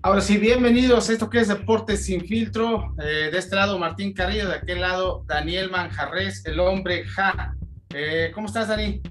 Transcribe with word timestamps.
Ahora 0.00 0.20
sí, 0.20 0.38
bienvenidos 0.38 1.10
esto 1.10 1.28
que 1.28 1.40
es 1.40 1.48
Deportes 1.48 2.04
sin 2.04 2.20
filtro. 2.20 2.94
Eh, 3.02 3.30
de 3.32 3.38
este 3.38 3.56
lado 3.56 3.80
Martín 3.80 4.12
Carrillo, 4.12 4.48
de 4.48 4.54
aquel 4.54 4.80
lado 4.80 5.24
Daniel 5.26 5.72
Manjarres, 5.72 6.46
el 6.46 6.60
hombre 6.60 7.04
Ja. 7.04 7.56
Eh, 7.92 8.30
¿Cómo 8.32 8.46
estás, 8.46 8.68
Dani? 8.68 9.02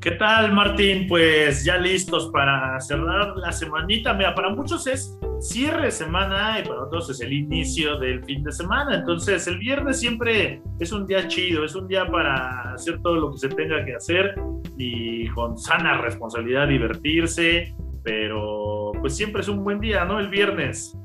¿Qué 0.00 0.12
tal, 0.12 0.52
Martín? 0.52 1.08
Pues 1.08 1.64
ya 1.64 1.76
listos 1.76 2.30
para 2.32 2.80
cerrar 2.80 3.36
la 3.36 3.50
semanita. 3.50 4.14
Mira, 4.14 4.32
para 4.32 4.50
muchos 4.50 4.86
es 4.86 5.18
cierre 5.40 5.86
de 5.86 5.90
semana 5.90 6.60
y 6.60 6.68
para 6.68 6.84
otros 6.84 7.10
es 7.10 7.20
el 7.20 7.32
inicio 7.32 7.98
del 7.98 8.24
fin 8.24 8.44
de 8.44 8.52
semana. 8.52 8.94
Entonces, 8.94 9.44
el 9.48 9.58
viernes 9.58 9.98
siempre 9.98 10.62
es 10.78 10.92
un 10.92 11.04
día 11.04 11.26
chido, 11.26 11.64
es 11.64 11.74
un 11.74 11.88
día 11.88 12.06
para 12.06 12.74
hacer 12.74 13.02
todo 13.02 13.16
lo 13.16 13.32
que 13.32 13.38
se 13.38 13.48
tenga 13.48 13.84
que 13.84 13.96
hacer 13.96 14.36
y 14.76 15.26
con 15.30 15.58
sana 15.58 16.00
responsabilidad 16.00 16.68
divertirse, 16.68 17.74
pero 18.04 18.77
pues 19.00 19.16
siempre 19.16 19.42
es 19.42 19.48
un 19.48 19.64
buen 19.64 19.80
día, 19.80 20.04
¿no? 20.04 20.18
El 20.18 20.28
viernes. 20.28 20.96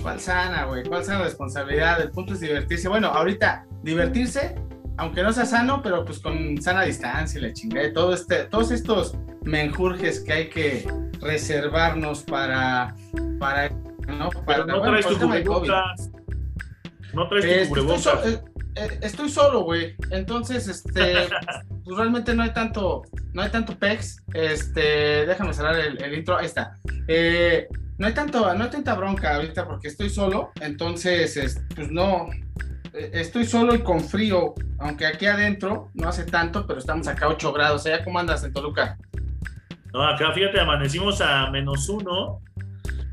¿Cuál 0.00 0.20
sana, 0.20 0.64
güey? 0.64 0.84
¿Cuál 0.84 1.04
sana 1.04 1.24
responsabilidad? 1.24 2.00
El 2.00 2.10
punto 2.10 2.34
es 2.34 2.40
divertirse. 2.40 2.88
Bueno, 2.88 3.08
ahorita, 3.08 3.66
divertirse, 3.82 4.54
aunque 4.96 5.22
no 5.22 5.32
sea 5.32 5.44
sano, 5.44 5.82
pero 5.82 6.04
pues 6.04 6.18
con 6.20 6.60
sana 6.60 6.82
distancia, 6.82 7.40
la 7.40 7.52
chingada, 7.52 7.92
todo 7.92 8.14
este, 8.14 8.44
todos 8.44 8.70
estos 8.70 9.16
menjurjes 9.42 10.20
que 10.20 10.32
hay 10.32 10.48
que 10.50 10.86
reservarnos 11.20 12.22
para, 12.22 12.94
para, 13.38 13.70
¿no? 14.06 14.30
Para, 14.46 14.66
no 14.66 14.80
traes 14.82 15.06
tu 15.06 15.18
cubrebocas. 15.18 16.10
No 17.12 17.28
traes 17.28 17.68
tu 17.68 17.74
cubrebocas. 17.74 18.06
Estoy, 18.06 18.32
eh, 18.34 18.40
eh, 18.76 18.98
estoy 19.02 19.28
solo, 19.28 19.62
güey. 19.62 19.94
Entonces, 20.10 20.68
este, 20.68 21.28
pues 21.88 21.96
realmente 21.96 22.34
no 22.34 22.42
hay 22.42 22.52
tanto, 22.52 23.02
no 23.32 23.40
hay 23.40 23.50
tanto 23.50 23.78
pex. 23.78 24.22
Este, 24.34 25.24
déjame 25.24 25.54
cerrar 25.54 25.74
el, 25.78 26.14
intro. 26.14 26.36
Ahí 26.36 26.44
está. 26.44 26.76
Eh, 27.06 27.66
no 27.96 28.06
hay 28.06 28.12
tanto, 28.12 28.54
no 28.54 28.64
hay 28.64 28.70
tanta 28.70 28.94
bronca 28.94 29.36
ahorita 29.36 29.66
porque 29.66 29.88
estoy 29.88 30.10
solo. 30.10 30.50
Entonces, 30.60 31.58
pues 31.74 31.90
no, 31.90 32.28
eh, 32.92 33.10
estoy 33.14 33.46
solo 33.46 33.74
y 33.74 33.78
con 33.78 34.00
frío. 34.00 34.54
Aunque 34.78 35.06
aquí 35.06 35.24
adentro 35.24 35.90
no 35.94 36.10
hace 36.10 36.24
tanto, 36.24 36.66
pero 36.66 36.78
estamos 36.78 37.08
acá 37.08 37.24
a 37.24 37.30
8 37.30 37.54
grados. 37.54 37.86
¿Allá 37.86 38.04
cómo 38.04 38.18
andas 38.18 38.44
en 38.44 38.52
Toluca? 38.52 38.98
No, 39.94 40.06
acá 40.06 40.30
fíjate, 40.32 40.60
amanecimos 40.60 41.22
a 41.22 41.50
menos 41.50 41.88
uno 41.88 42.42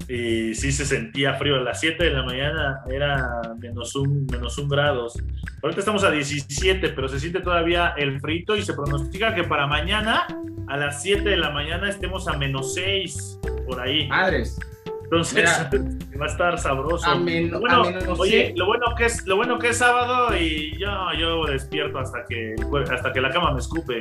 y 0.08 0.54
sí 0.56 0.72
se 0.72 0.86
sentía 0.86 1.34
frío. 1.36 1.56
A 1.56 1.62
las 1.62 1.80
7 1.80 2.04
de 2.04 2.12
la 2.12 2.24
mañana 2.24 2.82
era 2.90 3.42
menos 3.60 3.96
un, 3.96 4.26
menos 4.26 4.58
un 4.58 4.70
grados. 4.70 5.22
Ahorita 5.62 5.80
estamos 5.80 6.04
a 6.04 6.12
17, 6.12 6.90
pero 6.90 7.08
se 7.08 7.20
siente 7.20 7.40
todavía 7.40 7.94
el 7.98 8.20
frito 8.20 8.56
y 8.56 8.62
se 8.62 8.74
pronostica 8.74 9.34
que 9.34 9.44
para 9.44 9.68
mañana 9.68 10.28
a 10.68 10.78
las 10.78 11.02
7 11.02 11.28
de 11.28 11.38
la 11.38 11.50
mañana 11.50 11.90
estemos 11.90 12.28
a 12.28 12.38
menos 12.38 12.74
6 12.76 13.40
por 13.66 13.80
ahí. 13.80 14.08
Madres. 14.08 14.60
Entonces 15.06 15.46
va 16.20 16.26
a 16.26 16.28
estar 16.28 16.58
sabroso. 16.60 17.08
bueno, 17.20 17.84
oye, 18.18 18.54
lo 18.56 18.66
bueno 18.66 18.96
que 18.98 19.06
es, 19.06 19.26
lo 19.26 19.36
bueno 19.36 19.60
que 19.60 19.70
es 19.70 19.78
sábado 19.78 20.36
y 20.36 20.78
yo, 20.80 20.90
yo 21.18 21.46
despierto 21.46 22.00
hasta 22.00 22.26
que 22.26 22.56
hasta 22.92 23.14
que 23.14 23.22
la 23.22 23.30
cama 23.30 23.52
me 23.54 23.60
escupe. 23.60 24.00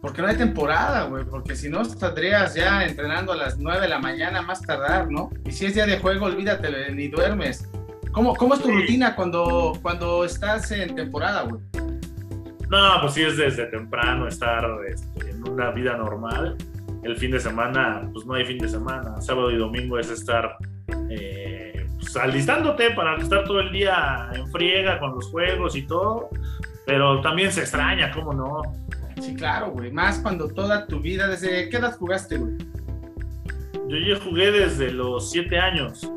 Porque 0.00 0.22
no 0.22 0.28
hay 0.28 0.36
temporada, 0.36 1.04
güey, 1.04 1.24
porque 1.24 1.54
si 1.54 1.68
no 1.68 1.82
estarías 1.82 2.54
ya 2.54 2.84
entrenando 2.86 3.32
a 3.32 3.36
las 3.36 3.58
9 3.58 3.82
de 3.82 3.88
la 3.88 3.98
mañana 3.98 4.40
más 4.40 4.62
tardar, 4.62 5.10
¿no? 5.10 5.30
Y 5.44 5.52
si 5.52 5.66
es 5.66 5.74
día 5.74 5.84
de 5.84 5.98
juego, 5.98 6.26
olvídate, 6.26 6.90
ni 6.92 7.08
duermes. 7.08 7.68
¿Cómo, 8.12 8.34
cómo 8.34 8.54
es 8.54 8.62
tu 8.62 8.70
rutina 8.70 9.14
cuando, 9.14 9.74
cuando 9.82 10.24
estás 10.24 10.70
en 10.72 10.94
temporada, 10.94 11.42
güey? 11.42 11.62
No, 12.70 13.00
pues 13.00 13.14
sí 13.14 13.22
es 13.22 13.36
desde 13.36 13.66
temprano 13.66 14.26
estar 14.26 14.64
este, 14.88 15.30
en 15.30 15.46
una 15.48 15.70
vida 15.70 15.96
normal. 15.96 16.56
El 17.02 17.16
fin 17.16 17.32
de 17.32 17.40
semana, 17.40 18.08
pues 18.12 18.24
no 18.24 18.34
hay 18.34 18.44
fin 18.44 18.58
de 18.58 18.68
semana. 18.68 19.20
Sábado 19.20 19.50
y 19.50 19.56
domingo 19.56 19.98
es 19.98 20.10
estar 20.10 20.56
eh, 21.10 21.86
pues, 21.98 22.16
alistándote 22.16 22.92
para 22.92 23.16
estar 23.16 23.44
todo 23.44 23.60
el 23.60 23.72
día 23.72 24.30
en 24.32 24.46
friega 24.50 24.98
con 24.98 25.14
los 25.14 25.26
juegos 25.26 25.76
y 25.76 25.82
todo. 25.82 26.30
Pero 26.86 27.20
también 27.20 27.52
se 27.52 27.60
extraña, 27.60 28.10
¿cómo 28.12 28.32
no? 28.32 28.62
Sí, 29.20 29.34
claro, 29.34 29.70
güey. 29.70 29.92
Más 29.92 30.18
cuando 30.18 30.48
toda 30.48 30.86
tu 30.86 31.00
vida, 31.00 31.28
¿desde 31.28 31.68
qué 31.68 31.76
edad 31.76 31.96
jugaste, 31.96 32.38
güey? 32.38 32.56
Yo 33.88 33.96
ya 33.98 34.20
jugué 34.22 34.50
desde 34.50 34.92
los 34.92 35.30
siete 35.30 35.58
años. 35.58 36.10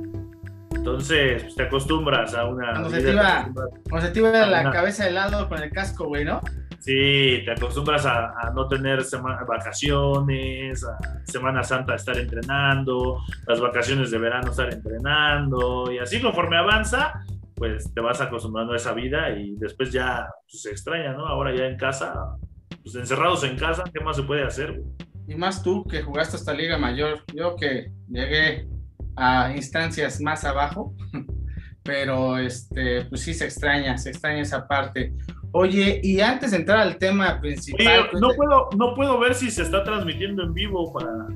Entonces, 0.76 1.44
pues, 1.44 1.56
te 1.56 1.64
acostumbras 1.64 2.34
a 2.34 2.46
una. 2.46 2.72
Cuando 2.72 2.90
se 2.90 3.02
te 3.02 3.12
iba, 3.12 3.50
cuando 3.90 4.08
se 4.08 4.14
te 4.14 4.20
iba 4.20 4.46
la 4.46 4.72
cabeza 4.72 5.06
de 5.06 5.12
lado 5.12 5.48
con 5.48 5.62
el 5.62 5.72
casco, 5.72 6.06
güey, 6.06 6.26
¿no? 6.26 6.42
Sí, 6.80 7.42
te 7.46 7.52
acostumbras 7.52 8.06
a, 8.06 8.52
no 8.54 8.68
tener 8.68 9.00
vacaciones, 9.48 10.84
a 10.84 10.98
Semana 11.24 11.64
Santa 11.64 11.96
estar 11.96 12.18
entrenando, 12.18 13.22
las 13.48 13.62
vacaciones 13.62 14.12
de 14.12 14.18
verano 14.18 14.52
estar 14.52 14.74
entrenando, 14.74 15.90
y 15.90 16.00
así 16.00 16.20
conforme 16.20 16.58
avanza, 16.58 17.24
pues 17.56 17.94
te 17.94 18.02
vas 18.02 18.20
acostumbrando 18.20 18.74
a 18.74 18.76
esa 18.76 18.92
vida 18.92 19.30
y 19.30 19.56
después 19.56 19.94
ya 19.94 20.28
pues, 20.52 20.62
se 20.62 20.72
extraña, 20.72 21.14
¿no? 21.14 21.26
Ahora 21.26 21.56
ya 21.56 21.68
en 21.68 21.78
casa 21.78 22.36
pues 22.84 22.96
encerrados 22.96 23.44
en 23.44 23.58
casa, 23.58 23.84
¿qué 23.94 24.04
más 24.04 24.18
se 24.18 24.24
puede 24.24 24.44
hacer? 24.44 24.82
Y 25.28 25.36
más 25.36 25.64
tú 25.64 25.86
que 25.86 26.02
jugaste 26.02 26.36
hasta 26.36 26.54
Liga 26.54 26.78
Mayor, 26.78 27.24
yo 27.34 27.56
que 27.56 27.92
llegué 28.10 28.68
a 29.16 29.54
instancias 29.56 30.20
más 30.20 30.44
abajo, 30.44 30.94
pero 31.84 32.38
este, 32.38 33.06
pues 33.06 33.22
sí 33.22 33.34
se 33.34 33.46
extraña, 33.46 33.98
se 33.98 34.10
extraña 34.10 34.42
esa 34.42 34.68
parte. 34.68 35.14
Oye, 35.54 36.02
y 36.04 36.20
antes 36.20 36.52
de 36.52 36.58
entrar 36.58 36.80
al 36.80 36.98
tema 36.98 37.40
principal. 37.40 38.10
Pues, 38.10 38.22
no, 38.22 38.30
puedo, 38.36 38.70
no 38.78 38.96
puedo 38.96 39.20
ver 39.20 39.36
si 39.36 39.52
se 39.52 39.62
está 39.62 39.84
transmitiendo 39.84 40.44
en 40.44 40.54
vivo 40.54 40.92
para 40.92 41.28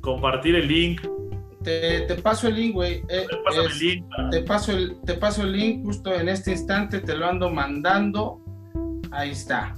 compartir 0.00 0.56
el 0.56 0.66
link. 0.66 1.02
Te, 1.62 2.02
paso 2.22 2.48
el 2.48 2.54
link, 2.56 2.74
güey. 2.74 3.02
Eh, 3.08 3.26
te, 4.30 4.42
paso 4.42 4.72
el, 4.72 4.96
te 5.04 5.14
paso 5.14 5.42
el 5.42 5.52
link 5.52 5.84
justo 5.84 6.14
en 6.14 6.30
este 6.30 6.52
instante, 6.52 7.00
te 7.00 7.14
lo 7.14 7.26
ando 7.26 7.50
mandando. 7.50 8.40
Ahí 9.10 9.30
está. 9.30 9.74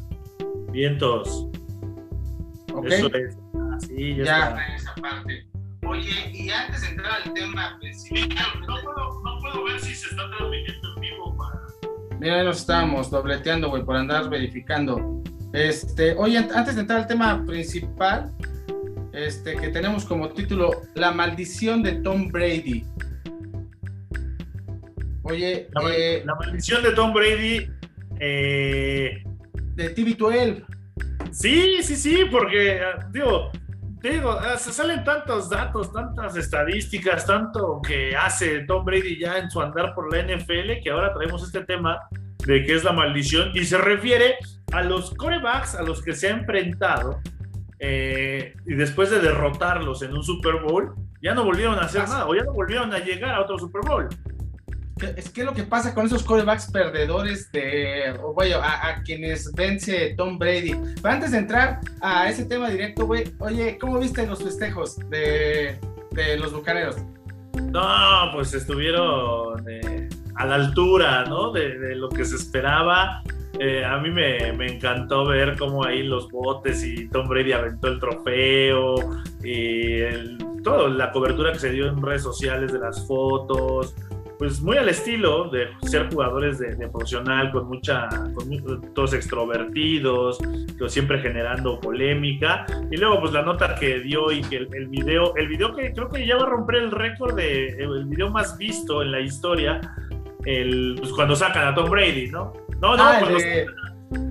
Vientos. 0.72 1.47
Ok. 2.72 2.86
Eso 2.86 3.14
es. 3.14 3.36
Así 3.75 4.16
ya, 4.16 4.25
ya 4.25 4.38
está. 4.38 4.66
en 4.66 4.75
esa 4.75 4.94
parte. 4.94 5.47
Oye, 5.86 6.31
y 6.32 6.50
antes 6.50 6.82
de 6.82 6.88
entrar 6.88 7.22
al 7.25 7.32
tema 7.32 7.76
principal, 7.81 8.60
no 8.60 8.76
puedo, 8.82 9.22
no 9.22 9.38
puedo 9.41 9.64
ver 9.64 9.80
si 9.80 9.94
se 9.94 10.09
está 10.10 10.22
transmitiendo 10.36 10.94
en 10.94 11.00
vivo 11.00 11.36
para. 11.36 12.19
Mira, 12.20 12.44
nos 12.44 12.59
estábamos 12.59 13.10
dobleteando, 13.10 13.70
güey, 13.70 13.82
por 13.82 13.97
andar 13.97 14.28
verificando. 14.28 15.22
Este, 15.53 16.14
oye, 16.16 16.38
antes 16.38 16.76
de 16.76 16.82
entrar 16.82 17.00
al 17.00 17.06
tema 17.06 17.44
principal, 17.44 18.30
este, 19.12 19.56
que 19.56 19.69
tenemos 19.69 20.04
como 20.04 20.28
título 20.28 20.82
La 20.94 21.10
maldición 21.10 21.82
de 21.82 21.92
Tom 21.92 22.28
Brady. 22.28 22.84
Oye, 25.22 25.69
la, 25.72 25.94
eh, 25.94 26.22
la 26.25 26.34
maldición 26.36 26.82
de 26.82 26.92
Tom 26.92 27.12
Brady 27.12 27.69
eh, 28.20 29.25
de 29.80 29.94
TV12. 29.94 30.64
Sí, 31.32 31.82
sí, 31.82 31.96
sí, 31.96 32.24
porque, 32.30 32.80
digo, 33.12 33.50
digo, 34.02 34.32
ah, 34.32 34.56
se 34.56 34.72
salen 34.72 35.04
tantos 35.04 35.48
datos, 35.48 35.92
tantas 35.92 36.36
estadísticas, 36.36 37.26
tanto 37.26 37.80
que 37.86 38.14
hace 38.16 38.60
Tom 38.60 38.84
Brady 38.84 39.18
ya 39.18 39.38
en 39.38 39.50
su 39.50 39.60
andar 39.60 39.94
por 39.94 40.14
la 40.14 40.22
NFL, 40.22 40.82
que 40.82 40.91
ahora 40.91 41.14
traemos 41.14 41.42
este 41.42 41.64
tema 41.64 42.00
de 42.46 42.64
que 42.64 42.74
es 42.74 42.84
la 42.84 42.92
maldición, 42.92 43.50
y 43.54 43.64
se 43.64 43.78
refiere 43.78 44.36
a 44.72 44.82
los 44.82 45.14
corebacks 45.14 45.74
a 45.74 45.82
los 45.82 46.02
que 46.02 46.14
se 46.14 46.28
ha 46.28 46.30
enfrentado, 46.30 47.20
eh, 47.78 48.54
y 48.66 48.74
después 48.74 49.10
de 49.10 49.20
derrotarlos 49.20 50.02
en 50.02 50.12
un 50.12 50.22
Super 50.22 50.56
Bowl, 50.56 50.94
ya 51.22 51.34
no 51.34 51.44
volvieron 51.44 51.78
a 51.78 51.82
hacer 51.82 52.02
nada, 52.08 52.26
o 52.26 52.34
ya 52.34 52.42
no 52.44 52.52
volvieron 52.52 52.92
a 52.92 52.98
llegar 52.98 53.34
a 53.34 53.42
otro 53.42 53.58
Super 53.58 53.82
Bowl 53.86 54.08
es 55.16 55.30
que 55.30 55.44
lo 55.44 55.52
que 55.52 55.62
pasa 55.62 55.94
con 55.94 56.06
esos 56.06 56.22
corebacks 56.22 56.70
perdedores 56.70 57.50
de, 57.52 58.14
güey, 58.34 58.52
a, 58.52 59.02
quienes 59.04 59.52
vence 59.52 60.14
Tom 60.16 60.38
Brady. 60.38 60.74
Pero 61.02 61.14
antes 61.14 61.32
de 61.32 61.38
entrar 61.38 61.80
a 62.00 62.28
ese 62.28 62.44
tema 62.44 62.70
directo, 62.70 63.06
güey, 63.06 63.24
oye, 63.38 63.78
¿cómo 63.78 63.98
viste 63.98 64.26
los 64.26 64.42
festejos 64.42 64.98
de, 65.08 65.78
los 66.38 66.52
bucaneros? 66.52 66.97
No, 67.62 68.30
pues 68.34 68.54
estuvieron 68.54 69.68
eh, 69.68 70.08
a 70.36 70.47
la 70.47 70.54
altura, 70.56 71.24
¿no? 71.24 71.53
De, 71.53 71.94
lo 71.96 72.08
que 72.08 72.24
se 72.24 72.36
esperaba. 72.36 73.22
Eh, 73.58 73.84
a 73.84 73.98
mí 73.98 74.10
me, 74.10 74.48
encantó 74.66 75.26
ver 75.26 75.56
cómo 75.58 75.84
ahí 75.84 76.03
los 76.03 76.28
botes 76.30 76.82
y 76.84 77.08
Tom 77.08 77.28
Brady 77.28 77.53
aventó 77.53 77.88
el 77.88 77.98
trofeo 77.98 78.94
y 79.44 80.00
toda 80.62 80.88
la 80.88 81.10
cobertura 81.10 81.53
que 81.53 81.58
se 81.58 81.70
dio 81.70 81.88
en 81.88 82.00
redes 82.00 82.22
sociales 82.22 82.72
de 82.72 82.78
las 82.78 83.06
fotos 83.06 83.94
pues 84.41 84.63
muy 84.63 84.78
al 84.78 84.89
estilo 84.89 85.51
de 85.51 85.69
ser 85.83 86.09
jugadores 86.10 86.59
de, 86.59 86.89
profesional, 86.89 87.53
con 87.53 87.69
mucha, 87.69 88.09
con 88.09 88.95
todos 88.95 89.13
extrovertidos, 89.13 90.39
siempre 90.89 91.19
generando 91.19 91.78
polémica. 91.78 92.65
Y 92.91 92.97
luego 92.97 93.21
pues 93.21 93.34
la 93.34 93.42
nota 93.42 93.75
que 93.75 94.01
dio 94.01 94.33
y 94.33 94.41
que 94.41 94.57
el, 94.57 94.89
video, 94.89 95.37
el 95.37 95.47
video 95.47 95.77
que 95.77 95.92
creo 95.92 96.09
que 96.09 96.27
ya 96.27 96.39
va 96.39 96.45
a 96.45 96.47
romper 96.47 96.77
el 96.77 96.91
récord 96.91 97.37
de 97.37 97.69
el 97.69 98.07
video 98.07 98.31
más 98.31 98.57
visto 98.57 99.03
en 99.03 99.13
la 99.13 99.21
historia, 99.21 99.78
el, 100.47 100.97
pues 100.98 101.13
cuando 101.13 101.37
sacan 101.37 101.69
a 101.69 101.75
Tom 101.75 101.91
Brady, 101.91 102.28
¿no? 102.28 102.54
No, 102.81 102.97
no, 102.97 103.03
ah, 103.03 103.21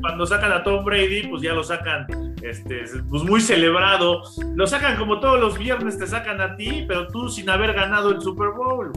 cuando, 0.02 0.26
sacan, 0.26 0.52
a 0.52 0.64
Tom 0.64 0.84
Brady, 0.84 1.28
pues 1.28 1.44
ya 1.44 1.54
lo 1.54 1.64
sacan 1.64 2.08
este, 2.42 2.84
pues 3.08 3.22
muy 3.22 3.42
celebrado. 3.42 4.24
Lo 4.56 4.66
sacan 4.66 4.98
como 4.98 5.20
todos 5.20 5.40
los 5.40 5.56
viernes, 5.60 6.00
te 6.00 6.08
sacan 6.08 6.42
a 6.42 6.56
ti, 6.56 6.86
pero 6.88 7.06
tú 7.10 7.30
sin 7.30 7.48
haber 7.48 7.74
ganado 7.74 8.10
el 8.10 8.20
Super 8.22 8.50
Bowl. 8.58 8.92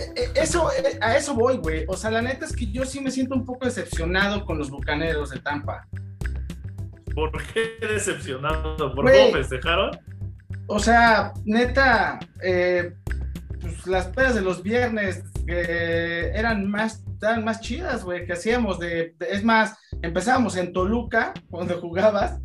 Eh, 0.00 0.12
eh, 0.16 0.32
eso, 0.34 0.70
eh, 0.72 0.98
a 1.00 1.16
eso 1.16 1.34
voy, 1.34 1.58
güey. 1.58 1.84
O 1.88 1.96
sea, 1.96 2.10
la 2.10 2.22
neta 2.22 2.46
es 2.46 2.56
que 2.56 2.70
yo 2.70 2.84
sí 2.86 3.00
me 3.00 3.10
siento 3.10 3.34
un 3.34 3.44
poco 3.44 3.66
decepcionado 3.66 4.46
con 4.46 4.58
los 4.58 4.70
bucaneros 4.70 5.30
de 5.30 5.40
Tampa. 5.40 5.86
¿Por 7.14 7.30
qué 7.52 7.86
decepcionado? 7.86 8.94
¿Por 8.94 9.10
cómo 9.10 9.32
festejaron? 9.32 9.90
O 10.68 10.78
sea, 10.78 11.32
neta, 11.44 12.18
pues 12.40 13.86
las 13.86 14.06
pedas 14.06 14.36
de 14.36 14.40
los 14.40 14.62
viernes 14.62 15.24
eran 15.46 16.70
más, 16.70 17.04
eran 17.20 17.44
más 17.44 17.60
chidas, 17.60 18.04
güey, 18.04 18.24
que 18.24 18.34
hacíamos 18.34 18.78
de, 18.78 19.16
es 19.28 19.42
más, 19.42 19.76
empezábamos 20.00 20.56
en 20.56 20.72
Toluca, 20.72 21.34
cuando 21.50 21.80
jugabas, 21.80 22.38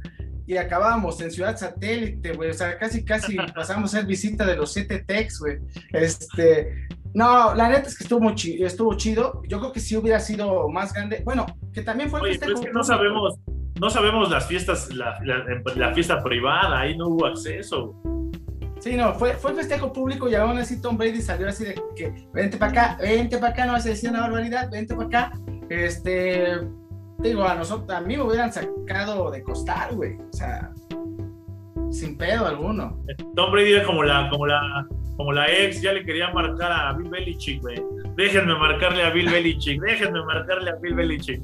y 0.48 0.58
acabábamos 0.58 1.20
en 1.22 1.32
Ciudad 1.32 1.58
Satélite, 1.58 2.34
güey, 2.34 2.52
o 2.52 2.54
sea, 2.54 2.78
casi, 2.78 3.04
casi 3.04 3.36
pasamos 3.56 3.94
a 3.94 3.98
ser 4.00 4.06
visita 4.06 4.46
de 4.46 4.56
los 4.56 4.72
siete 4.72 5.00
Tex, 5.00 5.40
güey, 5.40 5.58
este, 5.92 6.88
no, 7.16 7.56
la 7.56 7.70
neta 7.70 7.88
es 7.88 7.98
que 7.98 8.04
estuvo, 8.04 8.30
chido, 8.36 8.68
estuvo 8.68 8.94
chido. 8.98 9.42
Yo 9.48 9.60
creo 9.60 9.72
que 9.72 9.80
sí 9.80 9.96
hubiera 9.96 10.20
sido 10.20 10.68
más 10.68 10.92
grande. 10.92 11.22
Bueno, 11.24 11.46
que 11.74 11.82
también 11.82 12.10
fue 12.10 12.20
el 12.20 12.26
Oye, 12.44 12.72
no 12.74 12.84
sabemos, 12.84 13.40
no 13.80 13.90
sabemos 13.90 14.30
las 14.30 14.46
fiestas, 14.48 14.94
la, 14.94 15.18
la, 15.24 15.94
fiesta 15.94 16.22
privada, 16.22 16.82
ahí 16.82 16.98
no 16.98 17.08
hubo 17.08 17.26
acceso. 17.26 17.96
Sí, 18.82 18.98
no, 18.98 19.14
fue, 19.14 19.34
fue 19.36 19.54
festejo 19.54 19.94
público 19.94 20.30
y 20.30 20.36
aún 20.36 20.58
así 20.58 20.82
Tom 20.82 20.98
Brady 20.98 21.22
salió 21.22 21.48
así 21.48 21.64
de 21.64 21.82
que 21.96 22.14
vente 22.34 22.58
para 22.58 22.72
acá, 22.72 22.98
vente 23.02 23.38
para 23.38 23.54
acá, 23.54 23.66
no 23.66 23.72
vas 23.72 23.86
a 23.86 23.90
decir 23.90 24.10
una 24.10 24.20
barbaridad, 24.20 24.70
vente 24.70 24.94
para 24.94 25.08
acá. 25.08 25.32
Este, 25.70 26.60
digo, 27.20 27.44
a 27.44 27.56
nosotros, 27.56 27.90
a 27.90 28.02
mí 28.02 28.16
me 28.16 28.24
hubieran 28.24 28.52
sacado 28.52 29.32
de 29.32 29.44
costar, 29.44 29.94
güey. 29.94 30.18
O 30.18 30.34
sea, 30.34 30.72
sin 31.92 32.18
pedo 32.18 32.48
alguno. 32.48 32.98
Tom 33.36 33.52
Brady 33.52 33.74
era 33.74 33.86
como 33.86 34.04
la, 34.04 34.30
como 34.30 34.48
la, 34.48 34.88
como 35.16 35.32
la 35.32 35.52
ex, 35.52 35.82
ya 35.82 35.94
le 35.94 36.04
quería 36.04 36.30
marcar 36.32 36.72
a 36.72 36.94
Bill 36.94 37.10
Belichick, 37.10 37.62
güey. 37.62 37.82
Déjenme 38.16 38.56
marcarle 38.56 39.04
a 39.04 39.10
Bill 39.10 39.30
Belichick, 39.30 39.82
déjenme 39.82 40.24
marcarle 40.24 40.72
a 40.72 40.76
Bill 40.76 40.96
Belichick. 40.96 41.42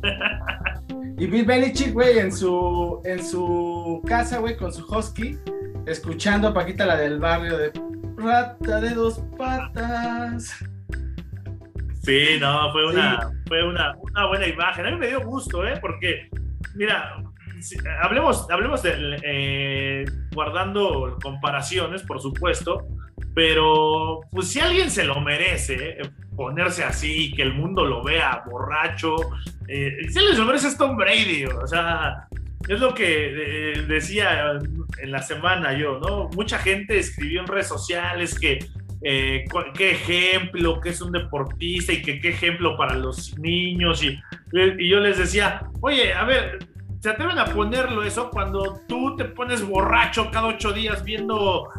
y 1.17 1.27
Bill 1.27 1.45
Belichick, 1.45 1.93
güey, 1.93 2.19
en 2.19 2.31
su, 2.31 3.01
en 3.05 3.23
su 3.23 4.01
casa, 4.07 4.39
güey, 4.39 4.57
con 4.57 4.71
su 4.73 4.85
husky, 4.85 5.37
escuchando 5.85 6.49
a 6.49 6.53
Paquita 6.53 6.85
la 6.85 6.97
del 6.97 7.19
barrio 7.19 7.57
de 7.57 7.71
rata 8.17 8.81
de 8.81 8.91
dos 8.91 9.21
patas. 9.37 10.53
Sí, 12.01 12.37
no, 12.39 12.71
fue 12.71 12.87
una, 12.87 13.31
fue 13.47 13.63
una, 13.63 13.95
una 13.97 14.25
buena 14.27 14.47
imagen. 14.47 14.85
A 14.85 14.91
mí 14.91 14.97
me 14.97 15.07
dio 15.07 15.21
gusto, 15.21 15.65
¿eh? 15.67 15.77
Porque, 15.79 16.29
mira, 16.75 17.23
hablemos, 18.01 18.49
hablemos 18.49 18.81
de, 18.83 19.19
eh, 19.23 20.05
guardando 20.33 21.17
comparaciones, 21.21 22.03
por 22.03 22.19
supuesto, 22.21 22.87
pero 23.35 24.21
pues 24.31 24.49
si 24.49 24.59
alguien 24.59 24.89
se 24.89 25.03
lo 25.03 25.19
merece, 25.21 26.01
eh, 26.01 26.11
ponerse 26.35 26.83
así, 26.83 27.31
que 27.33 27.43
el 27.43 27.53
mundo 27.53 27.85
lo 27.85 28.03
vea 28.03 28.43
borracho, 28.49 29.15
eh, 29.67 29.97
si 30.09 30.17
alguien 30.17 30.35
se 30.35 30.41
lo 30.41 30.47
merece 30.47 30.67
es 30.67 30.77
Tom 30.77 30.97
Brady, 30.97 31.45
o 31.45 31.67
sea, 31.67 32.27
es 32.67 32.79
lo 32.79 32.93
que 32.93 33.83
decía 33.87 34.59
en 35.01 35.11
la 35.11 35.21
semana 35.21 35.73
yo, 35.77 35.99
¿no? 35.99 36.29
Mucha 36.35 36.57
gente 36.59 36.97
escribió 36.97 37.41
en 37.41 37.47
redes 37.47 37.67
sociales 37.67 38.37
que 38.39 38.59
qué 39.01 39.91
ejemplo, 39.91 40.79
que 40.79 40.89
es 40.89 41.01
un 41.01 41.11
deportista 41.11 41.93
y 41.93 42.01
que 42.01 42.19
qué 42.19 42.29
ejemplo 42.29 42.77
para 42.77 42.95
los 42.95 43.37
niños. 43.37 44.03
Y, 44.03 44.19
y, 44.53 44.89
yo 44.89 44.99
les 44.99 45.17
decía, 45.17 45.61
oye, 45.81 46.13
a 46.13 46.23
ver, 46.23 46.59
se 46.99 47.09
atreven 47.09 47.39
a 47.39 47.45
ponerlo 47.45 48.03
eso 48.03 48.29
cuando 48.29 48.79
tú 48.87 49.15
te 49.15 49.25
pones 49.25 49.67
borracho 49.67 50.29
cada 50.31 50.47
ocho 50.47 50.71
días 50.71 51.03
viendo, 51.03 51.69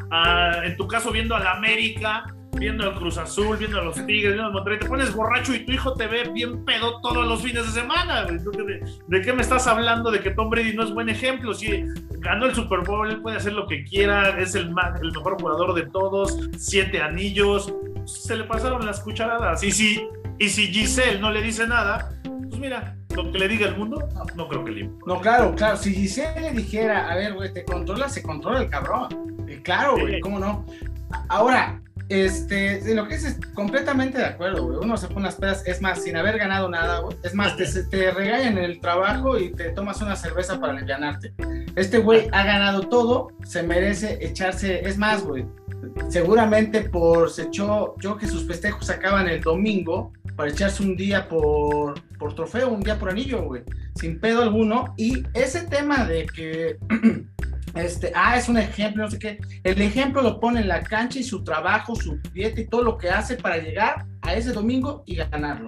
en 0.65 0.77
tu 0.77 0.89
caso, 0.89 1.13
viendo 1.13 1.37
a 1.37 1.41
la 1.41 1.53
América, 1.53 2.27
viendo 2.59 2.85
al 2.85 2.95
Cruz 2.95 3.19
Azul, 3.19 3.57
viendo 3.57 3.81
a 3.81 3.85
los 3.85 3.95
Tigres, 3.95 4.35
viendo 4.35 4.47
al 4.47 4.53
Monterrey, 4.53 4.81
te 4.81 4.87
pones 4.87 5.15
borracho 5.15 5.55
y 5.55 5.65
tu 5.65 5.73
hijo 5.73 5.95
te 5.95 6.07
ve 6.07 6.29
bien 6.33 6.65
pedo 6.65 7.01
todos 7.01 7.27
los 7.27 7.41
fines 7.41 7.67
de 7.67 7.81
semana. 7.81 8.25
¿De, 8.25 9.23
qué 9.23 9.33
me 9.33 9.43
estás 9.43 9.67
hablando? 9.67 10.11
De 10.11 10.21
que 10.21 10.31
Tom 10.31 10.51
Brady 10.51 10.75
no 10.75 10.83
es 10.83 10.93
buen 10.93 11.09
ejemplo. 11.09 11.55
Si 11.55 11.85
ganó 12.23 12.47
el 12.47 12.55
Super 12.55 12.81
Bowl, 12.81 13.11
él 13.11 13.21
puede 13.21 13.37
hacer 13.37 13.53
lo 13.53 13.67
que 13.67 13.85
quiera, 13.85 14.39
es 14.41 14.55
el, 14.55 14.73
el 15.03 15.13
mejor 15.13 15.41
jugador 15.41 15.75
de 15.75 15.83
todos, 15.87 16.39
siete 16.57 17.03
anillos. 17.03 17.73
Se 18.05 18.37
le 18.37 18.45
pasaron 18.45 18.87
las 18.87 19.01
cucharadas. 19.01 19.63
Y 19.63 19.73
si, 19.73 20.09
y 20.39 20.49
si 20.49 20.69
Giselle 20.69 21.21
no 21.21 21.31
le 21.31 21.43
dice 21.43 21.67
nada, 21.67 22.11
pues 22.23 22.59
mira, 22.59 22.97
lo 23.15 23.31
que 23.31 23.39
le 23.39 23.49
diga 23.49 23.67
el 23.67 23.77
mundo, 23.77 24.09
no, 24.37 24.49
creo 24.49 24.65
que 24.65 24.71
le 24.71 24.91
No, 25.07 25.21
claro, 25.21 25.55
claro. 25.55 25.77
Si 25.77 25.95
Giselle 25.95 26.41
le 26.41 26.53
dijera, 26.53 27.11
a 27.11 27.17
ver, 27.17 27.35
güey, 27.35 27.53
te 27.53 27.65
controla, 27.65 28.09
se 28.09 28.23
controla 28.23 28.61
el 28.61 28.71
cabrón. 28.71 29.09
Eh, 29.49 29.61
claro, 29.63 29.99
güey, 29.99 30.21
¿cómo 30.21 30.39
no? 30.39 30.65
Ahora, 31.29 31.81
este, 32.13 32.81
de 32.81 32.95
lo 32.95 33.09
que 33.09 33.15
es, 33.15 33.39
completamente 33.55 34.19
de 34.19 34.27
acuerdo, 34.27 34.67
güey. 34.67 34.79
Uno 34.79 34.97
se 34.97 35.09
pone 35.09 35.27
las 35.27 35.37
pedas, 35.37 35.63
es 35.67 35.81
más, 35.81 36.03
sin 36.03 36.17
haber 36.17 36.39
ganado 36.39 36.69
nada, 36.69 37.01
güey. 37.01 37.17
Es 37.23 37.35
más, 37.35 37.57
te, 37.57 37.67
te 37.85 38.11
regañan 38.11 38.59
en 38.59 38.65
el 38.65 38.81
trabajo 38.81 39.39
y 39.39 39.51
te 39.53 39.71
tomas 39.71 40.03
una 40.03 40.17
cerveza 40.17 40.61
para 40.61 40.75
alivianarte. 40.75 41.33
Este 41.75 41.99
güey 41.99 42.29
ha 42.33 42.45
ganado 42.45 42.83
todo, 42.89 43.29
se 43.45 43.63
merece 43.63 44.19
echarse, 44.21 44.87
es 44.87 44.99
más, 44.99 45.25
güey. 45.25 45.47
Seguramente 46.09 46.83
por 46.83 47.31
se 47.31 47.45
echó, 47.45 47.95
yo 47.99 48.17
que 48.17 48.27
sus 48.27 48.47
festejos 48.47 48.91
acaban 48.91 49.29
el 49.29 49.41
domingo, 49.41 50.13
para 50.37 50.51
echarse 50.51 50.83
un 50.83 50.97
día 50.97 51.29
por, 51.29 52.01
por 52.19 52.35
trofeo, 52.35 52.71
un 52.71 52.81
día 52.81 52.99
por 52.99 53.11
anillo, 53.11 53.43
güey, 53.45 53.63
sin 53.95 54.19
pedo 54.19 54.43
alguno. 54.43 54.95
Y 54.97 55.23
ese 55.35 55.63
tema 55.63 56.05
de 56.05 56.27
que, 56.27 56.79
este, 57.75 58.13
ah, 58.15 58.37
es 58.37 58.49
un 58.49 58.59
ejemplo, 58.59 59.05
no 59.05 59.11
sé 59.11 59.19
qué, 59.19 59.39
el 59.65 59.81
ejemplo 59.81 60.23
lo 60.23 60.41
pone 60.41 60.61
en 60.61 60.69
la 60.69 60.83
cancha 60.83 61.19
y 61.19 61.25
su 61.25 61.43
trabajo, 61.43 61.95
su 61.95 62.19
dieta 62.33 62.61
y 62.61 62.67
todo 62.69 62.83
lo 62.83 62.99
que 62.99 63.11
hace 63.11 63.37
para 63.37 63.59
llegar 63.59 64.07
a 64.21 64.35
ese 64.35 64.53
domingo 64.53 65.03
y 65.07 65.17
ganarlo. 65.17 65.67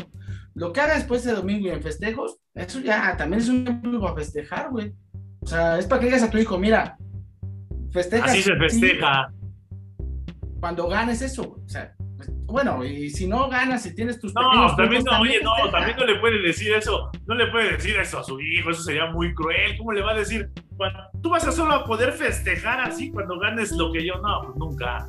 Lo 0.54 0.72
que 0.72 0.80
haga 0.80 0.94
después 0.94 1.24
de 1.24 1.32
domingo 1.32 1.66
y 1.66 1.70
en 1.70 1.82
festejos, 1.82 2.38
eso 2.54 2.80
ya 2.80 3.16
también 3.16 3.42
es 3.42 3.48
un 3.48 3.62
ejemplo 3.62 4.00
para 4.00 4.14
festejar, 4.14 4.70
güey. 4.70 4.94
O 5.40 5.46
sea, 5.46 5.78
es 5.78 5.86
para 5.86 6.00
que 6.00 6.06
digas 6.06 6.22
a 6.22 6.30
tu 6.30 6.38
hijo, 6.38 6.58
mira, 6.58 6.96
festeja. 7.90 8.26
Así 8.26 8.42
se 8.42 8.56
festeja. 8.56 9.32
Cuando 10.60 10.88
ganes 10.88 11.20
eso, 11.22 11.56
o 11.64 11.68
sea, 11.68 11.94
bueno, 12.54 12.84
y 12.84 13.10
si 13.10 13.26
no 13.26 13.48
ganas 13.48 13.84
y 13.84 13.96
tienes 13.96 14.20
tus 14.20 14.32
No, 14.32 14.76
también 14.76 15.02
no, 15.02 15.20
oye, 15.20 15.40
no, 15.42 15.50
también 15.72 15.96
no 15.96 16.06
le 16.06 16.20
puede 16.20 16.40
decir 16.40 16.72
eso, 16.72 17.10
no 17.26 17.34
le 17.34 17.48
puede 17.48 17.72
decir 17.72 17.96
eso 17.96 18.20
a 18.20 18.22
su 18.22 18.40
hijo, 18.40 18.70
eso 18.70 18.80
sería 18.80 19.06
muy 19.06 19.34
cruel. 19.34 19.76
¿Cómo 19.76 19.90
le 19.90 20.02
va 20.02 20.12
a 20.12 20.14
decir? 20.14 20.48
tú 21.20 21.30
vas 21.30 21.44
a 21.48 21.50
solo 21.50 21.74
a 21.74 21.84
poder 21.84 22.12
festejar 22.12 22.80
así 22.80 23.10
cuando 23.10 23.40
ganes 23.40 23.72
lo 23.72 23.90
que 23.90 24.06
yo, 24.06 24.14
no, 24.18 24.42
pues 24.44 24.56
nunca. 24.56 25.08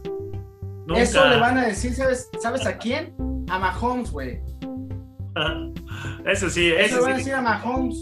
Eso 0.96 1.24
le 1.28 1.38
van 1.38 1.60
a 1.60 1.68
decir, 1.68 1.94
¿sabes, 1.94 2.32
¿sabes 2.42 2.66
a 2.66 2.80
quién? 2.80 3.14
A 3.48 3.60
Mahomes, 3.60 4.12
güey. 4.12 4.40
eso 6.26 6.50
sí, 6.50 6.72
eso, 6.72 6.80
eso 6.80 6.96
le 6.96 7.02
van 7.04 7.14
a 7.14 7.18
decir 7.18 7.34
a 7.36 7.42
Mahomes. 7.44 8.02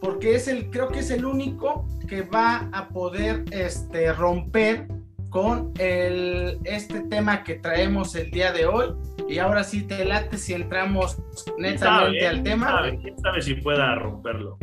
Porque 0.00 0.36
es 0.36 0.46
el, 0.46 0.70
creo 0.70 0.86
que 0.86 1.00
es 1.00 1.10
el 1.10 1.24
único 1.24 1.84
que 2.08 2.22
va 2.22 2.68
a 2.70 2.90
poder 2.90 3.44
este, 3.50 4.12
romper 4.12 4.86
con 5.30 5.72
el, 5.78 6.58
este 6.64 7.00
tema 7.02 7.44
que 7.44 7.54
traemos 7.54 8.14
el 8.16 8.30
día 8.30 8.52
de 8.52 8.66
hoy. 8.66 8.94
Y 9.28 9.38
ahora 9.38 9.62
sí 9.64 9.82
te 9.82 10.04
late 10.04 10.36
si 10.36 10.54
entramos 10.54 11.18
netamente 11.56 12.26
al 12.26 12.42
tema. 12.42 12.82
¿Quién 13.00 13.18
sabe 13.18 13.40
si 13.40 13.54
pueda 13.54 13.94
romperlo? 13.94 14.58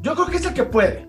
Yo 0.00 0.14
creo 0.14 0.26
que 0.26 0.36
es 0.36 0.46
el 0.46 0.54
que 0.54 0.64
puede. 0.64 1.08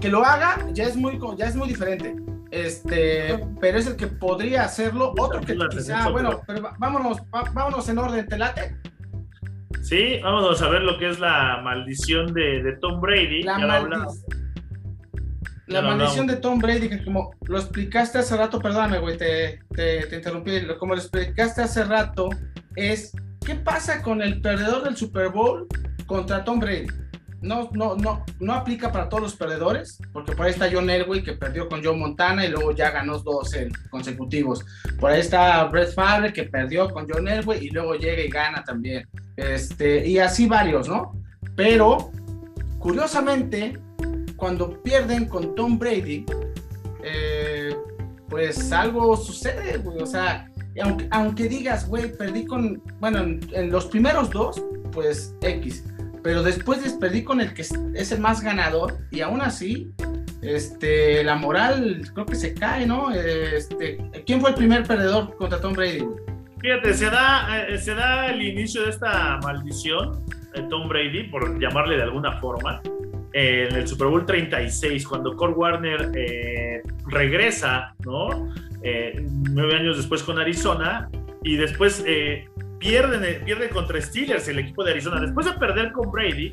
Que 0.00 0.08
lo 0.08 0.24
haga 0.24 0.66
ya 0.72 0.84
es 0.84 0.94
muy, 0.94 1.18
ya 1.36 1.46
es 1.46 1.56
muy 1.56 1.68
diferente. 1.68 2.14
Este, 2.50 3.44
pero 3.60 3.78
es 3.78 3.86
el 3.86 3.96
que 3.96 4.06
podría 4.06 4.64
hacerlo. 4.64 5.14
Otro 5.18 5.40
que 5.40 5.56
quizá, 5.70 6.08
bueno, 6.10 6.40
pero 6.46 6.70
vámonos, 6.78 7.18
vámonos 7.30 7.88
en 7.88 7.98
orden, 7.98 8.26
¿te 8.26 8.38
late? 8.38 8.76
Sí, 9.82 10.20
vámonos 10.22 10.60
a 10.60 10.68
ver 10.68 10.82
lo 10.82 10.98
que 10.98 11.08
es 11.08 11.18
la 11.18 11.60
maldición 11.62 12.32
de, 12.34 12.76
Tom 12.80 13.00
Brady. 13.00 13.42
La 13.42 13.58
maldición 13.58 14.37
la 15.68 15.82
maldición 15.82 16.26
de 16.26 16.36
Tom 16.36 16.58
Brady, 16.58 16.88
que 16.88 17.04
como 17.04 17.34
lo 17.42 17.58
explicaste 17.58 18.18
hace 18.18 18.36
rato, 18.36 18.58
perdóname, 18.58 18.98
güey, 18.98 19.16
te, 19.16 19.60
te, 19.74 20.14
interrumpí, 20.14 20.52
como 20.78 20.94
lo 20.94 21.00
explicaste 21.00 21.62
hace 21.62 21.84
rato, 21.84 22.30
es 22.74 23.12
¿qué 23.44 23.54
pasa 23.54 24.02
con 24.02 24.22
el 24.22 24.40
perdedor 24.40 24.84
del 24.84 24.96
Super 24.96 25.28
Bowl 25.28 25.66
contra 26.06 26.44
Tom 26.44 26.58
Brady? 26.58 26.86
No, 27.40 27.70
no, 27.72 27.94
no, 27.94 28.24
no 28.40 28.52
aplica 28.52 28.90
para 28.90 29.08
todos 29.08 29.22
los 29.22 29.36
perdedores, 29.36 29.98
porque 30.12 30.32
por 30.32 30.46
ahí 30.46 30.52
está 30.52 30.68
John 30.72 30.90
Elway 30.90 31.22
que 31.22 31.34
perdió 31.34 31.68
con 31.68 31.84
Joe 31.84 31.96
Montana 31.96 32.44
y 32.44 32.50
luego 32.50 32.72
ya 32.72 32.90
ganó 32.90 33.18
dos 33.20 33.50
consecutivos. 33.90 34.64
Por 34.98 35.12
ahí 35.12 35.20
está 35.20 35.62
Brett 35.64 35.94
Favre 35.94 36.32
que 36.32 36.44
perdió 36.44 36.90
con 36.90 37.06
John 37.08 37.28
Elway 37.28 37.64
y 37.64 37.70
luego 37.70 37.94
llega 37.94 38.22
y 38.22 38.28
gana 38.28 38.64
también. 38.64 39.06
Este, 39.36 40.04
y 40.04 40.18
así 40.18 40.48
varios, 40.48 40.88
¿no? 40.88 41.12
Pero, 41.54 42.10
curiosamente, 42.80 43.78
cuando 44.38 44.82
pierden 44.82 45.26
con 45.26 45.54
Tom 45.54 45.78
Brady, 45.78 46.24
eh, 47.04 47.76
pues 48.30 48.72
algo 48.72 49.14
sucede, 49.16 49.76
güey. 49.78 50.00
O 50.00 50.06
sea, 50.06 50.48
aunque, 51.10 51.48
digas, 51.48 51.86
güey, 51.86 52.16
perdí 52.16 52.46
con, 52.46 52.82
bueno, 53.00 53.18
en, 53.20 53.70
los 53.70 53.86
primeros 53.86 54.30
dos, 54.30 54.64
pues 54.92 55.34
X. 55.42 55.84
pero 56.22 56.42
después 56.42 56.80
perdí 56.94 57.22
con 57.22 57.42
el 57.42 57.52
que 57.52 57.62
es 57.62 58.12
el 58.12 58.20
más 58.20 58.40
ganador 58.40 58.96
y 59.10 59.20
aún 59.20 59.42
así 59.42 59.92
este, 60.42 61.24
la 61.24 61.34
moral 61.34 62.02
creo 62.14 62.26
que 62.26 62.36
se 62.36 62.54
cae, 62.54 62.86
¿no? 62.86 63.10
Este, 63.10 63.98
¿Quién 64.24 64.40
fue 64.40 64.50
el 64.50 64.56
primer 64.56 64.84
perdedor 64.84 65.36
contra 65.36 65.60
Tom 65.60 65.72
Brady? 65.72 66.06
Fíjate, 66.60 66.94
se 66.94 67.06
da, 67.06 67.66
eh, 67.68 67.78
se 67.78 67.94
da 67.94 68.28
el 68.28 68.42
inicio 68.42 68.82
de 68.84 68.90
esta 68.90 69.38
maldición 69.42 70.24
de 70.54 70.62
Tom 70.62 70.88
Brady, 70.88 71.24
por 71.24 71.58
llamarle 71.60 71.96
de 71.96 72.02
alguna 72.04 72.40
forma, 72.40 72.80
en 73.32 73.74
el 73.74 73.86
Super 73.86 74.08
Bowl 74.08 74.24
36, 74.24 75.06
cuando 75.06 75.36
Kurt 75.36 75.56
Warner 75.56 76.10
eh, 76.14 76.82
regresa, 77.06 77.94
¿no? 78.04 78.52
Eh, 78.82 79.24
nueve 79.50 79.76
años 79.76 79.96
después 79.96 80.22
con 80.22 80.38
Arizona, 80.38 81.10
y 81.42 81.56
después 81.56 82.04
pierde, 82.78 83.34
pierde 83.44 83.68
contra 83.70 84.00
Steelers, 84.00 84.48
el 84.48 84.58
equipo 84.58 84.84
de 84.84 84.92
Arizona. 84.92 85.20
Después 85.20 85.46
de 85.46 85.52
perder 85.52 85.92
con 85.92 86.10
Brady, 86.10 86.52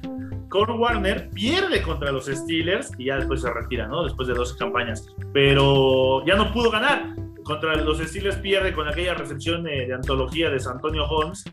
Kurt 0.49 0.71
Warner 0.77 1.29
pierde 1.31 1.81
contra 1.81 2.11
los 2.11 2.27
Steelers 2.27 2.91
y 2.97 3.05
ya 3.05 3.17
después 3.17 3.41
se 3.41 3.51
retira, 3.51 3.87
¿no? 3.87 4.03
Después 4.03 4.27
de 4.27 4.33
dos 4.33 4.53
campañas. 4.53 5.07
Pero 5.33 6.25
ya 6.25 6.35
no 6.35 6.53
pudo 6.53 6.71
ganar. 6.71 7.15
Contra 7.43 7.75
los 7.75 7.99
Steelers 7.99 8.37
pierde 8.37 8.73
con 8.73 8.87
aquella 8.87 9.13
recepción 9.13 9.63
de, 9.63 9.93
antología 9.93 10.49
de 10.49 10.59
San 10.59 10.77
Antonio 10.77 11.05
Holmes 11.05 11.43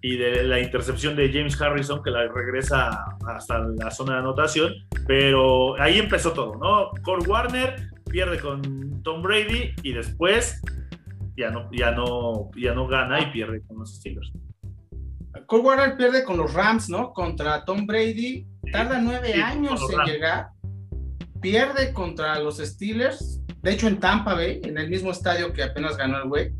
y 0.00 0.16
de 0.16 0.44
la 0.44 0.60
intercepción 0.60 1.16
de 1.16 1.32
James 1.32 1.60
Harrison 1.60 2.02
que 2.02 2.10
la 2.10 2.28
regresa 2.28 3.16
hasta 3.26 3.58
la 3.58 3.90
zona 3.90 4.14
de 4.14 4.18
anotación. 4.20 4.72
Pero 5.06 5.80
ahí 5.80 5.98
empezó 5.98 6.32
todo, 6.32 6.56
¿no? 6.56 6.90
Kurt 7.02 7.26
Warner 7.26 7.90
pierde 8.08 8.38
con 8.40 9.02
Tom 9.02 9.22
Brady 9.22 9.74
y 9.82 9.92
después 9.92 10.60
ya 11.36 11.50
no, 11.50 11.68
ya 11.72 11.92
no, 11.92 12.50
ya 12.56 12.74
no 12.74 12.86
gana 12.86 13.20
y 13.20 13.26
pierde 13.30 13.62
con 13.66 13.78
los 13.78 13.94
Steelers. 13.96 14.32
Cole 15.46 15.62
Warner 15.62 15.96
pierde 15.96 16.24
con 16.24 16.36
los 16.36 16.52
Rams, 16.52 16.90
¿no? 16.90 17.12
Contra 17.12 17.64
Tom 17.64 17.86
Brady. 17.86 18.46
Tarda 18.70 19.00
nueve 19.00 19.34
años 19.34 19.80
en 19.90 20.04
llegar. 20.04 20.48
Pierde 21.40 21.92
contra 21.92 22.38
los 22.38 22.58
Steelers. 22.58 23.40
De 23.62 23.72
hecho, 23.72 23.88
en 23.88 23.98
Tampa 23.98 24.34
Bay, 24.34 24.60
en 24.64 24.76
el 24.76 24.90
mismo 24.90 25.10
estadio 25.10 25.52
que 25.52 25.62
apenas 25.62 25.96
ganó 25.96 26.18
el 26.18 26.28
güey. 26.28 26.52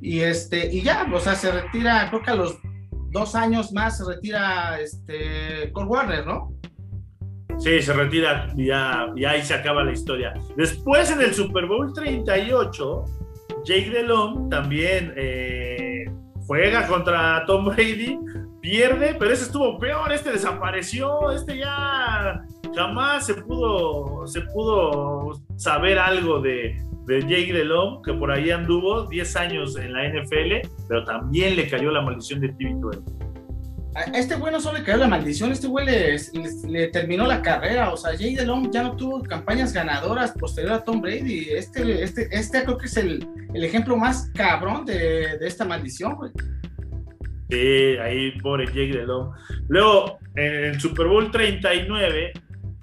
Y 0.00 0.20
este, 0.20 0.74
y 0.74 0.82
ya, 0.82 1.06
o 1.12 1.20
sea, 1.20 1.34
se 1.34 1.52
retira, 1.52 2.08
creo 2.10 2.22
que 2.22 2.30
a 2.30 2.34
los 2.34 2.58
dos 3.14 3.36
años 3.36 3.72
más 3.72 3.96
se 3.96 4.04
retira 4.04 4.80
este 4.80 5.70
Cole 5.72 5.86
Warner, 5.86 6.26
¿no? 6.26 6.52
Sí, 7.58 7.80
se 7.80 7.92
retira 7.92 8.52
ya, 8.56 9.06
y 9.14 9.24
ahí 9.24 9.40
se 9.40 9.54
acaba 9.54 9.84
la 9.84 9.92
historia. 9.92 10.34
Después 10.56 11.12
en 11.12 11.20
el 11.20 11.32
Super 11.32 11.66
Bowl 11.66 11.92
38, 11.94 13.04
Jake 13.64 13.90
Delhomme 13.90 14.50
también 14.50 15.14
eh, 15.16 16.06
juega 16.48 16.88
contra 16.88 17.44
Tom 17.46 17.66
Brady, 17.66 18.18
pierde, 18.60 19.14
pero 19.16 19.30
ese 19.30 19.44
estuvo 19.44 19.78
peor, 19.78 20.12
este 20.12 20.32
desapareció, 20.32 21.30
este 21.30 21.58
ya 21.58 22.42
jamás 22.74 23.26
se 23.26 23.34
pudo, 23.34 24.26
se 24.26 24.40
pudo 24.40 25.40
saber 25.56 26.00
algo 26.00 26.40
de, 26.40 26.76
de 27.06 27.20
Jake 27.22 27.52
Delhomme, 27.52 28.00
que 28.04 28.12
por 28.14 28.30
ahí 28.30 28.50
anduvo 28.50 29.06
10 29.06 29.36
años 29.36 29.76
en 29.76 29.92
la 29.92 30.08
NFL, 30.08 30.68
pero 30.88 31.04
también 31.04 31.56
le 31.56 31.68
cayó 31.68 31.90
la 31.90 32.00
maldición 32.00 32.40
de 32.40 32.48
TV 32.48 32.74
A 33.94 34.02
este 34.18 34.36
güey 34.36 34.52
no 34.52 34.60
solo 34.60 34.78
le 34.78 34.84
cayó 34.84 34.98
la 34.98 35.08
maldición, 35.08 35.52
este 35.52 35.66
güey 35.66 35.86
le, 35.86 36.88
terminó 36.88 37.26
la 37.26 37.42
carrera. 37.42 37.92
O 37.92 37.96
sea, 37.96 38.12
Jake 38.12 38.36
Delhomme 38.36 38.70
ya 38.72 38.82
no 38.82 38.96
tuvo 38.96 39.22
campañas 39.22 39.72
ganadoras 39.72 40.32
posterior 40.32 40.72
a 40.72 40.84
Tom 40.84 41.00
Brady. 41.00 41.48
Este, 41.50 42.02
este, 42.02 42.28
este 42.30 42.64
creo 42.64 42.78
que 42.78 42.86
es 42.86 42.96
el, 42.96 43.26
el 43.52 43.64
ejemplo 43.64 43.96
más 43.96 44.30
cabrón 44.34 44.84
de, 44.86 45.38
de 45.38 45.46
esta 45.46 45.64
maldición, 45.64 46.14
güey. 46.16 46.32
Sí, 47.50 47.98
ahí 48.02 48.32
pobre 48.40 48.66
Jake 48.66 48.96
Delhomme. 48.96 49.30
Luego, 49.68 50.18
en 50.36 50.64
el 50.64 50.80
Super 50.80 51.06
Bowl 51.06 51.30
39, 51.30 52.32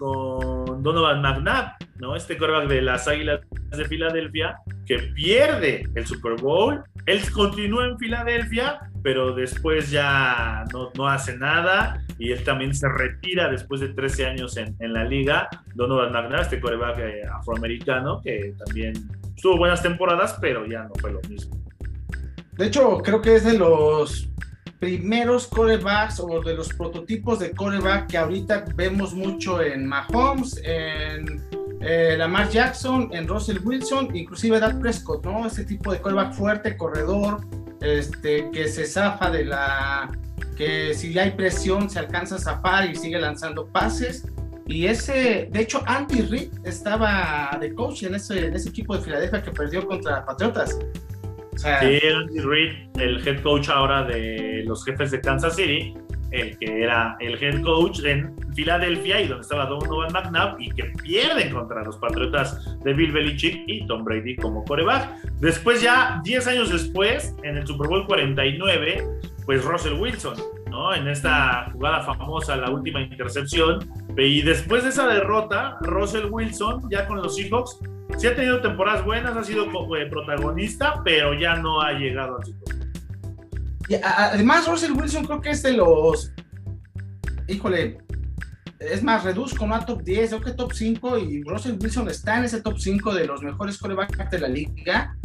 con 0.01 0.81
Donovan 0.81 1.21
McNabb, 1.21 1.73
¿no? 1.99 2.15
Este 2.15 2.35
quarterback 2.35 2.67
de 2.67 2.81
las 2.81 3.07
Águilas 3.07 3.41
de 3.69 3.85
Filadelfia, 3.85 4.57
que 4.87 4.97
pierde 5.13 5.87
el 5.93 6.07
Super 6.07 6.41
Bowl. 6.41 6.83
Él 7.05 7.21
continúa 7.31 7.85
en 7.85 7.99
Filadelfia, 7.99 8.79
pero 9.03 9.31
después 9.35 9.91
ya 9.91 10.65
no, 10.73 10.89
no, 10.97 11.07
hace 11.07 11.37
nada 11.37 12.03
y 12.17 12.31
él 12.31 12.43
también 12.43 12.73
se 12.73 12.89
retira 12.89 13.47
después 13.47 13.79
de 13.79 13.89
13 13.89 14.25
años 14.25 14.57
en, 14.57 14.75
en 14.79 14.91
la 14.91 15.03
liga. 15.03 15.47
Donovan 15.75 16.11
McNabb, 16.11 16.41
este 16.41 16.59
quarterback 16.59 16.97
eh, 16.97 17.21
afroamericano, 17.31 18.23
que 18.23 18.55
también 18.65 18.93
tuvo 19.39 19.57
buenas 19.57 19.83
temporadas, 19.83 20.35
pero 20.41 20.65
ya 20.65 20.85
no 20.85 20.95
fue 20.99 21.11
lo 21.11 21.21
mismo. 21.29 21.55
De 22.53 22.65
hecho, 22.65 22.97
creo 23.03 23.21
que 23.21 23.35
es 23.35 23.45
de 23.45 23.55
los 23.55 24.31
primeros 24.81 25.45
corebacks 25.45 26.19
o 26.19 26.41
de 26.41 26.55
los 26.55 26.69
prototipos 26.69 27.37
de 27.37 27.51
coreback 27.51 28.07
que 28.07 28.17
ahorita 28.17 28.65
vemos 28.75 29.13
mucho 29.13 29.61
en 29.61 29.85
Mahomes, 29.85 30.59
en 30.63 31.39
eh, 31.81 32.15
Lamar 32.17 32.49
Jackson, 32.49 33.07
en 33.13 33.27
Russell 33.27 33.59
Wilson, 33.63 34.15
inclusive 34.15 34.59
Dak 34.59 34.79
Prescott, 34.79 35.23
¿no? 35.23 35.45
Ese 35.45 35.65
tipo 35.65 35.91
de 35.91 36.01
coreback 36.01 36.33
fuerte, 36.33 36.75
corredor, 36.75 37.45
este, 37.79 38.49
que 38.49 38.67
se 38.67 38.85
zafa 38.87 39.29
de 39.29 39.45
la... 39.45 40.11
que 40.57 40.95
si 40.95 41.17
hay 41.19 41.29
presión 41.29 41.87
se 41.87 41.99
alcanza 41.99 42.35
a 42.35 42.39
zafar 42.39 42.89
y 42.89 42.95
sigue 42.95 43.19
lanzando 43.19 43.67
pases. 43.67 44.25
Y 44.65 44.87
ese, 44.87 45.47
de 45.51 45.61
hecho, 45.61 45.83
Andy 45.85 46.23
Reid 46.23 46.53
estaba 46.63 47.55
de 47.61 47.71
coach 47.75 48.01
en 48.01 48.15
ese, 48.15 48.47
en 48.47 48.55
ese 48.55 48.69
equipo 48.69 48.97
de 48.97 49.03
Filadelfia 49.03 49.43
que 49.43 49.51
perdió 49.51 49.85
contra 49.85 50.25
Patriotas. 50.25 50.79
Reid, 51.63 52.73
el 52.99 53.27
head 53.27 53.41
coach 53.41 53.69
ahora 53.69 54.03
de 54.03 54.63
los 54.65 54.85
jefes 54.85 55.11
de 55.11 55.21
Kansas 55.21 55.55
City, 55.55 55.93
el 56.31 56.57
que 56.57 56.83
era 56.83 57.17
el 57.19 57.41
head 57.43 57.61
coach 57.61 57.99
en 58.05 58.33
Filadelfia 58.53 59.21
y 59.21 59.27
donde 59.27 59.41
estaba 59.41 59.65
Donovan 59.65 60.13
McNabb 60.13 60.59
y 60.59 60.69
que 60.71 60.85
pierden 61.03 61.53
contra 61.53 61.83
los 61.83 61.97
Patriotas 61.97 62.77
de 62.83 62.93
Bill 62.93 63.11
Belichick 63.11 63.63
y 63.67 63.85
Tom 63.85 64.03
Brady 64.03 64.37
como 64.37 64.63
coreback. 64.63 65.21
Después 65.39 65.81
ya 65.81 66.21
10 66.23 66.47
años 66.47 66.71
después, 66.71 67.35
en 67.43 67.57
el 67.57 67.67
Super 67.67 67.87
Bowl 67.87 68.05
49, 68.07 69.05
pues 69.45 69.63
Russell 69.65 69.93
Wilson, 69.93 70.35
¿no? 70.69 70.93
En 70.93 71.07
esta 71.07 71.69
jugada 71.73 72.01
famosa, 72.01 72.55
la 72.55 72.69
última 72.69 73.01
intercepción. 73.01 73.79
Y 74.17 74.41
después 74.41 74.83
de 74.83 74.89
esa 74.89 75.07
derrota, 75.07 75.77
Russell 75.81 76.27
Wilson, 76.29 76.89
ya 76.89 77.07
con 77.07 77.21
los 77.21 77.35
Seahawks, 77.35 77.79
sí 78.17 78.27
ha 78.27 78.35
tenido 78.35 78.61
temporadas 78.61 79.03
buenas, 79.05 79.35
ha 79.35 79.43
sido 79.43 79.65
eh, 79.95 80.05
protagonista, 80.07 81.01
pero 81.03 81.33
ya 81.33 81.55
no 81.55 81.81
ha 81.81 81.93
llegado 81.93 82.37
al 82.37 82.45
Super 82.45 82.75
Bowl. 82.75 84.01
además, 84.03 84.67
Russell 84.67 84.91
Wilson 84.91 85.25
creo 85.25 85.41
que 85.41 85.49
es 85.51 85.63
de 85.63 85.73
los. 85.73 86.33
Híjole, 87.47 87.97
es 88.79 89.03
más, 89.03 89.23
reduzco 89.23 89.67
no 89.67 89.75
a 89.75 89.85
top 89.85 90.03
10, 90.03 90.29
creo 90.29 90.41
que 90.41 90.51
top 90.53 90.73
5 90.73 91.17
y 91.19 91.43
Russell 91.43 91.77
Wilson 91.79 92.09
está 92.09 92.37
en 92.37 92.45
ese 92.45 92.61
top 92.61 92.77
5 92.77 93.13
de 93.13 93.25
los 93.25 93.43
mejores 93.43 93.77
corebacks 93.77 94.31
de 94.31 94.39
la 94.39 94.47
liga. 94.47 95.15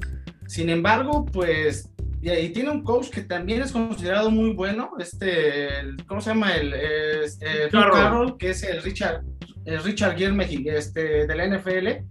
Sin 0.46 0.68
embargo, 0.68 1.24
pues 1.24 1.90
y, 2.34 2.48
tiene 2.50 2.70
un 2.70 2.82
coach 2.82 3.10
que 3.10 3.22
también 3.22 3.62
es 3.62 3.72
considerado 3.72 4.30
muy 4.30 4.52
bueno, 4.52 4.90
este, 4.98 5.68
¿cómo 6.06 6.20
se 6.20 6.30
llama? 6.30 6.54
El, 6.56 6.74
eh, 6.74 7.68
Carroll, 7.70 8.36
que 8.36 8.50
es 8.50 8.62
el 8.64 8.82
Richard, 8.82 9.22
el 9.64 9.82
Richard 9.82 10.16
este, 10.20 11.26
de 11.26 11.34
la 11.34 11.46
NFL, 11.46 12.04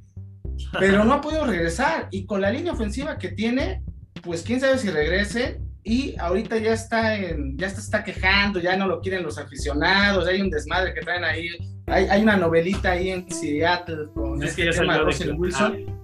pero 0.80 1.04
no 1.04 1.14
ha 1.14 1.22
podido 1.22 1.46
regresar. 1.46 2.08
Y 2.12 2.26
con 2.26 2.42
la 2.42 2.50
línea 2.50 2.74
ofensiva 2.74 3.18
que 3.18 3.30
tiene, 3.30 3.84
pues 4.22 4.42
quién 4.44 4.60
sabe 4.60 4.78
si 4.78 4.90
regrese. 4.90 5.62
Y 5.84 6.16
ahorita 6.20 6.58
ya 6.58 6.74
está, 6.74 7.16
en, 7.16 7.58
ya 7.58 7.68
está, 7.68 8.04
quejando, 8.04 8.60
ya 8.60 8.76
no 8.76 8.88
lo 8.88 9.02
quieren 9.02 9.22
los 9.22 9.38
aficionados, 9.38 10.28
hay 10.28 10.42
un 10.42 10.50
desmadre 10.50 10.96
que 10.96 11.02
traen 11.02 11.24
ahí. 11.24 11.48
Hay, 11.86 12.06
hay 12.06 12.24
una 12.24 12.36
novelita 12.36 12.92
ahí 12.92 13.10
en 13.10 13.32
Seattle 13.32 14.08
con 14.16 14.42
es 14.42 14.50
este 14.50 14.72
tema 14.72 14.98
de 14.98 15.04
Russell 15.04 15.34
Wilson 15.34 15.96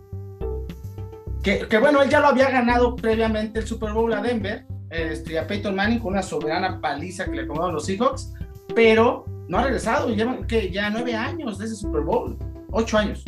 que, 1.43 1.77
bueno, 1.79 2.01
él 2.01 2.09
ya 2.09 2.19
lo 2.19 2.27
había 2.27 2.49
ganado 2.49 2.95
previamente 2.95 3.59
el 3.59 3.67
Super 3.67 3.93
Bowl 3.93 4.13
a 4.13 4.21
Denver, 4.21 4.65
este, 4.89 5.39
a 5.39 5.47
Peyton 5.47 5.75
Manning 5.75 5.99
con 5.99 6.13
una 6.13 6.21
soberana 6.21 6.79
paliza 6.79 7.25
que 7.25 7.31
le 7.31 7.47
cobraron 7.47 7.73
los 7.73 7.85
Seahawks, 7.85 8.33
pero 8.75 9.25
no 9.47 9.57
ha 9.57 9.63
regresado, 9.63 10.09
llevan 10.09 10.45
que 10.45 10.71
ya 10.71 10.89
nueve 10.89 11.15
años 11.15 11.57
de 11.57 11.65
ese 11.65 11.75
Super 11.75 12.01
Bowl, 12.01 12.37
ocho 12.71 12.97
años. 12.97 13.25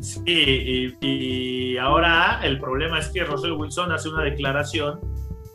Sí, 0.00 0.96
y, 1.00 1.76
ahora 1.76 2.40
el 2.42 2.58
problema 2.60 2.98
es 2.98 3.08
que 3.08 3.24
Russell 3.24 3.52
Wilson 3.52 3.92
hace 3.92 4.08
una 4.08 4.22
declaración 4.22 5.00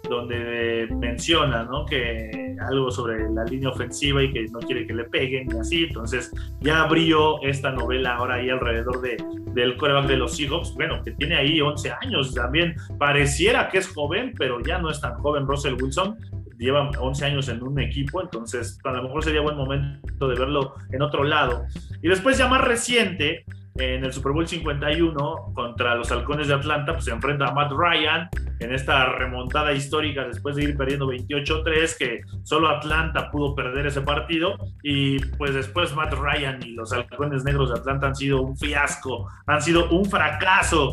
donde 0.09 0.87
menciona 0.99 1.63
¿no? 1.63 1.85
que 1.85 2.55
algo 2.59 2.91
sobre 2.91 3.29
la 3.31 3.45
línea 3.45 3.69
ofensiva 3.69 4.21
y 4.21 4.31
que 4.31 4.45
no 4.51 4.59
quiere 4.59 4.85
que 4.85 4.93
le 4.93 5.05
peguen 5.05 5.49
y 5.51 5.57
así. 5.57 5.83
Entonces 5.85 6.31
ya 6.59 6.81
abrió 6.81 7.41
esta 7.41 7.71
novela 7.71 8.15
ahora 8.15 8.35
ahí 8.35 8.49
alrededor 8.49 9.01
de, 9.01 9.17
del 9.53 9.77
coreback 9.77 10.07
de 10.07 10.17
los 10.17 10.35
Seahawks, 10.35 10.73
bueno, 10.75 11.01
que 11.03 11.11
tiene 11.11 11.35
ahí 11.35 11.61
11 11.61 11.91
años 12.01 12.33
también. 12.33 12.75
Pareciera 12.97 13.69
que 13.69 13.77
es 13.77 13.87
joven, 13.87 14.33
pero 14.37 14.59
ya 14.61 14.77
no 14.79 14.89
es 14.89 14.99
tan 14.99 15.15
joven 15.15 15.47
Russell 15.47 15.75
Wilson. 15.81 16.17
Lleva 16.57 16.89
11 16.99 17.25
años 17.25 17.49
en 17.49 17.63
un 17.63 17.79
equipo, 17.79 18.21
entonces 18.21 18.79
a 18.83 18.91
lo 18.91 19.03
mejor 19.03 19.23
sería 19.23 19.41
buen 19.41 19.57
momento 19.57 20.27
de 20.27 20.39
verlo 20.39 20.75
en 20.91 21.01
otro 21.01 21.23
lado. 21.23 21.65
Y 22.01 22.07
después 22.07 22.37
ya 22.37 22.47
más 22.47 22.61
reciente, 22.61 23.45
en 23.75 24.03
el 24.03 24.13
Super 24.13 24.31
Bowl 24.31 24.47
51 24.47 25.53
contra 25.53 25.95
los 25.95 26.11
Halcones 26.11 26.47
de 26.47 26.53
Atlanta, 26.53 26.93
pues 26.93 27.05
se 27.05 27.11
enfrenta 27.11 27.47
a 27.47 27.53
Matt 27.53 27.71
Ryan 27.71 28.29
en 28.59 28.73
esta 28.73 29.05
remontada 29.05 29.73
histórica 29.73 30.25
después 30.25 30.55
de 30.55 30.63
ir 30.63 30.77
perdiendo 30.77 31.07
28-3, 31.07 31.97
que 31.97 32.21
solo 32.43 32.69
Atlanta 32.69 33.31
pudo 33.31 33.55
perder 33.55 33.87
ese 33.87 34.01
partido. 34.01 34.57
Y 34.83 35.19
pues 35.37 35.53
después 35.53 35.95
Matt 35.95 36.13
Ryan 36.13 36.59
y 36.63 36.71
los 36.71 36.93
Halcones 36.93 37.43
Negros 37.43 37.73
de 37.73 37.79
Atlanta 37.79 38.07
han 38.07 38.15
sido 38.15 38.41
un 38.41 38.57
fiasco, 38.57 39.27
han 39.47 39.61
sido 39.61 39.89
un 39.89 40.05
fracaso 40.05 40.91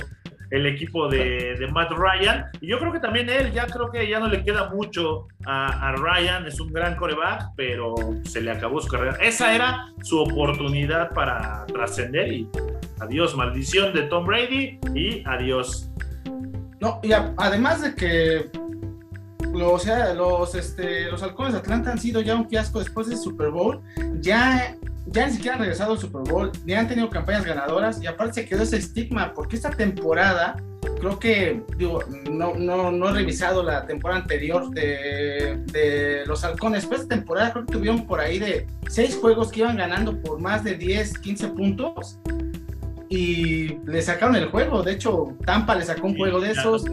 el 0.51 0.67
equipo 0.67 1.09
de, 1.09 1.57
Matt 1.73 1.93
Ryan. 1.93 2.47
Y 2.61 2.69
yo 2.69 2.79
creo 2.79 2.93
que 2.93 3.01
también 3.01 3.29
él, 3.29 3.53
ya 3.53 3.67
creo 3.67 3.91
que 3.91 4.09
ya 4.09 4.19
no 4.19 4.29
le 4.29 4.45
queda 4.45 4.71
mucho 4.71 5.29
a, 5.47 5.93
Ryan, 5.93 6.47
es 6.47 6.61
un 6.61 6.73
gran 6.73 6.97
coreback, 6.97 7.51
pero 7.57 7.95
se 8.25 8.41
le 8.41 8.51
acabó 8.51 8.81
su 8.81 8.89
carrera. 8.89 9.17
Esa 9.21 9.55
era 9.55 9.87
su 10.03 10.19
oportunidad 10.19 11.13
para 11.13 11.65
trascender 11.67 12.33
y 12.33 12.49
adiós, 13.01 13.37
maldición 13.37 13.93
de 13.93 14.03
Tom 14.03 14.27
Brady 14.27 14.79
y 14.95 15.23
adiós. 15.27 15.91
No, 16.81 17.01
y 17.03 17.13
además 17.13 17.83
de 17.83 17.95
que 17.95 18.51
los, 19.53 19.87
los, 20.17 20.55
este, 20.55 21.11
los 21.11 21.23
halcones 21.23 21.53
de 21.53 21.59
Atlanta 21.59 21.93
han 21.93 21.99
sido 21.99 22.21
ya 22.21 22.35
un 22.35 22.49
fiasco 22.49 22.79
después 22.79 23.09
del 23.09 23.19
Super 23.19 23.51
Bowl, 23.51 23.81
ya 24.21 24.77
ya 25.11 25.27
ni 25.27 25.33
siquiera 25.33 25.57
han 25.57 25.61
regresado 25.61 25.93
al 25.93 25.99
Super 25.99 26.23
Bowl, 26.23 26.53
ni 26.65 26.75
han 26.75 26.89
tenido 26.89 27.11
campañas 27.11 27.45
ganadoras 27.45 28.03
y 28.03 28.07
aparte 28.07 28.35
se 28.35 28.47
quedó 28.47 28.63
ese 28.63 28.77
estigma 28.77 29.33
porque 29.35 29.57
esta 29.57 29.71
temporada, 29.71 30.57
creo 31.01 31.19
que, 31.19 31.63
digo, 31.77 32.05
no, 32.31 32.55
no, 32.55 32.93
no 32.93 33.09
he 33.09 33.13
revisado 33.13 33.63
la 33.63 33.87
temporada 33.87 34.21
anterior 34.21 34.71
de, 34.71 35.63
de 35.67 36.25
los 36.27 36.45
halcones, 36.45 36.87
pero 36.87 37.03
esta 37.03 37.15
temporada 37.17 37.53
creo 37.53 37.67
que 37.67 37.73
tuvieron 37.73 38.07
por 38.07 38.21
ahí 38.21 38.39
de 38.39 38.67
seis 38.89 39.17
juegos 39.17 39.51
que 39.51 39.61
iban 39.61 39.77
ganando 39.77 40.21
por 40.21 40.41
más 40.41 40.63
de 40.63 40.77
10, 40.77 41.19
15 41.19 41.49
puntos 41.49 42.19
y 43.09 43.81
le 43.87 44.01
sacaron 44.03 44.37
el 44.37 44.47
juego, 44.47 44.85
de 44.85 44.93
hecho 44.93 45.37
Tampa 45.45 45.75
le 45.75 45.85
sacó 45.85 46.07
un 46.07 46.17
juego 46.17 46.41
de 46.41 46.53
esos. 46.53 46.85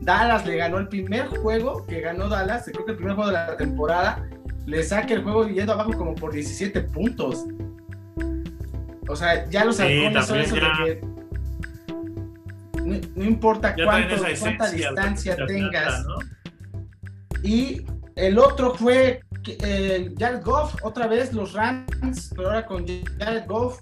Dallas 0.00 0.46
le 0.46 0.56
ganó 0.56 0.78
el 0.78 0.88
primer 0.88 1.26
juego 1.28 1.86
que 1.86 2.00
ganó 2.00 2.28
Dallas, 2.28 2.64
creo 2.72 2.84
que 2.84 2.92
el 2.92 2.96
primer 2.96 3.14
juego 3.14 3.30
de 3.30 3.36
la 3.36 3.56
temporada, 3.56 4.26
le 4.70 4.84
saque 4.84 5.14
el 5.14 5.22
juego 5.24 5.48
yendo 5.48 5.72
abajo 5.72 5.92
como 5.96 6.14
por 6.14 6.32
17 6.32 6.80
puntos. 6.82 7.44
O 9.08 9.16
sea, 9.16 9.48
ya 9.50 9.64
los 9.64 9.80
halcones 9.80 10.26
son 10.26 10.38
eso 10.38 10.54
de 10.54 10.60
que 10.60 11.00
no, 13.16 13.24
importa 13.24 13.74
cuánto, 13.74 14.16
cuánta 14.38 14.70
distancia 14.70 15.36
tengas. 15.46 16.06
Y 17.42 17.84
el 18.14 18.38
otro 18.38 18.74
fue 18.74 19.20
eh, 19.46 20.14
Jared 20.16 20.44
Goff, 20.44 20.76
otra 20.82 21.08
vez 21.08 21.32
los 21.32 21.52
Rams, 21.52 22.32
pero 22.36 22.48
ahora 22.48 22.66
con 22.66 22.86
Jared 23.18 23.46
Goff. 23.46 23.80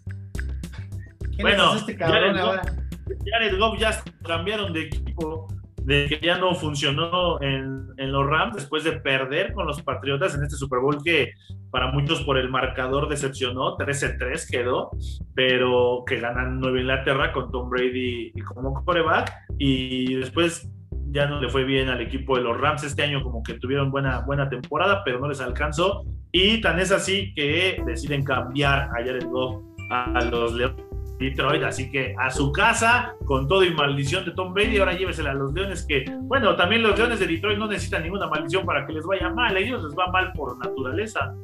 bueno, 1.39 1.77
este 1.77 1.97
cabrón 1.97 2.35
Jared 2.35 2.39
ahora? 2.39 2.63
Goff, 2.63 3.19
Jared 3.31 3.59
Goff 3.59 3.79
ya 3.79 4.03
cambiaron 4.25 4.73
de 4.73 4.85
equipo 4.85 5.49
de 5.89 6.07
que 6.07 6.21
ya 6.21 6.37
no 6.37 6.55
funcionó 6.55 7.41
en, 7.41 7.89
los 7.97 8.27
Rams 8.27 8.57
después 8.57 8.85
de 8.85 8.93
perder 8.93 9.55
con 9.55 9.67
los 9.67 9.81
Patriotas 9.81 10.35
en 10.35 10.43
este 10.43 10.57
Super 10.57 10.81
Bowl 10.81 11.03
que 11.03 11.33
para 11.71 11.91
muchos 11.91 12.23
por 12.25 12.37
el 12.37 12.51
marcador 12.51 13.09
decepcionó, 13.09 13.79
13-3 13.79 14.51
quedó, 14.51 14.91
pero 15.35 16.05
que 16.07 16.21
ganan 16.21 16.61
Nueva 16.61 16.81
Inglaterra 16.81 17.33
con 17.33 17.51
Tom 17.51 17.71
Brady 17.71 18.33
y 18.35 18.41
como 18.43 18.85
coreback 18.85 19.33
y 19.57 20.15
después 20.17 20.71
ya 21.11 21.27
no 21.27 21.41
le 21.41 21.49
fue 21.49 21.65
bien 21.65 21.89
al 21.89 22.03
equipo 22.03 22.37
de 22.37 22.43
los 22.43 22.61
Rams 22.61 22.85
este 22.85 23.03
año, 23.03 23.23
como 23.23 23.43
que 23.43 23.55
tuvieron 23.55 23.91
buena, 23.91 24.21
buena 24.21 24.51
temporada, 24.51 25.03
pero 25.07 25.19
no 25.19 25.29
les 25.29 25.41
alcanzó. 25.41 26.05
Y 26.31 26.61
tan 26.61 26.79
es 26.79 26.93
así 26.93 27.33
que 27.33 27.83
deciden 27.87 28.25
cambiar 28.25 28.91
a 28.91 29.03
Jared 29.03 29.25
Goff 29.25 29.63
a 29.91 30.23
los 30.27 30.53
Leones 30.53 30.88
Detroit, 31.19 31.63
así 31.65 31.91
que 31.91 32.15
a 32.19 32.31
su 32.31 32.53
casa, 32.53 33.15
con 33.25 33.49
todo 33.49 33.65
y 33.65 33.75
maldición 33.75 34.25
de 34.25 34.33
Tom 34.33 34.55
Brady, 34.55 34.79
ahora 34.79 34.95
llévesela 34.95 35.33
a 35.33 35.35
los 35.35 35.53
Leones, 35.53 35.85
que, 35.85 36.05
bueno, 36.23 36.57
también 36.57 36.83
los 36.83 36.99
Leones 36.99 37.19
de 37.19 37.27
Detroit 37.27 37.59
no 37.59 37.67
necesitan 37.67 38.03
ninguna 38.03 38.27
maldición 38.29 38.65
para 38.65 38.87
que 38.87 38.93
les 38.93 39.05
vaya 39.05 39.29
mal, 39.31 39.57
a 39.57 39.59
ellos 39.59 39.83
les 39.83 39.93
va 39.93 40.07
mal 40.13 40.33
por 40.33 40.59
naturaleza. 40.59 41.35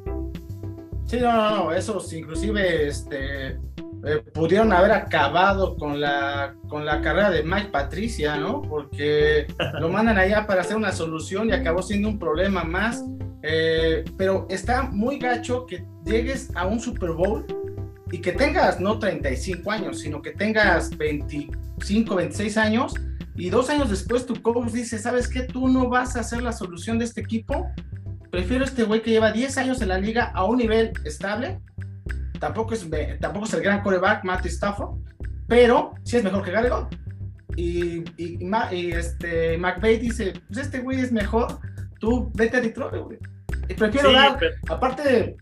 Sí, 1.05 1.19
no, 1.19 1.31
no, 1.31 1.55
no, 1.57 1.71
esos 1.71 2.11
inclusive 2.13 2.87
este, 2.87 3.59
eh, 4.07 4.21
pudieron 4.33 4.71
haber 4.71 4.91
acabado 4.91 5.75
con 5.77 5.99
la, 5.99 6.53
con 6.67 6.85
la 6.85 7.01
carrera 7.01 7.31
de 7.31 7.41
Mike 7.43 7.69
Patricia, 7.69 8.37
¿no? 8.37 8.61
Porque 8.61 9.47
lo 9.79 9.89
mandan 9.89 10.19
allá 10.19 10.45
para 10.45 10.61
hacer 10.61 10.77
una 10.77 10.91
solución 10.91 11.49
y 11.49 11.53
acabó 11.53 11.81
siendo 11.81 12.09
un 12.09 12.19
problema 12.19 12.63
más. 12.63 13.03
Eh, 13.41 14.03
pero 14.17 14.47
está 14.49 14.83
muy 14.83 15.19
gacho 15.19 15.65
que 15.65 15.85
llegues 16.03 16.51
a 16.55 16.65
un 16.65 16.79
Super 16.79 17.11
Bowl 17.11 17.45
y 18.11 18.19
que 18.19 18.31
tengas 18.31 18.79
no 18.79 18.99
35 18.99 19.71
años, 19.71 19.99
sino 19.99 20.21
que 20.21 20.31
tengas 20.31 20.95
25, 20.97 22.15
26 22.15 22.57
años 22.57 22.93
y 23.35 23.49
dos 23.49 23.69
años 23.69 23.89
después 23.89 24.25
tu 24.25 24.41
coach 24.41 24.71
dice, 24.71 24.97
¿sabes 24.97 25.27
qué? 25.27 25.41
Tú 25.41 25.67
no 25.67 25.89
vas 25.89 26.15
a 26.15 26.23
ser 26.23 26.41
la 26.41 26.53
solución 26.53 26.97
de 26.97 27.05
este 27.05 27.21
equipo. 27.21 27.69
Prefiero 28.31 28.63
este 28.63 28.83
güey 28.83 29.01
que 29.01 29.11
lleva 29.11 29.31
10 29.31 29.57
años 29.57 29.81
en 29.81 29.89
la 29.89 29.97
liga 29.97 30.31
a 30.33 30.45
un 30.45 30.57
nivel 30.57 30.93
estable. 31.03 31.59
Tampoco 32.39 32.73
es, 32.73 32.87
tampoco 33.19 33.45
es 33.45 33.53
el 33.53 33.61
gran 33.61 33.81
coreback, 33.81 34.23
Matthew 34.23 34.51
Stafford, 34.51 34.99
pero 35.47 35.95
sí 36.03 36.17
es 36.17 36.23
mejor 36.23 36.43
que 36.43 36.51
Gary 36.51 36.69
Y, 37.57 38.03
y, 38.17 38.91
este, 38.91 39.57
McVeigh 39.57 39.99
dice, 39.99 40.33
pues 40.47 40.59
este 40.59 40.79
güey 40.79 41.01
es 41.01 41.11
mejor, 41.11 41.59
tú 41.99 42.31
vete 42.35 42.57
a 42.57 42.61
Detroit, 42.61 43.03
güey. 43.03 43.19
Y 43.67 43.73
prefiero 43.73 44.11
dar, 44.11 44.39
aparte 44.69 45.37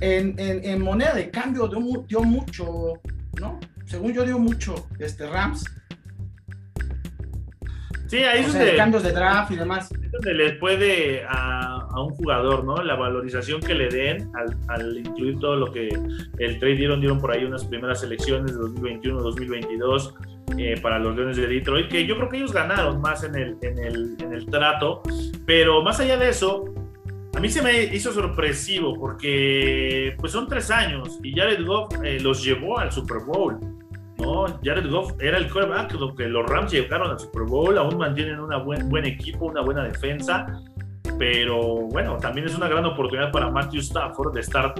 de 0.00 0.60
en, 0.64 0.82
moneda 0.82 1.12
de 1.14 1.30
cambio 1.30 1.68
dio, 1.68 2.22
mucho, 2.22 3.00
¿no? 3.40 3.58
Según 3.84 4.12
yo 4.12 4.24
dio 4.24 4.38
mucho 4.38 4.88
este 4.98 5.26
Rams. 5.26 5.64
Sí, 8.08 8.16
ahí 8.24 8.42
donde, 8.42 8.74
cambios 8.74 9.02
de 9.02 9.12
draft 9.12 9.50
y 9.50 9.56
demás. 9.56 9.92
Es 9.92 10.10
donde 10.10 10.32
le 10.32 10.52
puede 10.54 11.24
a, 11.28 11.86
un 11.94 12.10
jugador, 12.14 12.64
¿no? 12.64 12.76
La 12.76 12.94
valorización 12.94 13.60
que 13.60 13.74
le 13.74 13.88
den 13.88 14.30
al, 14.68 14.96
incluir 14.96 15.38
todo 15.38 15.56
lo 15.56 15.70
que 15.70 15.88
el 16.38 16.58
trade 16.58 16.76
dieron, 16.76 17.00
dieron 17.00 17.20
por 17.20 17.32
ahí 17.32 17.44
unas 17.44 17.66
primeras 17.66 18.02
elecciones 18.02 18.52
de 18.52 18.58
2021, 18.58 19.20
2022 19.20 20.14
eh, 20.56 20.80
para 20.80 20.98
los 20.98 21.14
Leones 21.16 21.36
de 21.36 21.48
Detroit, 21.48 21.88
que 21.88 22.06
yo 22.06 22.16
creo 22.16 22.28
que 22.30 22.38
ellos 22.38 22.52
ganaron 22.52 23.00
más 23.02 23.24
en 23.24 23.34
el, 23.34 23.58
en 23.60 23.78
el, 23.78 24.16
en 24.20 24.32
el 24.32 24.46
trato, 24.46 25.02
pero 25.44 25.82
más 25.82 26.00
allá 26.00 26.16
de 26.16 26.30
eso, 26.30 26.64
a 27.34 27.40
mí 27.40 27.48
se 27.48 27.62
me 27.62 27.84
hizo 27.84 28.12
sorpresivo 28.12 28.98
porque 28.98 30.14
pues 30.18 30.32
son 30.32 30.48
tres 30.48 30.70
años 30.70 31.18
y 31.22 31.32
Jared 31.32 31.64
Goff 31.64 31.88
eh, 32.02 32.18
los 32.20 32.42
llevó 32.42 32.78
al 32.78 32.90
Super 32.90 33.18
Bowl. 33.26 33.58
¿no? 34.18 34.46
Jared 34.64 34.90
Goff 34.90 35.12
era 35.20 35.38
el 35.38 35.48
lo 35.48 36.14
que 36.14 36.26
los 36.26 36.46
Rams 36.48 36.72
llegaron 36.72 37.10
al 37.10 37.18
Super 37.18 37.42
Bowl, 37.42 37.78
aún 37.78 37.98
mantienen 37.98 38.40
un 38.40 38.50
buen, 38.64 39.04
equipo, 39.04 39.46
una 39.46 39.60
buena 39.60 39.84
defensa, 39.84 40.46
pero 41.18 41.86
bueno, 41.92 42.16
también 42.16 42.46
es 42.46 42.56
una 42.56 42.66
gran 42.66 42.84
oportunidad 42.84 43.30
para 43.30 43.48
Matthew 43.50 43.80
Stafford 43.80 44.34
de 44.34 44.40
estar 44.40 44.74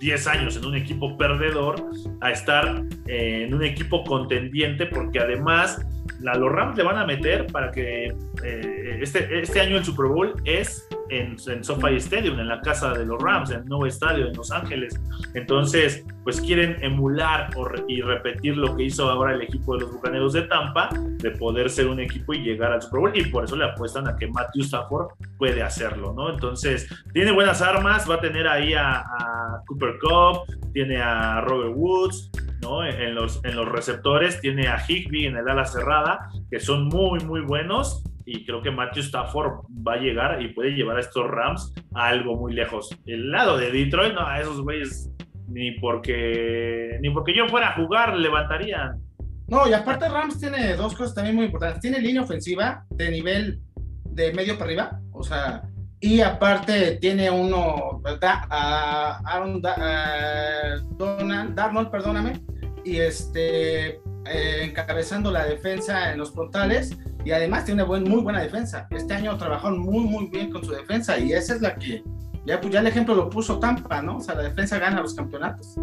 10 0.00 0.26
años 0.26 0.56
en 0.56 0.64
un 0.64 0.74
equipo 0.74 1.16
perdedor 1.16 1.76
a 2.20 2.32
estar 2.32 2.82
en 3.06 3.54
un 3.54 3.62
equipo 3.62 4.02
contendiente, 4.02 4.86
porque 4.86 5.20
además 5.20 5.86
los 6.20 6.50
Rams 6.50 6.76
le 6.76 6.82
van 6.82 6.98
a 6.98 7.06
meter 7.06 7.46
para 7.46 7.70
que 7.70 8.06
eh, 8.42 8.98
este, 9.00 9.40
este 9.40 9.60
año 9.60 9.76
el 9.76 9.84
Super 9.84 10.06
Bowl 10.06 10.34
es 10.44 10.88
en, 11.10 11.36
en 11.46 11.64
SoFi 11.64 11.96
Stadium, 11.96 12.38
en 12.40 12.48
la 12.48 12.60
casa 12.60 12.92
de 12.92 13.04
los 13.04 13.22
Rams, 13.22 13.50
en 13.50 13.60
el 13.60 13.66
nuevo 13.66 13.86
estadio 13.86 14.28
en 14.28 14.36
Los 14.36 14.50
Ángeles. 14.50 15.00
Entonces, 15.34 16.04
pues 16.24 16.40
quieren 16.40 16.76
emular 16.82 17.50
y 17.88 18.00
repetir 18.02 18.56
lo 18.56 18.76
que 18.76 18.84
hizo 18.84 19.08
ahora 19.10 19.34
el 19.34 19.42
equipo 19.42 19.74
de 19.74 19.82
los 19.82 19.92
Bucaneros 19.92 20.32
de 20.32 20.42
Tampa, 20.42 20.88
de 20.92 21.30
poder 21.32 21.70
ser 21.70 21.88
un 21.88 22.00
equipo 22.00 22.34
y 22.34 22.42
llegar 22.42 22.72
al 22.72 22.82
Super 22.82 23.00
Bowl, 23.00 23.12
y 23.14 23.24
por 23.26 23.44
eso 23.44 23.56
le 23.56 23.64
apuestan 23.64 24.08
a 24.08 24.16
que 24.16 24.26
Matthew 24.26 24.62
Stafford 24.62 25.08
puede 25.38 25.62
hacerlo, 25.62 26.12
¿no? 26.12 26.30
Entonces, 26.30 26.88
tiene 27.12 27.32
buenas 27.32 27.62
armas, 27.62 28.08
va 28.08 28.16
a 28.16 28.20
tener 28.20 28.46
ahí 28.46 28.74
a, 28.74 29.00
a 29.00 29.62
Cooper 29.66 29.98
Cup, 30.00 30.72
tiene 30.72 30.98
a 30.98 31.40
Robert 31.40 31.72
Woods, 31.74 32.30
¿no? 32.62 32.84
En 32.84 33.14
los, 33.14 33.42
en 33.44 33.56
los 33.56 33.68
receptores 33.68 34.40
tiene 34.40 34.68
a 34.68 34.78
Higby 34.86 35.26
en 35.26 35.36
el 35.36 35.48
ala 35.48 35.64
cerrada, 35.64 36.28
que 36.50 36.60
son 36.60 36.88
muy, 36.88 37.20
muy 37.20 37.40
buenos. 37.40 38.04
Y 38.32 38.44
creo 38.44 38.62
que 38.62 38.70
Matthew 38.70 39.02
Stafford 39.02 39.64
va 39.84 39.94
a 39.94 39.96
llegar 39.96 40.40
y 40.40 40.54
puede 40.54 40.70
llevar 40.70 40.98
a 40.98 41.00
estos 41.00 41.26
Rams 41.28 41.74
a 41.94 42.06
algo 42.06 42.36
muy 42.36 42.54
lejos. 42.54 42.96
El 43.04 43.32
lado 43.32 43.58
de 43.58 43.72
Detroit, 43.72 44.14
no, 44.14 44.24
a 44.24 44.40
esos 44.40 44.62
güeyes 44.62 45.10
ni 45.48 45.72
porque, 45.72 46.96
ni 47.00 47.10
porque 47.10 47.34
yo 47.34 47.48
fuera 47.48 47.70
a 47.70 47.74
jugar 47.74 48.16
levantarían. 48.16 49.02
No, 49.48 49.68
y 49.68 49.72
aparte 49.72 50.08
Rams 50.08 50.38
tiene 50.38 50.76
dos 50.76 50.94
cosas 50.94 51.16
también 51.16 51.34
muy 51.34 51.46
importantes. 51.46 51.80
Tiene 51.80 51.98
línea 51.98 52.22
ofensiva 52.22 52.84
de 52.90 53.10
nivel 53.10 53.60
de 54.04 54.32
medio 54.32 54.54
para 54.54 54.66
arriba, 54.66 55.00
o 55.10 55.24
sea, 55.24 55.62
y 55.98 56.20
aparte 56.20 56.98
tiene 57.00 57.32
uno, 57.32 58.00
¿verdad? 58.00 58.44
A 58.48 59.20
Aaron 59.24 59.60
Donald, 59.60 61.54
Darnold, 61.56 61.90
perdóname, 61.90 62.40
y 62.84 62.98
este, 62.98 63.88
eh, 64.24 64.62
encabezando 64.62 65.32
la 65.32 65.46
defensa 65.46 66.12
en 66.12 66.18
los 66.18 66.32
frontales. 66.32 66.96
Y 67.24 67.32
además 67.32 67.64
tiene 67.64 67.82
una 67.82 68.00
muy 68.00 68.22
buena 68.22 68.40
defensa. 68.40 68.86
Este 68.90 69.14
año 69.14 69.36
trabajó 69.36 69.70
muy, 69.70 70.04
muy 70.04 70.26
bien 70.28 70.50
con 70.50 70.64
su 70.64 70.72
defensa. 70.72 71.18
Y 71.18 71.32
esa 71.32 71.54
es 71.54 71.60
la 71.60 71.74
que, 71.74 72.02
ya, 72.46 72.60
pues 72.60 72.72
ya 72.72 72.80
el 72.80 72.86
ejemplo 72.86 73.14
lo 73.14 73.28
puso 73.28 73.58
Tampa, 73.58 74.00
¿no? 74.02 74.16
O 74.16 74.20
sea, 74.20 74.34
la 74.34 74.42
defensa 74.42 74.78
gana 74.78 75.00
los 75.02 75.14
campeonatos. 75.14 75.76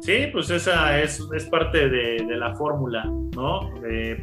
Sí, 0.00 0.28
pues 0.32 0.48
esa 0.50 0.98
es, 0.98 1.22
es 1.36 1.44
parte 1.46 1.90
de, 1.90 2.24
de 2.26 2.36
la 2.36 2.54
fórmula, 2.54 3.04
¿no? 3.04 3.70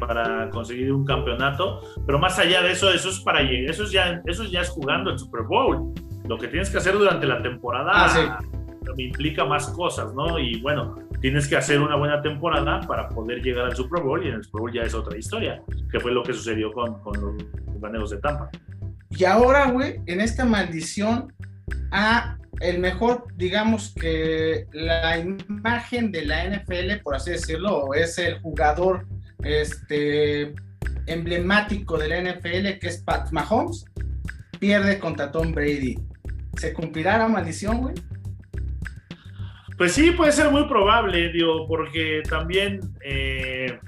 para 0.00 0.50
conseguir 0.50 0.92
un 0.92 1.04
campeonato. 1.04 1.80
Pero 2.04 2.18
más 2.18 2.38
allá 2.38 2.62
de 2.62 2.72
eso, 2.72 2.90
eso 2.90 3.10
es 3.10 3.20
para 3.20 3.42
llegar, 3.42 3.70
eso 3.70 3.84
es 3.84 3.92
ya, 3.92 4.20
eso 4.26 4.44
ya 4.44 4.62
es 4.62 4.70
jugando 4.70 5.10
el 5.10 5.18
Super 5.18 5.42
Bowl. 5.42 5.92
Lo 6.26 6.36
que 6.36 6.48
tienes 6.48 6.68
que 6.68 6.78
hacer 6.78 6.94
durante 6.94 7.26
la 7.26 7.40
temporada 7.42 7.92
ah, 7.94 8.38
implica 8.96 9.44
más 9.44 9.68
cosas, 9.68 10.12
¿no? 10.14 10.38
Y 10.38 10.60
bueno, 10.60 10.96
tienes 11.20 11.48
que 11.48 11.56
hacer 11.56 11.80
una 11.80 11.96
buena 11.96 12.22
temporada 12.22 12.80
para 12.86 13.08
poder 13.08 13.42
llegar 13.42 13.66
al 13.66 13.76
Super 13.76 14.02
Bowl 14.02 14.24
y 14.24 14.28
en 14.28 14.34
el 14.34 14.44
Super 14.44 14.60
Bowl 14.60 14.72
ya 14.72 14.82
es 14.82 14.94
otra 14.94 15.18
historia, 15.18 15.62
que 15.90 16.00
fue 16.00 16.12
lo 16.12 16.22
que 16.22 16.32
sucedió 16.32 16.72
con, 16.72 17.00
los 17.20 17.44
bucaneros 17.66 18.10
de 18.10 18.18
Tampa. 18.18 18.50
Y 19.10 19.24
ahora, 19.24 19.70
güey, 19.70 20.00
en 20.06 20.20
esta 20.20 20.44
maldición 20.44 21.32
a 21.90 22.36
el 22.60 22.78
mejor, 22.78 23.26
digamos 23.36 23.94
que 23.94 24.66
la 24.72 25.18
imagen 25.18 26.10
de 26.10 26.24
la 26.24 26.44
NFL, 26.44 27.02
por 27.02 27.14
así 27.14 27.30
decirlo, 27.30 27.94
es 27.94 28.18
el 28.18 28.40
jugador 28.40 29.06
este, 29.44 30.54
emblemático 31.06 31.96
de 31.98 32.08
la 32.08 32.20
NFL, 32.20 32.78
que 32.80 32.88
es 32.88 32.98
Pat 32.98 33.30
Mahomes, 33.32 33.84
pierde 34.58 34.98
contra 34.98 35.30
Tom 35.30 35.52
Brady. 35.52 35.98
¿Se 36.56 36.72
cumplirá 36.72 37.18
la 37.18 37.28
maldición, 37.28 37.78
güey? 37.78 37.94
Pues 39.78 39.92
sí, 39.92 40.10
puede 40.10 40.32
ser 40.32 40.50
muy 40.50 40.64
probable, 40.64 41.30
digo, 41.30 41.68
porque 41.68 42.20
también 42.28 42.80
eh, 43.00 43.78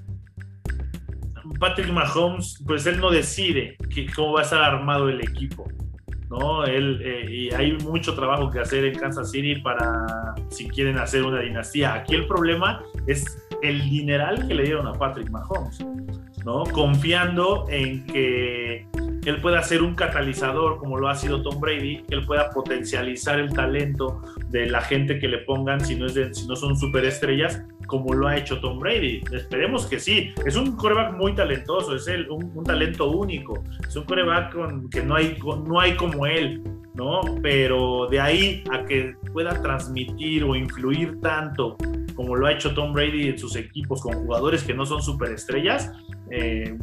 Patrick 1.58 1.90
Mahomes, 1.90 2.62
pues 2.64 2.86
él 2.86 3.00
no 3.00 3.10
decide 3.10 3.76
cómo 4.14 4.34
va 4.34 4.40
a 4.40 4.42
estar 4.44 4.62
armado 4.62 5.08
el 5.08 5.20
equipo. 5.20 5.66
¿no? 6.30 6.64
Él, 6.64 7.02
eh, 7.04 7.26
y 7.28 7.54
hay 7.54 7.72
mucho 7.78 8.14
trabajo 8.14 8.50
que 8.50 8.60
hacer 8.60 8.84
en 8.84 8.94
Kansas 8.96 9.32
City 9.32 9.56
para 9.56 10.06
si 10.48 10.68
quieren 10.68 10.96
hacer 10.96 11.24
una 11.24 11.40
dinastía. 11.40 11.94
Aquí 11.94 12.14
el 12.14 12.28
problema 12.28 12.84
es 13.08 13.24
el 13.62 13.80
dineral 13.90 14.46
que 14.46 14.54
le 14.54 14.62
dieron 14.62 14.86
a 14.86 14.92
Patrick 14.92 15.28
Mahomes, 15.28 15.84
¿no? 16.44 16.62
Confiando 16.72 17.66
en 17.68 18.06
que 18.06 18.86
él 19.24 19.40
pueda 19.40 19.62
ser 19.62 19.82
un 19.82 19.94
catalizador 19.94 20.78
como 20.78 20.98
lo 20.98 21.08
ha 21.08 21.14
sido 21.14 21.42
Tom 21.42 21.60
Brady, 21.60 22.02
que 22.08 22.14
él 22.14 22.24
pueda 22.24 22.50
potencializar 22.50 23.38
el 23.38 23.52
talento 23.52 24.22
de 24.48 24.66
la 24.66 24.80
gente 24.80 25.18
que 25.18 25.28
le 25.28 25.38
pongan 25.38 25.84
si 25.84 25.96
no, 25.96 26.06
es 26.06 26.14
si 26.32 26.46
no 26.46 26.56
son 26.56 26.76
superestrellas 26.76 27.62
como 27.86 28.14
lo 28.14 28.28
ha 28.28 28.36
hecho 28.36 28.60
Tom 28.60 28.78
Brady. 28.78 29.20
Esperemos 29.32 29.86
que 29.86 29.98
sí. 29.98 30.32
Es 30.46 30.54
un 30.54 30.76
coreback 30.76 31.16
muy 31.16 31.34
talentoso, 31.34 31.96
es 31.96 32.08
un, 32.28 32.62
talento 32.62 33.10
único. 33.10 33.64
Es 33.86 33.96
un 33.96 34.04
coreback 34.04 34.52
con, 34.54 34.88
que 34.88 35.02
no 35.02 35.16
hay, 35.16 35.36
no 35.66 35.80
hay 35.80 35.96
como 35.96 36.24
él, 36.24 36.62
¿no? 36.94 37.20
Pero 37.42 38.06
de 38.08 38.20
ahí 38.20 38.62
a 38.70 38.84
que 38.84 39.16
pueda 39.32 39.60
transmitir 39.60 40.44
o 40.44 40.54
influir 40.54 41.20
tanto 41.20 41.76
como 42.14 42.36
lo 42.36 42.46
ha 42.46 42.52
hecho 42.52 42.74
Tom 42.74 42.92
Brady 42.92 43.28
en 43.28 43.38
sus 43.38 43.56
equipos 43.56 44.02
con 44.02 44.12
jugadores 44.12 44.62
que 44.62 44.74
no 44.74 44.84
son 44.84 45.02
superestrellas, 45.02 45.90
eh, 46.30 46.76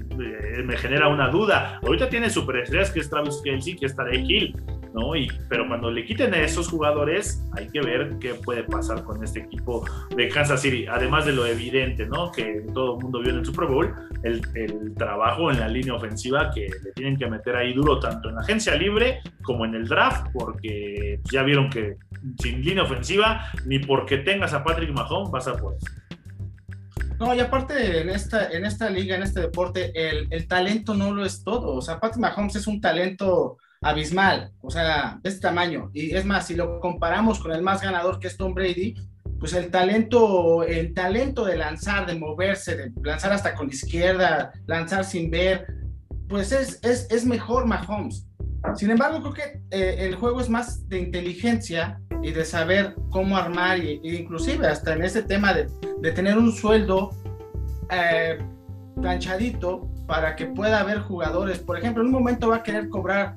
me 0.63 0.77
genera 0.77 1.07
una 1.07 1.29
duda. 1.29 1.79
Ahorita 1.83 2.09
tiene 2.09 2.29
superestrellas 2.29 2.91
que 2.91 2.99
es 2.99 3.09
Travis 3.09 3.41
Kelsey, 3.43 3.75
que 3.75 3.85
es 3.85 3.95
Tarek 3.95 4.29
Hill, 4.29 4.55
¿no? 4.93 5.11
Pero 5.49 5.67
cuando 5.67 5.91
le 5.91 6.05
quiten 6.05 6.33
a 6.33 6.41
esos 6.41 6.67
jugadores, 6.67 7.43
hay 7.55 7.67
que 7.69 7.81
ver 7.81 8.17
qué 8.19 8.33
puede 8.33 8.63
pasar 8.63 9.03
con 9.03 9.23
este 9.23 9.39
equipo 9.39 9.85
de 10.15 10.27
Kansas 10.29 10.61
City. 10.61 10.85
Además 10.87 11.25
de 11.25 11.33
lo 11.33 11.45
evidente, 11.45 12.05
¿no? 12.07 12.31
Que 12.31 12.65
todo 12.73 12.97
el 12.97 13.03
mundo 13.03 13.19
vio 13.19 13.31
en 13.31 13.39
el 13.39 13.45
Super 13.45 13.65
Bowl, 13.65 13.93
el, 14.23 14.41
el 14.55 14.93
trabajo 14.95 15.51
en 15.51 15.59
la 15.59 15.67
línea 15.67 15.93
ofensiva 15.93 16.51
que 16.51 16.67
le 16.83 16.91
tienen 16.93 17.17
que 17.17 17.27
meter 17.27 17.55
ahí 17.55 17.73
duro, 17.73 17.99
tanto 17.99 18.29
en 18.29 18.35
la 18.35 18.41
agencia 18.41 18.75
libre 18.75 19.21
como 19.43 19.65
en 19.65 19.75
el 19.75 19.87
draft, 19.87 20.27
porque 20.33 21.19
ya 21.31 21.43
vieron 21.43 21.69
que 21.69 21.97
sin 22.41 22.63
línea 22.63 22.83
ofensiva, 22.83 23.45
ni 23.65 23.79
porque 23.79 24.17
tengas 24.17 24.53
a 24.53 24.63
Patrick 24.63 24.91
Mahomes, 24.91 25.31
vas 25.31 25.47
a 25.47 25.55
poder. 25.55 25.79
No, 27.19 27.33
y 27.33 27.39
aparte 27.39 28.01
en 28.01 28.09
esta, 28.09 28.49
en 28.51 28.65
esta 28.65 28.89
liga, 28.89 29.15
en 29.15 29.23
este 29.23 29.41
deporte, 29.41 29.91
el, 29.95 30.27
el, 30.29 30.47
talento 30.47 30.93
no 30.93 31.13
lo 31.13 31.25
es 31.25 31.43
todo. 31.43 31.73
O 31.73 31.81
sea, 31.81 31.99
Patrick 31.99 32.21
Mahomes 32.21 32.55
es 32.55 32.67
un 32.67 32.79
talento 32.79 33.57
abismal, 33.81 34.51
o 34.61 34.69
sea, 34.69 35.19
de 35.23 35.29
este 35.29 35.41
tamaño. 35.41 35.89
Y 35.93 36.15
es 36.15 36.25
más, 36.25 36.47
si 36.47 36.55
lo 36.55 36.79
comparamos 36.79 37.39
con 37.39 37.51
el 37.51 37.61
más 37.61 37.81
ganador 37.81 38.19
que 38.19 38.27
es 38.27 38.37
Tom 38.37 38.53
Brady, 38.53 38.95
pues 39.39 39.53
el 39.53 39.69
talento, 39.69 40.63
el 40.63 40.93
talento 40.93 41.45
de 41.45 41.57
lanzar, 41.57 42.05
de 42.05 42.15
moverse, 42.15 42.75
de 42.75 42.91
lanzar 43.03 43.31
hasta 43.31 43.53
con 43.55 43.67
la 43.67 43.73
izquierda, 43.73 44.51
lanzar 44.65 45.03
sin 45.03 45.29
ver, 45.29 45.67
pues 46.27 46.51
es, 46.51 46.79
es, 46.83 47.07
es 47.09 47.25
mejor 47.25 47.65
Mahomes. 47.65 48.27
Sin 48.75 48.89
embargo, 48.89 49.21
creo 49.21 49.33
que 49.33 49.61
eh, 49.71 50.07
el 50.07 50.15
juego 50.15 50.41
es 50.41 50.49
más 50.49 50.87
de 50.89 50.99
inteligencia 50.99 52.01
y 52.23 52.31
de 52.31 52.45
saber 52.45 52.95
cómo 53.09 53.37
armar, 53.37 53.79
y, 53.79 53.99
inclusive 54.03 54.67
hasta 54.67 54.93
en 54.93 55.03
ese 55.03 55.23
tema 55.23 55.53
de, 55.53 55.67
de 56.01 56.11
tener 56.11 56.37
un 56.37 56.51
sueldo 56.51 57.11
eh, 57.89 58.37
planchadito 58.95 59.87
para 60.07 60.35
que 60.35 60.47
pueda 60.47 60.79
haber 60.79 60.99
jugadores. 60.99 61.59
Por 61.59 61.77
ejemplo, 61.77 62.01
en 62.01 62.07
un 62.07 62.13
momento 62.13 62.49
va 62.49 62.57
a 62.57 62.63
querer 62.63 62.89
cobrar 62.89 63.35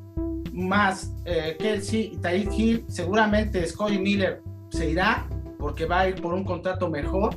más 0.52 1.12
eh, 1.24 1.56
Kelsey 1.58 2.18
y 2.22 2.62
Hill. 2.62 2.84
Seguramente 2.88 3.64
Scotty 3.66 3.98
Miller 3.98 4.42
se 4.70 4.90
irá 4.90 5.26
porque 5.58 5.84
va 5.84 6.00
a 6.00 6.08
ir 6.08 6.20
por 6.20 6.32
un 6.32 6.44
contrato 6.44 6.88
mejor. 6.88 7.36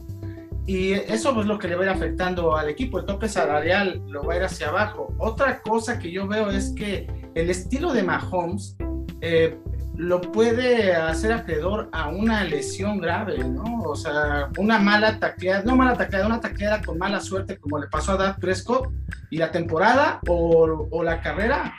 Y 0.65 0.93
eso 0.93 1.37
es 1.41 1.45
lo 1.45 1.59
que 1.59 1.67
le 1.67 1.75
va 1.75 1.81
a 1.81 1.85
ir 1.85 1.91
afectando 1.91 2.55
al 2.55 2.69
equipo. 2.69 2.99
El 2.99 3.05
tope 3.05 3.27
salarial 3.27 4.01
lo 4.07 4.23
va 4.23 4.33
a 4.33 4.37
ir 4.37 4.43
hacia 4.43 4.69
abajo. 4.69 5.13
Otra 5.17 5.61
cosa 5.61 5.99
que 5.99 6.09
yo 6.09 6.25
veo 6.27 6.49
es 6.49 6.73
que 6.75 7.07
el 7.35 7.49
estilo 7.49 7.91
de 7.91 8.03
Mahomes 8.03 8.77
eh, 9.19 9.57
lo 9.95 10.21
puede 10.21 10.95
hacer 10.95 11.31
acreedor 11.33 11.89
a 11.91 12.07
una 12.07 12.43
lesión 12.43 12.99
grave, 12.99 13.37
¿no? 13.37 13.81
O 13.83 13.95
sea, 13.95 14.49
una 14.57 14.79
mala 14.79 15.19
tacleada, 15.19 15.63
no 15.63 15.75
mala 15.75 15.95
tacleada, 15.95 16.27
una 16.27 16.39
tacleada 16.39 16.81
con 16.81 16.97
mala 16.97 17.19
suerte 17.19 17.57
como 17.57 17.79
le 17.79 17.87
pasó 17.87 18.13
a 18.13 18.17
Dak 18.17 18.39
Prescott 18.39 18.91
y 19.29 19.37
la 19.37 19.51
temporada 19.51 20.19
o, 20.27 20.87
o 20.89 21.03
la 21.03 21.21
carrera 21.21 21.73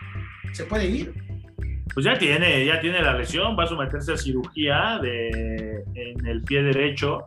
se 0.53 0.65
puede 0.65 0.87
ir. 0.87 1.15
Pues 1.93 2.07
ya 2.07 2.19
tiene, 2.19 2.65
ya 2.65 2.81
tiene 2.81 3.03
la 3.03 3.17
lesión, 3.17 3.57
va 3.59 3.65
a 3.65 3.69
someterse 3.69 4.13
a 4.13 4.17
cirugía 4.17 4.99
de, 5.01 5.85
en 5.95 6.27
el 6.27 6.43
pie 6.43 6.63
derecho 6.63 7.27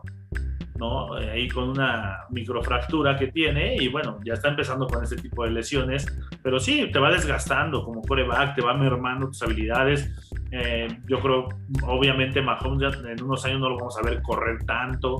¿no? 0.78 1.14
Ahí 1.14 1.48
con 1.48 1.68
una 1.70 2.20
microfractura 2.30 3.16
que 3.16 3.28
tiene 3.28 3.76
y 3.76 3.88
bueno, 3.88 4.18
ya 4.24 4.34
está 4.34 4.48
empezando 4.48 4.86
con 4.86 5.02
este 5.02 5.16
tipo 5.16 5.44
de 5.44 5.50
lesiones, 5.50 6.06
pero 6.42 6.58
sí, 6.58 6.88
te 6.92 6.98
va 6.98 7.10
desgastando 7.10 7.84
como 7.84 8.02
coreback, 8.02 8.54
te 8.54 8.62
va 8.62 8.74
mermando 8.74 9.26
tus 9.26 9.42
habilidades. 9.42 10.10
Eh, 10.50 10.88
yo 11.06 11.20
creo, 11.20 11.48
obviamente, 11.86 12.40
Mahomes 12.40 12.96
en 13.04 13.22
unos 13.22 13.44
años 13.44 13.60
no 13.60 13.70
lo 13.70 13.76
vamos 13.76 13.98
a 13.98 14.02
ver 14.02 14.22
correr 14.22 14.64
tanto, 14.64 15.18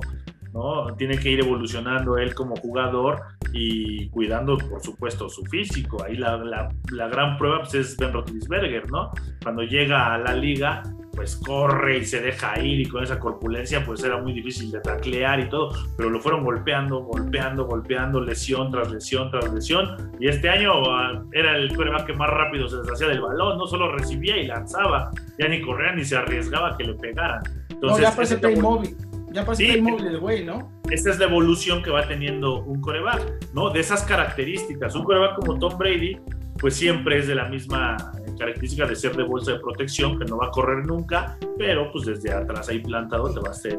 ¿no? 0.53 0.95
Tiene 0.95 1.17
que 1.17 1.29
ir 1.29 1.41
evolucionando 1.41 2.17
él 2.17 2.33
como 2.33 2.55
jugador 2.55 3.21
y 3.53 4.09
cuidando, 4.09 4.57
por 4.57 4.81
supuesto, 4.81 5.29
su 5.29 5.43
físico. 5.45 6.03
Ahí 6.03 6.15
la, 6.15 6.37
la, 6.37 6.69
la 6.91 7.07
gran 7.07 7.37
prueba 7.37 7.59
pues, 7.59 7.75
es 7.75 7.97
Ben 7.97 8.13
Roethlisberger, 8.13 8.89
¿no? 8.89 9.11
Cuando 9.43 9.63
llega 9.63 10.13
a 10.13 10.17
la 10.17 10.33
liga, 10.33 10.83
pues 11.19 11.35
corre 11.35 11.97
y 11.97 12.05
se 12.05 12.21
deja 12.21 12.57
ir 12.61 12.79
y 12.79 12.85
con 12.85 13.03
esa 13.03 13.19
corpulencia 13.19 13.83
pues 13.85 14.01
era 14.05 14.21
muy 14.21 14.31
difícil 14.31 14.71
de 14.71 14.79
taclear 14.79 15.41
y 15.41 15.49
todo, 15.49 15.73
pero 15.97 16.09
lo 16.09 16.21
fueron 16.21 16.45
golpeando, 16.45 17.03
golpeando, 17.03 17.65
golpeando, 17.65 18.21
lesión 18.21 18.71
tras 18.71 18.89
lesión 18.89 19.29
tras 19.29 19.51
lesión 19.51 20.13
y 20.17 20.29
este 20.29 20.49
año 20.49 20.71
ah, 20.89 21.21
era 21.33 21.57
el 21.57 21.75
quarterback 21.75 22.05
que 22.05 22.13
más 22.13 22.29
rápido 22.29 22.69
se 22.69 22.77
deshacía 22.77 23.09
del 23.09 23.19
balón, 23.19 23.57
no 23.57 23.67
solo 23.67 23.91
recibía 23.97 24.37
y 24.37 24.47
lanzaba, 24.47 25.11
ya 25.37 25.49
ni 25.49 25.61
corría 25.61 25.91
ni 25.91 26.05
se 26.05 26.15
arriesgaba 26.15 26.77
que 26.77 26.85
le 26.85 26.93
pegaran. 26.93 27.43
Entonces, 27.67 27.97
no, 27.97 28.09
ya 28.09 28.15
parece 28.15 28.51
inmóvil. 28.53 28.95
Ya 29.33 29.45
parece 29.45 29.65
sí, 29.65 29.77
inmóvil 29.77 30.07
el 30.07 30.19
güey, 30.19 30.45
¿no? 30.45 30.71
Esta 30.89 31.09
es 31.09 31.19
la 31.19 31.25
evolución 31.25 31.83
que 31.83 31.91
va 31.91 32.07
teniendo 32.07 32.63
un 32.63 32.79
coreback, 32.79 33.53
¿no? 33.53 33.71
De 33.71 33.81
esas 33.81 34.03
características. 34.03 34.95
Un 34.95 35.03
coreback 35.03 35.35
como 35.35 35.59
Tom 35.59 35.77
Brady, 35.77 36.17
pues 36.59 36.75
siempre 36.75 37.19
es 37.19 37.27
de 37.27 37.35
la 37.35 37.47
misma 37.47 37.97
característica 38.37 38.85
de 38.85 38.95
ser 38.95 39.15
de 39.15 39.23
bolsa 39.23 39.53
de 39.53 39.59
protección, 39.59 40.17
que 40.17 40.25
no 40.25 40.37
va 40.37 40.47
a 40.47 40.51
correr 40.51 40.85
nunca, 40.85 41.37
pero 41.57 41.91
pues 41.91 42.05
desde 42.05 42.31
atrás 42.31 42.69
ahí 42.69 42.79
plantado 42.79 43.33
te 43.33 43.39
va 43.39 43.49
a, 43.49 43.51
hacer, 43.51 43.77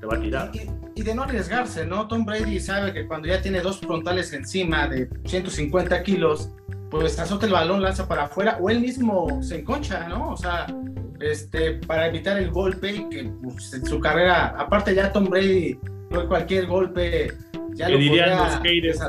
te 0.00 0.06
va 0.06 0.16
a 0.16 0.20
tirar. 0.20 0.50
Y, 0.94 1.02
de 1.02 1.14
no 1.14 1.22
arriesgarse, 1.22 1.86
¿no? 1.86 2.06
Tom 2.06 2.24
Brady 2.24 2.60
sabe 2.60 2.92
que 2.92 3.06
cuando 3.06 3.28
ya 3.28 3.42
tiene 3.42 3.60
dos 3.60 3.80
frontales 3.80 4.32
encima 4.32 4.88
de 4.88 5.08
150 5.24 6.02
kilos, 6.02 6.50
pues 6.90 7.18
azota 7.18 7.46
el 7.46 7.52
balón, 7.52 7.82
lanza 7.82 8.06
para 8.06 8.24
afuera, 8.24 8.58
o 8.60 8.70
él 8.70 8.80
mismo 8.80 9.42
se 9.42 9.60
enconcha, 9.60 10.08
¿no? 10.08 10.30
O 10.30 10.36
sea, 10.36 10.66
este, 11.20 11.74
para 11.74 12.06
evitar 12.06 12.38
el 12.38 12.50
golpe 12.50 12.92
y 12.92 13.08
que 13.08 13.24
pues, 13.42 13.72
en 13.74 13.86
su 13.86 13.98
carrera, 13.98 14.54
aparte 14.58 14.94
ya 14.94 15.12
Tom 15.12 15.24
Brady, 15.24 15.78
cualquier 16.28 16.66
golpe 16.66 17.32
ya 17.74 17.88
lo 17.88 17.98
dirían 17.98 18.38
los 18.38 18.60
haters, 18.60 19.00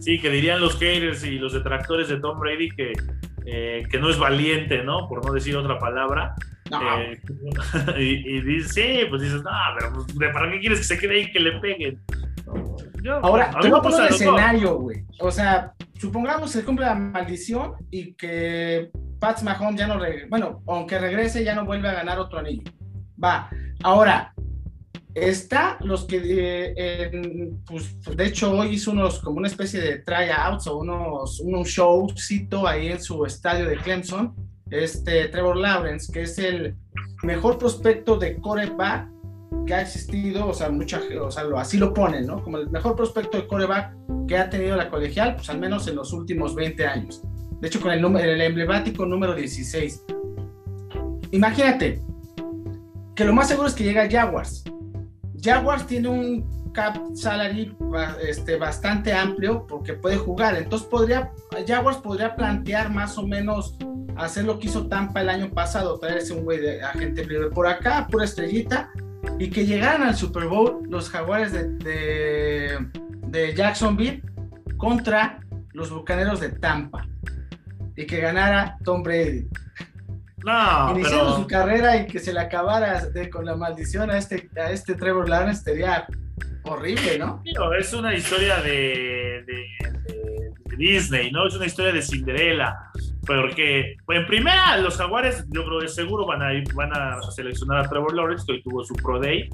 Sí, 0.00 0.20
que 0.20 0.30
dirían 0.30 0.60
los 0.60 0.78
haters 0.78 1.24
y 1.24 1.38
los 1.38 1.52
detractores 1.52 2.08
de 2.08 2.18
Tom 2.18 2.38
Brady 2.40 2.70
que 2.70 2.92
eh, 3.44 3.84
que 3.90 3.98
no 3.98 4.08
es 4.08 4.18
valiente, 4.18 4.82
¿no? 4.84 5.08
Por 5.08 5.24
no 5.24 5.32
decir 5.32 5.56
otra 5.56 5.78
palabra. 5.78 6.34
Eh, 6.98 7.20
y, 7.98 8.40
dice, 8.40 8.68
sí, 8.68 9.06
pues 9.10 9.22
dices, 9.22 9.42
no, 9.42 9.50
pero 9.78 9.92
pues, 9.92 10.32
¿para 10.32 10.50
qué 10.50 10.60
quieres 10.60 10.78
que 10.78 10.84
se 10.84 10.98
quede 10.98 11.16
ahí 11.16 11.32
que 11.32 11.40
le 11.40 11.60
peguen? 11.60 12.00
Ahora, 13.22 13.50
te 13.60 13.68
voy 13.68 13.78
a 13.78 13.82
poner 13.82 14.00
el 14.00 14.14
escenario, 14.14 14.76
güey. 14.76 15.04
O 15.18 15.30
sea, 15.30 15.72
supongamos 15.98 16.52
que 16.52 16.58
se 16.58 16.64
cumple 16.64 16.86
la 16.86 16.94
maldición 16.94 17.74
y 17.90 18.14
que 18.14 18.90
Pat 19.18 19.42
Mahomes 19.42 19.80
ya 19.80 19.86
no 19.86 19.98
regrese, 19.98 20.26
bueno, 20.28 20.62
aunque 20.66 20.98
regrese 20.98 21.44
ya 21.44 21.54
no 21.54 21.64
vuelve 21.64 21.88
a 21.88 21.94
ganar 21.94 22.18
otro 22.18 22.38
anillo. 22.38 22.62
Va, 23.22 23.50
ahora, 23.82 24.32
Está 25.14 25.76
los 25.80 26.04
que, 26.06 26.74
eh, 26.76 27.50
pues, 27.66 28.00
de 28.16 28.26
hecho, 28.26 28.52
hoy 28.52 28.74
hizo 28.74 28.92
unos, 28.92 29.18
como 29.18 29.38
una 29.38 29.48
especie 29.48 29.80
de 29.80 29.98
tryouts 29.98 30.66
o 30.66 30.78
unos, 30.78 31.40
un 31.40 31.62
showcito 31.64 32.66
ahí 32.66 32.88
en 32.88 33.00
su 33.00 33.24
estadio 33.26 33.66
de 33.68 33.76
Clemson, 33.76 34.34
este 34.70 35.28
Trevor 35.28 35.58
Lawrence, 35.58 36.10
que 36.10 36.22
es 36.22 36.38
el 36.38 36.76
mejor 37.22 37.58
prospecto 37.58 38.16
de 38.16 38.36
coreback 38.36 39.10
que 39.66 39.74
ha 39.74 39.82
existido, 39.82 40.48
o 40.48 40.54
sea, 40.54 40.70
mucha, 40.70 41.00
o 41.20 41.30
sea, 41.30 41.44
así 41.56 41.76
lo 41.76 41.92
ponen, 41.92 42.26
¿no? 42.26 42.42
Como 42.42 42.56
el 42.56 42.70
mejor 42.70 42.96
prospecto 42.96 43.36
de 43.36 43.46
coreback 43.46 43.94
que 44.26 44.38
ha 44.38 44.48
tenido 44.48 44.76
la 44.76 44.88
colegial, 44.88 45.36
pues 45.36 45.50
al 45.50 45.58
menos 45.58 45.86
en 45.88 45.96
los 45.96 46.12
últimos 46.14 46.54
20 46.54 46.86
años. 46.86 47.22
De 47.60 47.68
hecho, 47.68 47.80
con 47.80 47.92
el, 47.92 48.02
el 48.04 48.40
emblemático 48.40 49.04
número 49.04 49.34
16. 49.34 50.04
Imagínate 51.32 52.00
que 53.14 53.24
lo 53.24 53.34
más 53.34 53.48
seguro 53.48 53.68
es 53.68 53.74
que 53.74 53.84
llega 53.84 54.10
Jaguars. 54.10 54.64
Jaguars 55.42 55.86
tiene 55.86 56.08
un 56.08 56.72
cap 56.72 56.96
salary 57.14 57.76
este, 58.26 58.56
bastante 58.56 59.12
amplio 59.12 59.66
porque 59.66 59.94
puede 59.94 60.16
jugar. 60.16 60.56
Entonces 60.56 60.88
podría, 60.88 61.32
Jaguars 61.66 61.98
podría 61.98 62.34
plantear 62.34 62.90
más 62.90 63.18
o 63.18 63.26
menos 63.26 63.76
hacer 64.16 64.44
lo 64.44 64.58
que 64.58 64.66
hizo 64.66 64.86
Tampa 64.86 65.20
el 65.20 65.28
año 65.28 65.50
pasado, 65.50 65.98
traerse 65.98 66.32
un 66.32 66.44
güey 66.44 66.60
de 66.60 66.82
agente 66.82 67.24
libre 67.24 67.50
por 67.50 67.66
acá, 67.66 68.06
pura 68.10 68.24
estrellita, 68.24 68.90
y 69.38 69.50
que 69.50 69.66
llegaran 69.66 70.02
al 70.02 70.16
Super 70.16 70.46
Bowl 70.46 70.82
los 70.88 71.08
Jaguares 71.08 71.52
de, 71.52 72.78
de, 73.26 73.54
Jacksonville 73.54 74.22
contra 74.76 75.40
los 75.72 75.90
Bucaneros 75.90 76.40
de 76.40 76.50
Tampa 76.50 77.06
y 77.96 78.06
que 78.06 78.20
ganara 78.20 78.78
Tom 78.84 79.02
Brady. 79.02 79.48
No, 80.44 80.90
Iniciando 80.92 81.36
su 81.36 81.46
carrera 81.46 81.96
y 81.96 82.06
que 82.06 82.18
se 82.18 82.32
le 82.32 82.40
acabara 82.40 83.02
con 83.30 83.44
la 83.44 83.54
maldición 83.54 84.10
a 84.10 84.18
este, 84.18 84.48
a 84.56 84.70
este 84.70 84.94
Trevor 84.94 85.28
Lawrence 85.28 85.62
sería 85.62 86.06
horrible, 86.64 87.18
¿no? 87.18 87.42
Es 87.78 87.92
una 87.92 88.14
historia 88.14 88.60
de, 88.60 89.44
de, 89.46 90.76
Disney, 90.76 91.30
¿no? 91.30 91.46
Es 91.46 91.54
una 91.54 91.66
historia 91.66 91.92
de 91.92 92.02
Cinderella. 92.02 92.76
Porque 93.24 93.96
en 94.08 94.26
primera, 94.26 94.76
los 94.78 94.96
Jaguares, 94.96 95.44
yo 95.50 95.64
creo 95.64 95.80
que 95.80 95.88
seguro 95.88 96.26
van 96.26 96.42
a, 96.42 96.54
ir, 96.54 96.64
van 96.74 96.90
a 96.92 97.22
seleccionar 97.30 97.78
a 97.78 97.88
Trevor 97.88 98.14
Lawrence, 98.14 98.44
que 98.44 98.52
hoy 98.52 98.62
tuvo 98.62 98.82
su 98.82 98.94
Pro 98.94 99.20
Day, 99.20 99.48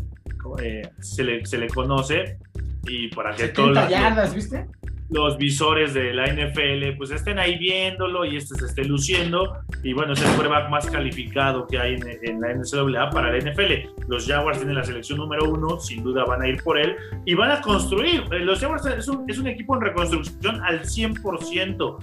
eh, 0.63 0.83
se, 1.01 1.25
le, 1.25 1.45
se, 1.45 1.59
le, 1.59 1.69
conoce, 1.69 2.39
y 2.85 3.09
para 3.09 3.35
que 3.35 3.49
todos. 3.49 3.77
yardas, 3.89 4.35
¿viste? 4.35 4.67
Los 5.11 5.39
visores 5.39 5.95
de 5.95 6.13
la 6.13 6.27
NFL 6.27 6.97
pues 6.97 7.11
estén 7.11 7.39
ahí 7.39 7.59
viéndolo 7.59 8.25
y 8.25 8.37
este 8.37 8.55
se 8.57 8.67
esté 8.67 8.85
luciendo. 8.85 9.59
Y 9.83 9.93
bueno 9.93 10.13
es 10.13 10.23
el 10.23 10.31
quarterback 10.33 10.71
más 10.71 10.87
calificado 10.87 11.67
que 11.67 11.79
hay 11.79 11.95
en, 11.95 12.41
la 12.41 12.55
NCAA 12.55 13.11
para 13.11 13.33
la 13.33 13.39
NFL 13.39 13.99
los 14.09 14.27
Jaguars 14.27 14.59
tienen 14.59 14.77
la 14.77 14.85
selección 14.85 15.19
número 15.19 15.49
uno 15.51 15.79
sin 15.79 16.03
duda 16.03 16.25
van 16.25 16.43
a 16.43 16.49
ir 16.49 16.63
por 16.63 16.79
él 16.79 16.97
y 17.25 17.35
van 17.35 17.51
a 17.51 17.61
construir. 17.61 18.25
Eh, 18.33 18.41
los 18.41 18.61
Jaguars 18.61 18.87
es 18.87 19.09
un, 19.09 19.25
es 19.29 19.39
un 19.39 19.47
equipo 19.47 19.75
en 19.77 19.83
reconstrucción 19.83 20.63
al 20.65 20.81
100% 20.83 21.99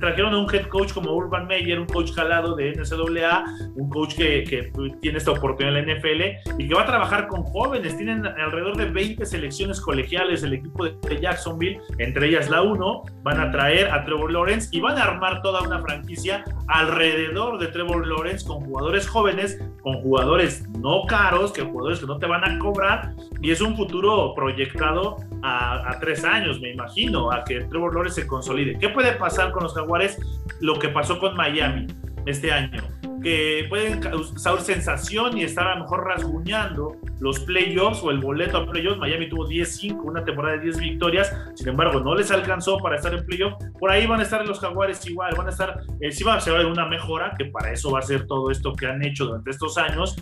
trajeron 0.00 0.34
a 0.34 0.38
un 0.38 0.52
head 0.52 0.66
coach 0.66 0.92
como 0.92 1.12
Urban 1.12 1.46
Meyer 1.46 1.78
un 1.78 1.86
coach 1.86 2.12
jalado 2.12 2.56
de 2.56 2.72
NCAA 2.72 3.44
un 3.74 3.88
coach 3.90 4.14
que, 4.14 4.44
que 4.44 4.72
tiene 5.00 5.18
esta 5.18 5.32
oportunidad 5.32 5.78
en 5.78 5.86
la 5.86 5.94
NFL 5.94 6.60
y 6.60 6.68
que 6.68 6.74
va 6.74 6.82
a 6.82 6.86
trabajar 6.86 7.28
con 7.28 7.42
jóvenes. 7.42 7.96
Tienen 7.96 8.26
alrededor 8.26 8.76
de 8.76 8.86
20 8.86 9.24
selecciones 9.26 9.80
colegiales 9.80 10.42
el 10.42 10.54
equipo 10.54 10.84
de 10.84 11.20
Jacksonville 11.20 11.78
entre 11.98 12.31
es 12.38 12.50
la 12.50 12.62
1, 12.62 13.02
van 13.22 13.40
a 13.40 13.50
traer 13.50 13.90
a 13.90 14.04
Trevor 14.04 14.32
Lawrence 14.32 14.68
y 14.72 14.80
van 14.80 14.98
a 14.98 15.04
armar 15.04 15.42
toda 15.42 15.62
una 15.62 15.80
franquicia 15.80 16.44
alrededor 16.68 17.58
de 17.58 17.68
Trevor 17.68 18.06
Lawrence 18.06 18.46
con 18.46 18.60
jugadores 18.60 19.08
jóvenes, 19.08 19.58
con 19.82 20.00
jugadores 20.02 20.68
no 20.78 21.06
caros, 21.06 21.52
que 21.52 21.62
jugadores 21.62 22.00
que 22.00 22.06
no 22.06 22.18
te 22.18 22.26
van 22.26 22.44
a 22.44 22.58
cobrar, 22.58 23.12
y 23.40 23.50
es 23.50 23.60
un 23.60 23.76
futuro 23.76 24.34
proyectado 24.34 25.16
a, 25.42 25.90
a 25.90 26.00
tres 26.00 26.24
años, 26.24 26.60
me 26.60 26.70
imagino, 26.70 27.32
a 27.32 27.44
que 27.44 27.60
Trevor 27.62 27.94
Lawrence 27.94 28.22
se 28.22 28.26
consolide. 28.26 28.78
¿Qué 28.78 28.88
puede 28.88 29.12
pasar 29.12 29.52
con 29.52 29.64
los 29.64 29.74
Jaguares? 29.74 30.18
Lo 30.60 30.78
que 30.78 30.88
pasó 30.88 31.18
con 31.18 31.36
Miami 31.36 31.86
este 32.26 32.52
año 32.52 32.82
que 33.22 33.66
pueden 33.68 34.00
causar 34.00 34.60
sensación 34.60 35.36
y 35.38 35.44
estar 35.44 35.66
a 35.66 35.76
lo 35.76 35.84
mejor 35.84 36.06
rasguñando 36.06 36.96
los 37.20 37.40
playoffs 37.40 38.02
o 38.02 38.10
el 38.10 38.18
boleto 38.18 38.58
a 38.58 38.66
playoffs. 38.66 38.98
Miami 38.98 39.28
tuvo 39.28 39.48
10-5, 39.48 40.00
una 40.02 40.24
temporada 40.24 40.56
de 40.56 40.64
10 40.64 40.78
victorias, 40.78 41.32
sin 41.54 41.68
embargo, 41.68 42.00
no 42.00 42.14
les 42.14 42.30
alcanzó 42.30 42.78
para 42.78 42.96
estar 42.96 43.14
en 43.14 43.24
playoff. 43.24 43.54
Por 43.78 43.90
ahí 43.90 44.06
van 44.06 44.20
a 44.20 44.24
estar 44.24 44.46
los 44.46 44.58
Jaguares 44.60 45.06
igual, 45.08 45.34
van 45.36 45.46
a 45.46 45.50
estar, 45.50 45.80
eh, 46.00 46.10
sí 46.10 46.24
va 46.24 46.34
a 46.34 46.40
ser 46.40 46.66
una 46.66 46.86
mejora, 46.86 47.34
que 47.38 47.46
para 47.46 47.72
eso 47.72 47.92
va 47.92 48.00
a 48.00 48.02
ser 48.02 48.26
todo 48.26 48.50
esto 48.50 48.72
que 48.72 48.86
han 48.86 49.02
hecho 49.02 49.26
durante 49.26 49.50
estos 49.50 49.78
años. 49.78 50.16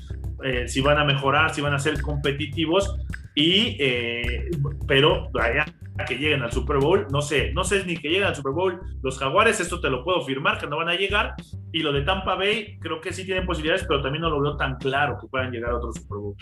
Eh, 0.45 0.69
si 0.69 0.81
van 0.81 0.99
a 0.99 1.05
mejorar, 1.05 1.55
si 1.55 1.61
van 1.61 1.75
a 1.75 1.79
ser 1.79 2.01
competitivos, 2.01 2.97
y, 3.41 3.77
eh, 3.81 4.51
pero 4.87 5.31
vaya 5.33 5.65
que 6.07 6.17
lleguen 6.17 6.43
al 6.43 6.53
Super 6.53 6.79
Bowl, 6.79 7.07
no 7.11 7.21
sé, 7.21 7.53
no 7.53 7.63
sé 7.63 7.85
ni 7.85 7.97
que 7.97 8.09
lleguen 8.09 8.25
al 8.25 8.35
Super 8.35 8.53
Bowl 8.53 8.81
los 9.03 9.19
Jaguares, 9.19 9.61
esto 9.61 9.81
te 9.81 9.91
lo 9.91 10.03
puedo 10.03 10.23
firmar, 10.23 10.59
que 10.59 10.67
no 10.67 10.79
van 10.79 10.89
a 10.89 10.95
llegar, 10.95 11.35
y 11.73 11.81
lo 11.81 11.93
de 11.93 12.03
Tampa 12.03 12.37
Bay 12.37 12.79
creo 12.81 13.01
que 13.01 13.13
sí 13.13 13.25
tienen 13.25 13.47
posibilidades, 13.47 13.85
pero 13.87 14.03
también 14.03 14.23
no 14.23 14.31
lo 14.31 14.41
veo 14.41 14.57
tan 14.57 14.77
claro 14.77 15.19
que 15.21 15.27
puedan 15.29 15.51
llegar 15.51 15.73
a 15.73 15.77
otro 15.77 15.93
Super 15.93 16.19
Bowl. 16.19 16.37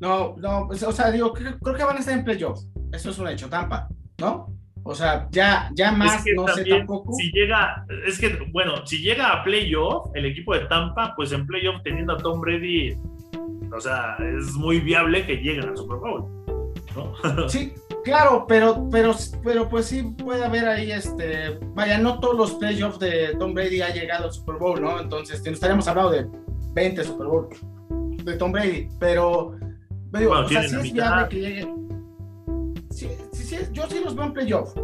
No, 0.00 0.34
no, 0.38 0.66
pues, 0.66 0.82
o 0.82 0.92
sea, 0.92 1.10
digo, 1.10 1.32
creo, 1.32 1.58
que 1.58 1.84
van 1.84 1.96
a 1.96 2.00
estar 2.00 2.16
en 2.16 2.24
playoffs, 2.24 2.68
eso 2.92 3.10
es 3.10 3.18
un 3.18 3.28
hecho, 3.28 3.48
Tampa, 3.48 3.88
¿no? 4.18 4.48
O 4.84 4.94
sea, 4.94 5.28
ya, 5.30 5.70
ya 5.74 5.92
más, 5.92 6.24
no 6.34 6.48
sé 6.48 6.64
tampoco. 6.64 7.12
Si 7.12 7.30
llega, 7.30 7.86
es 8.04 8.18
que, 8.18 8.36
bueno, 8.50 8.84
si 8.84 8.98
llega 8.98 9.32
a 9.32 9.44
playoff, 9.44 10.10
el 10.14 10.26
equipo 10.26 10.54
de 10.54 10.66
Tampa, 10.66 11.14
pues 11.14 11.30
en 11.32 11.46
playoff 11.46 11.82
teniendo 11.84 12.14
a 12.14 12.16
Tom 12.16 12.40
Brady, 12.40 12.96
o 13.74 13.80
sea, 13.80 14.16
es 14.38 14.52
muy 14.54 14.80
viable 14.80 15.26
que 15.26 15.36
lleguen 15.36 15.68
al 15.68 15.76
Super 15.76 15.98
Bowl, 15.98 16.24
¿no? 16.94 17.48
Sí, 17.48 17.72
Claro, 18.04 18.46
pero, 18.48 18.88
pero, 18.90 19.14
pero 19.44 19.68
pues 19.68 19.86
sí 19.86 20.02
puede 20.02 20.44
haber 20.44 20.66
ahí, 20.66 20.90
este, 20.90 21.58
vaya, 21.74 21.98
no 21.98 22.18
todos 22.18 22.36
los 22.36 22.52
playoffs 22.54 22.98
de 22.98 23.36
Tom 23.38 23.54
Brady 23.54 23.80
ha 23.80 23.94
llegado 23.94 24.24
al 24.24 24.32
Super 24.32 24.56
Bowl, 24.56 24.80
¿no? 24.80 24.98
Entonces 24.98 25.44
estaríamos 25.46 25.86
hablando 25.86 26.10
de 26.10 26.26
20 26.72 27.04
Super 27.04 27.26
Bowl 27.28 27.48
de 28.24 28.36
Tom 28.36 28.50
Brady, 28.50 28.88
pero, 28.98 29.56
digo, 30.12 30.32
o 30.32 30.48
sea, 30.48 30.68
sí 30.68 30.76
es 30.76 30.92
viable 30.92 31.28
que 31.28 31.40
llegue. 31.40 31.74
Sí, 32.90 33.08
sí, 33.32 33.44
sí, 33.44 33.56
yo 33.70 33.84
sí 33.88 34.00
los 34.04 34.16
veo 34.16 34.26
en 34.26 34.32
playoff. 34.32 34.74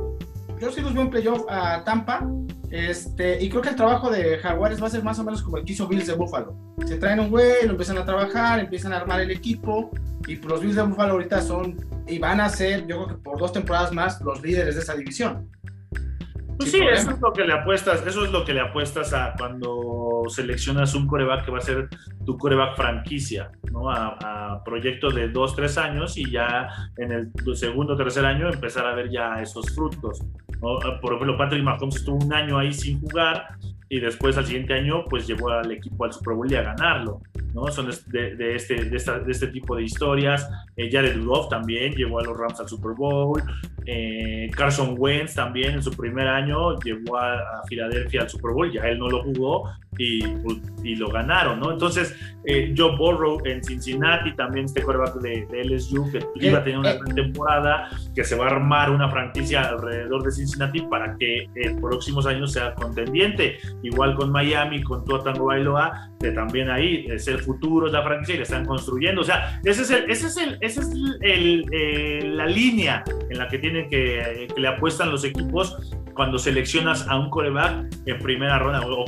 Yo 0.61 0.71
sí 0.71 0.81
los 0.81 0.95
veo 0.95 1.03
en 1.03 1.11
playoff 1.11 1.45
a 1.49 1.83
Tampa. 1.83 2.25
Este, 2.71 3.43
y 3.43 3.49
creo 3.49 3.63
que 3.63 3.71
el 3.71 3.77
trabajo 3.77 4.11
de 4.11 4.39
Jaguares 4.39 4.83
va 4.83 4.89
a 4.89 4.91
ser 4.91 5.03
más 5.03 5.19
o 5.19 5.25
menos 5.25 5.43
como 5.43 5.57
el 5.57 5.65
que 5.65 5.73
hizo 5.73 5.89
Bills 5.89 6.07
de 6.07 6.15
Buffalo. 6.15 6.55
Se 6.87 6.97
traen 6.97 7.21
un 7.21 7.31
güey, 7.31 7.65
lo 7.65 7.73
empiezan 7.73 7.99
a 7.99 8.05
trabajar, 8.05 8.61
empiezan 8.61 8.93
a 8.93 8.99
armar 8.99 9.21
el 9.21 9.31
equipo. 9.31 9.91
Y 10.27 10.37
pues 10.37 10.53
los 10.53 10.61
Bills 10.61 10.77
de 10.77 10.83
Buffalo 10.83 11.13
ahorita 11.13 11.41
son 11.41 11.77
y 12.07 12.19
van 12.19 12.41
a 12.41 12.49
ser, 12.49 12.87
yo 12.87 13.05
creo 13.05 13.09
que 13.09 13.23
por 13.23 13.39
dos 13.39 13.53
temporadas 13.53 13.93
más, 13.93 14.21
los 14.23 14.43
líderes 14.43 14.75
de 14.75 14.83
esa 14.83 14.95
división. 14.95 15.49
Pues 16.59 16.73
sí, 16.73 16.81
eso 16.81 17.11
es 17.13 17.21
lo 17.21 17.33
que 17.33 17.45
le 17.45 17.53
apuestas, 17.53 18.05
eso 18.05 18.25
es 18.25 18.33
lo 18.33 18.45
que 18.45 18.53
le 18.53 18.61
apuestas 18.61 19.15
a 19.15 19.35
cuando 19.39 20.25
seleccionas 20.29 20.95
un 20.95 21.07
coreback 21.07 21.45
que 21.45 21.51
va 21.53 21.59
a 21.59 21.61
ser 21.61 21.89
tu 22.27 22.37
coreback 22.37 22.77
franquicia, 22.77 23.53
¿no? 23.71 23.91
A, 23.91 24.19
a 24.21 24.65
proyecto 24.65 25.11
de 25.11 25.29
dos, 25.29 25.55
tres 25.55 25.79
años 25.79 26.19
y 26.19 26.31
ya 26.31 26.69
en 26.97 27.13
el 27.13 27.31
segundo 27.55 27.95
o 27.95 27.97
tercer 27.97 28.25
año 28.25 28.49
empezar 28.49 28.87
a 28.87 28.95
ver 28.95 29.09
ya 29.09 29.41
esos 29.41 29.73
frutos. 29.75 30.21
Por 30.61 31.15
ejemplo, 31.15 31.39
Patrick 31.39 31.63
Mahomes 31.63 31.97
estuvo 31.97 32.17
un 32.17 32.33
año 32.33 32.59
ahí 32.59 32.73
sin 32.73 33.01
jugar 33.01 33.47
y 33.89 34.01
después 34.01 34.37
al 34.37 34.47
siguiente 34.47 34.75
año 34.75 35.05
pues 35.09 35.27
llevó 35.27 35.51
al 35.51 35.71
equipo 35.71 36.05
al 36.05 36.13
Super 36.13 36.35
Bowl 36.35 36.51
y 36.51 36.55
a 36.57 36.63
ganarlo, 36.63 37.23
¿no? 37.55 37.67
Son 37.69 37.89
de, 38.07 38.37
de 38.37 38.55
este, 38.55 38.85
de, 38.85 38.97
esta, 38.97 39.19
de, 39.19 39.33
este 39.33 39.49
tipo 39.49 39.77
de 39.77 39.85
historias. 39.85 40.49
Eh, 40.77 40.89
Jared 40.93 41.23
Goff 41.25 41.49
también 41.49 41.95
llevó 41.95 42.21
a 42.21 42.25
los 42.25 42.37
Rams 42.37 42.61
al 42.61 42.69
Super 42.69 42.93
Bowl. 42.93 43.43
Eh, 43.87 44.51
Carson 44.55 44.97
Wentz 44.99 45.35
también 45.35 45.75
en 45.75 45.83
su 45.83 45.91
primer 45.93 46.29
año 46.29 46.79
llevó 46.81 47.17
a, 47.17 47.35
a, 47.35 47.63
Filadelfia 47.67 48.23
al 48.23 48.29
Super 48.29 48.53
Bowl, 48.53 48.71
ya 48.71 48.83
él 48.83 48.99
no 48.99 49.09
lo 49.09 49.23
jugó 49.23 49.71
y, 49.97 50.23
y 50.85 50.95
lo 50.97 51.09
ganaron, 51.09 51.59
¿no? 51.59 51.73
Entonces, 51.73 52.15
eh, 52.45 52.75
Joe 52.77 52.97
Burrow 52.97 53.41
en 53.45 53.63
Cincinnati, 53.65 54.35
también 54.35 54.67
este 54.67 54.83
quarterback 54.83 55.15
de, 55.21 55.47
de 55.47 55.65
LSU, 55.65 56.11
que 56.11 56.21
iba 56.47 56.59
a 56.59 56.65
tener 56.65 56.79
una 56.79 56.95
gran 56.95 57.15
temporada, 57.15 57.89
que 58.15 58.25
se 58.25 58.37
va 58.37 58.47
a 58.47 58.51
armar 58.51 58.91
una 58.91 59.11
franquicia 59.11 59.69
alrededor 59.69 60.23
de 60.23 60.31
Cincinnati 60.33 60.83
para 60.83 61.17
que 61.17 61.49
en 61.57 61.81
próximos 61.81 62.27
años 62.27 62.53
sea 62.53 62.75
contendiente. 62.75 63.59
Igual 63.83 64.17
con 64.17 64.33
Miami, 64.33 64.83
con 64.83 65.05
Tua 65.05 65.23
Bailoa, 65.33 66.11
que 66.21 66.31
también 66.33 66.69
ahí 66.71 67.07
es 67.09 67.29
el 67.29 67.39
futuro 67.39 67.87
de 67.87 67.93
la 67.93 68.03
franquicia 68.03 68.35
y 68.35 68.39
la 68.39 68.43
están 68.43 68.65
construyendo. 68.65 69.21
O 69.21 69.25
sea, 69.25 69.61
ese 69.65 69.83
es 69.83 69.91
el, 69.91 70.11
ese 70.11 70.27
es 70.27 70.37
el, 70.37 70.59
ese 70.61 70.81
es 70.81 70.91
el, 71.21 71.65
eh, 71.73 72.23
la 72.25 72.47
línea 72.47 73.05
en 73.31 73.39
la 73.39 73.49
que 73.49 73.59
tienen 73.59 73.89
que, 73.89 74.49
que 74.53 74.61
le 74.61 74.69
apuestan 74.69 75.11
los 75.11 75.25
equipos 75.25 75.97
cuando 76.19 76.37
seleccionas 76.37 77.07
a 77.07 77.17
un 77.17 77.31
coreback 77.31 77.95
en 78.07 78.19
primera 78.19 78.59
ronda 78.59 78.81
o, 78.85 79.05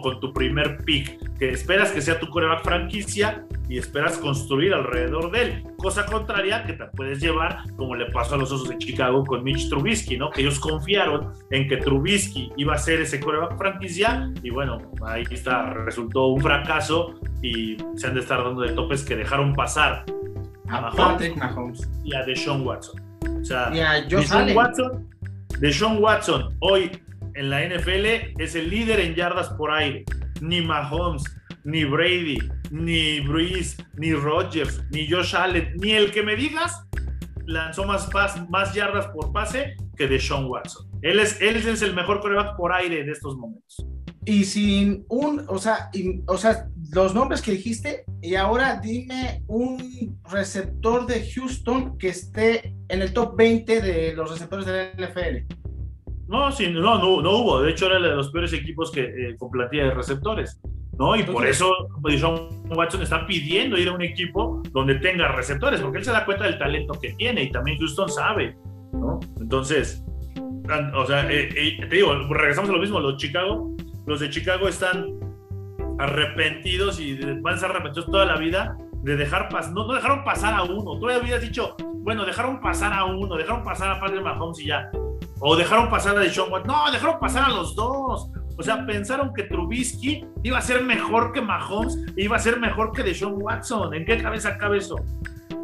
con, 0.00 0.20
tu 0.20 0.32
primer 0.32 0.78
pick, 0.84 1.18
que 1.36 1.50
esperas 1.50 1.90
que 1.90 2.00
sea 2.00 2.20
tu 2.20 2.28
coreback 2.28 2.62
franquicia 2.62 3.44
y 3.68 3.78
esperas 3.78 4.16
construir 4.16 4.72
alrededor 4.72 5.32
de 5.32 5.42
él. 5.42 5.64
Cosa 5.76 6.06
contraria 6.06 6.62
que 6.62 6.74
te 6.74 6.84
puedes 6.84 7.20
llevar, 7.20 7.64
como 7.76 7.96
le 7.96 8.06
pasó 8.12 8.36
a 8.36 8.38
los 8.38 8.52
Osos 8.52 8.68
de 8.68 8.78
Chicago 8.78 9.24
con 9.24 9.42
Mitch 9.42 9.68
Trubisky, 9.70 10.16
¿no? 10.16 10.30
Que 10.30 10.42
ellos 10.42 10.60
confiaron 10.60 11.32
en 11.50 11.66
que 11.66 11.78
Trubisky 11.78 12.52
iba 12.56 12.74
a 12.74 12.78
ser 12.78 13.00
ese 13.00 13.18
coreback 13.18 13.58
franquicia 13.58 14.30
y 14.40 14.50
bueno, 14.50 14.78
ahí 15.04 15.24
está, 15.32 15.74
resultó 15.74 16.28
un 16.28 16.40
fracaso 16.40 17.14
y 17.42 17.76
se 17.96 18.06
han 18.06 18.14
de 18.14 18.20
estar 18.20 18.40
dando 18.44 18.60
de 18.60 18.72
topes 18.72 19.02
que 19.02 19.16
dejaron 19.16 19.52
pasar 19.52 20.04
a, 20.68 20.90
Patrick 20.92 21.36
Mahomes 21.36 21.90
y 22.04 22.14
a 22.14 22.22
Deshaun 22.24 22.64
Watson. 22.64 23.02
O 23.40 23.44
sea, 23.44 23.68
y 23.74 23.80
a 23.80 24.00
Deshaun 24.02 24.56
Watson, 24.56 25.11
Deshaun 25.62 26.02
Watson 26.02 26.56
hoy 26.58 26.90
en 27.36 27.48
la 27.48 27.64
NFL 27.64 28.34
es 28.42 28.56
el 28.56 28.68
líder 28.68 28.98
en 28.98 29.14
yardas 29.14 29.48
por 29.50 29.70
aire. 29.70 30.04
Ni 30.40 30.60
Mahomes, 30.60 31.22
ni 31.62 31.84
Brady, 31.84 32.38
ni 32.72 33.20
Breeze, 33.20 33.76
ni 33.96 34.12
Rodgers, 34.12 34.82
ni 34.90 35.08
Josh 35.08 35.36
Allen, 35.36 35.72
ni 35.76 35.92
el 35.92 36.10
que 36.10 36.24
me 36.24 36.34
digas 36.34 36.84
lanzó 37.46 37.84
más, 37.84 38.10
más 38.50 38.74
yardas 38.74 39.06
por 39.14 39.32
pase 39.32 39.76
que 39.96 40.08
Deshaun 40.08 40.46
Watson. 40.46 40.84
Él 41.00 41.20
es, 41.20 41.40
él 41.40 41.54
es 41.54 41.80
el 41.82 41.94
mejor 41.94 42.18
coreback 42.18 42.56
por 42.56 42.72
aire 42.72 43.04
de 43.04 43.12
estos 43.12 43.36
momentos. 43.36 43.86
Y 44.24 44.44
sin 44.44 45.04
un, 45.08 45.44
o 45.48 45.58
sea, 45.58 45.90
o 46.26 46.36
sea, 46.36 46.68
los 46.92 47.14
nombres 47.14 47.42
que 47.42 47.52
dijiste, 47.52 48.04
y 48.20 48.36
ahora 48.36 48.80
dime 48.80 49.42
un 49.48 50.20
receptor 50.30 51.06
de 51.06 51.28
Houston 51.28 51.98
que 51.98 52.08
esté 52.08 52.74
en 52.88 53.02
el 53.02 53.12
top 53.12 53.36
20 53.36 53.80
de 53.80 54.14
los 54.14 54.30
receptores 54.30 54.66
de 54.66 54.72
la 54.72 55.08
NFL. 55.08 55.54
No, 56.28 56.52
sí, 56.52 56.68
no, 56.70 56.80
no, 56.80 57.20
no 57.20 57.36
hubo. 57.38 57.62
De 57.62 57.72
hecho, 57.72 57.86
era 57.86 57.96
de 57.96 58.14
los 58.14 58.30
peores 58.30 58.52
equipos 58.52 58.92
que, 58.92 59.02
eh, 59.02 59.36
con 59.36 59.50
plantilla 59.50 59.84
de 59.84 59.94
receptores. 59.94 60.60
¿no? 60.98 61.16
Y 61.16 61.22
por 61.22 61.46
eso 61.46 61.72
John 62.20 62.48
Watson 62.76 63.02
está 63.02 63.26
pidiendo 63.26 63.78
ir 63.78 63.88
a 63.88 63.92
un 63.92 64.02
equipo 64.02 64.62
donde 64.72 64.96
tenga 64.96 65.28
receptores, 65.28 65.80
porque 65.80 65.98
él 65.98 66.04
se 66.04 66.12
da 66.12 66.24
cuenta 66.24 66.44
del 66.44 66.58
talento 66.58 66.94
que 67.00 67.14
tiene 67.14 67.44
y 67.44 67.50
también 67.50 67.78
Houston 67.78 68.08
sabe, 68.08 68.56
¿no? 68.92 69.18
Entonces, 69.40 70.04
o 70.94 71.06
sea, 71.06 71.30
eh, 71.30 71.48
eh, 71.56 71.86
te 71.88 71.96
digo, 71.96 72.14
regresamos 72.28 72.70
a 72.70 72.74
lo 72.74 72.78
mismo, 72.78 73.00
los 73.00 73.16
Chicago, 73.16 73.74
los 74.06 74.20
de 74.20 74.30
Chicago 74.30 74.68
están 74.68 75.18
arrepentidos 75.98 77.00
y 77.00 77.14
van 77.40 77.54
a 77.54 77.58
ser 77.58 77.70
arrepentidos 77.70 78.10
toda 78.10 78.24
la 78.24 78.36
vida 78.36 78.76
de 79.02 79.16
dejar 79.16 79.48
pasar, 79.48 79.72
no, 79.72 79.86
no, 79.86 79.94
dejaron 79.94 80.24
pasar 80.24 80.54
a 80.54 80.62
uno, 80.62 80.98
tú 80.98 81.08
habías 81.08 81.40
dicho, 81.40 81.76
bueno, 81.96 82.24
dejaron 82.24 82.60
pasar 82.60 82.92
a 82.92 83.04
uno, 83.04 83.36
dejaron 83.36 83.64
pasar 83.64 83.90
a 83.90 84.00
Patrick 84.00 84.22
Mahomes 84.22 84.60
y 84.60 84.66
ya, 84.66 84.90
o 85.40 85.56
dejaron 85.56 85.90
pasar 85.90 86.16
a 86.16 86.20
Deshaun 86.20 86.52
Watson, 86.52 86.68
no, 86.68 86.90
dejaron 86.92 87.18
pasar 87.18 87.44
a 87.44 87.48
los 87.48 87.74
dos, 87.74 88.30
o 88.56 88.62
sea, 88.62 88.84
pensaron 88.86 89.32
que 89.34 89.44
Trubisky 89.44 90.24
iba 90.42 90.58
a 90.58 90.62
ser 90.62 90.82
mejor 90.84 91.32
que 91.32 91.40
Mahomes, 91.40 91.98
iba 92.16 92.36
a 92.36 92.38
ser 92.38 92.60
mejor 92.60 92.92
que 92.92 93.02
Deshaun 93.02 93.42
Watson. 93.42 93.94
¿En 93.94 94.04
qué 94.04 94.18
cabeza 94.18 94.58
cabe 94.58 94.78
eso? 94.78 94.96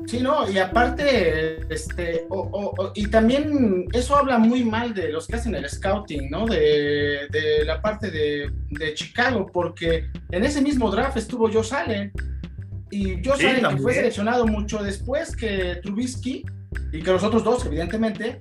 Sí, 0.09 0.21
no, 0.21 0.51
y 0.51 0.59
aparte, 0.59 1.61
este, 1.69 2.27
y 2.95 3.07
también 3.09 3.85
eso 3.93 4.17
habla 4.17 4.39
muy 4.39 4.65
mal 4.65 4.95
de 4.95 5.13
los 5.13 5.27
que 5.27 5.37
hacen 5.37 5.55
el 5.55 5.69
scouting, 5.69 6.31
¿no? 6.31 6.47
De, 6.47 7.29
la 7.67 7.83
parte 7.83 8.11
de, 8.11 8.95
Chicago, 8.95 9.47
porque 9.53 10.07
en 10.31 10.45
ese 10.45 10.63
mismo 10.63 10.91
draft 10.91 11.19
estuvo 11.19 11.53
Joe 11.53 11.63
Allen, 11.73 12.13
y 12.91 13.23
Joe 13.23 13.35
Allen 13.35 13.77
que 13.77 13.83
fue 13.83 13.93
seleccionado 13.93 14.47
mucho 14.47 14.83
después 14.83 15.37
que 15.37 15.79
Trubisky, 15.83 16.43
y 16.91 17.03
que 17.03 17.13
los 17.13 17.23
otros 17.23 17.45
dos, 17.45 17.67
evidentemente, 17.67 18.41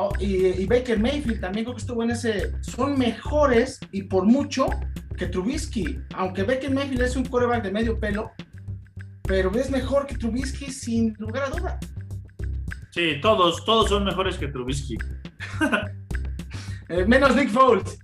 Oh, 0.00 0.12
y, 0.20 0.64
Baker 0.66 0.96
Mayfield 0.96 1.40
también 1.40 1.64
creo 1.64 1.74
que 1.74 1.80
estuvo 1.80 2.04
en 2.04 2.12
ese. 2.12 2.52
Son 2.60 2.96
mejores 2.96 3.80
y 3.90 4.02
por 4.02 4.26
mucho 4.26 4.68
que 5.16 5.26
Trubisky. 5.26 5.98
Aunque 6.14 6.44
Baker 6.44 6.70
Mayfield 6.70 7.02
es 7.02 7.16
un 7.16 7.24
quarterback 7.24 7.64
de 7.64 7.72
medio 7.72 7.98
pelo, 7.98 8.30
pero 9.28 9.52
es 9.54 9.70
mejor 9.70 10.06
que 10.06 10.16
Trubisky 10.16 10.72
sin 10.72 11.14
lugar 11.18 11.44
a 11.44 11.50
duda. 11.50 11.78
Sí, 12.90 13.20
todos, 13.20 13.64
todos 13.64 13.90
son 13.90 14.04
mejores 14.04 14.36
que 14.36 14.48
Trubisky. 14.48 14.96
Eh, 16.90 17.04
menos 17.04 17.36
Nick 17.36 17.50
Foles. 17.50 17.98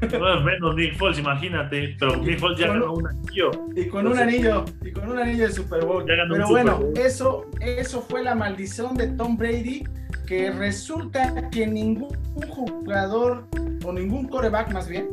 menos 0.00 0.76
Nick 0.76 0.96
Foles, 0.96 1.18
imagínate. 1.18 1.96
Pero 1.98 2.16
Nick 2.18 2.38
Foles 2.38 2.60
ya 2.60 2.68
ganó 2.68 2.94
un 2.94 3.08
anillo. 3.08 3.50
Y 3.74 3.88
con 3.88 4.06
un 4.06 4.16
anillo, 4.16 4.64
y 4.84 4.92
con 4.92 5.10
un 5.10 5.18
anillo 5.18 5.48
de 5.48 5.52
Super 5.52 5.84
Bowl. 5.84 6.04
Pero 6.06 6.46
bueno, 6.46 6.80
eso, 6.94 7.50
eso 7.60 8.00
fue 8.02 8.22
la 8.22 8.36
maldición 8.36 8.94
de 8.94 9.08
Tom 9.08 9.36
Brady 9.36 9.82
que 10.28 10.52
resulta 10.52 11.50
que 11.50 11.66
ningún 11.66 12.16
jugador 12.48 13.48
o 13.84 13.92
ningún 13.92 14.28
coreback 14.28 14.72
más 14.72 14.86
bien 14.86 15.08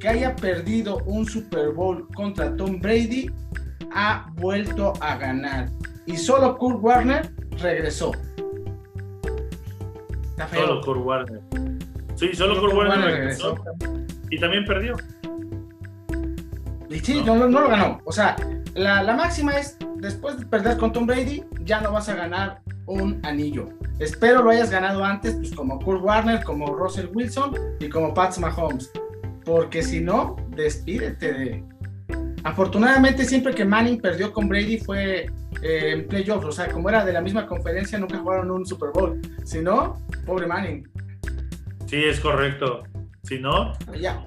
que 0.00 0.08
haya 0.08 0.34
perdido 0.34 0.96
un 1.06 1.26
Super 1.26 1.70
Bowl 1.70 2.08
contra 2.12 2.56
Tom 2.56 2.80
Brady 2.80 3.30
ha 3.92 4.30
vuelto 4.36 4.92
a 5.00 5.16
ganar. 5.16 5.68
Y 6.06 6.16
solo 6.16 6.56
Kurt 6.56 6.82
Warner 6.82 7.30
regresó. 7.60 8.12
Solo 10.52 10.80
Kurt 10.80 11.04
Warner. 11.04 11.40
Sí, 12.14 12.34
solo, 12.34 12.60
Kurt, 12.60 12.74
Warner, 12.74 13.00
regresó. 13.00 13.56
Y 14.30 14.40
también 14.40 14.64
perdió. 14.64 14.96
Y 16.90 16.98
sí, 16.98 17.22
no, 17.24 17.36
lo 17.36 17.68
ganó. 17.68 18.00
O 18.04 18.12
sea, 18.12 18.34
la, 18.74 19.02
la 19.04 19.14
máxima 19.14 19.52
es, 19.52 19.76
después 19.96 20.38
de 20.38 20.46
perder 20.46 20.78
con 20.78 20.92
Tom 20.92 21.06
Brady, 21.06 21.44
ya 21.60 21.80
no 21.80 21.92
vas 21.92 22.08
a 22.08 22.16
ganar 22.16 22.60
un 22.86 23.20
anillo. 23.24 23.68
Espero 24.00 24.42
lo 24.42 24.50
hayas 24.50 24.70
ganado 24.70 25.04
antes, 25.04 25.34
pues 25.34 25.54
como 25.54 25.78
Kurt 25.78 26.02
Warner, 26.02 26.42
como 26.42 26.74
Russell 26.74 27.08
Wilson 27.14 27.54
y 27.78 27.88
como 27.88 28.14
Pat 28.14 28.36
Mahomes. 28.38 28.90
Porque 29.44 29.82
si 29.82 30.00
no, 30.00 30.36
despídete 30.50 31.32
de. 31.32 31.64
Afortunadamente, 32.44 33.24
siempre 33.24 33.54
que 33.54 33.64
Manning 33.64 34.00
perdió 34.00 34.32
con 34.32 34.48
Brady 34.48 34.78
fue 34.78 35.26
eh, 35.62 35.92
en 35.92 36.06
playoffs. 36.06 36.46
O 36.46 36.52
sea, 36.52 36.68
como 36.68 36.88
era 36.88 37.04
de 37.04 37.12
la 37.12 37.20
misma 37.20 37.46
conferencia, 37.46 37.98
nunca 37.98 38.18
jugaron 38.18 38.50
un 38.50 38.66
Super 38.66 38.90
Bowl. 38.92 39.20
Si 39.44 39.60
no, 39.60 39.96
pobre 40.24 40.46
Manning. 40.46 40.88
Sí, 41.86 42.04
es 42.04 42.20
correcto. 42.20 42.84
Si 43.22 43.38
no, 43.38 43.72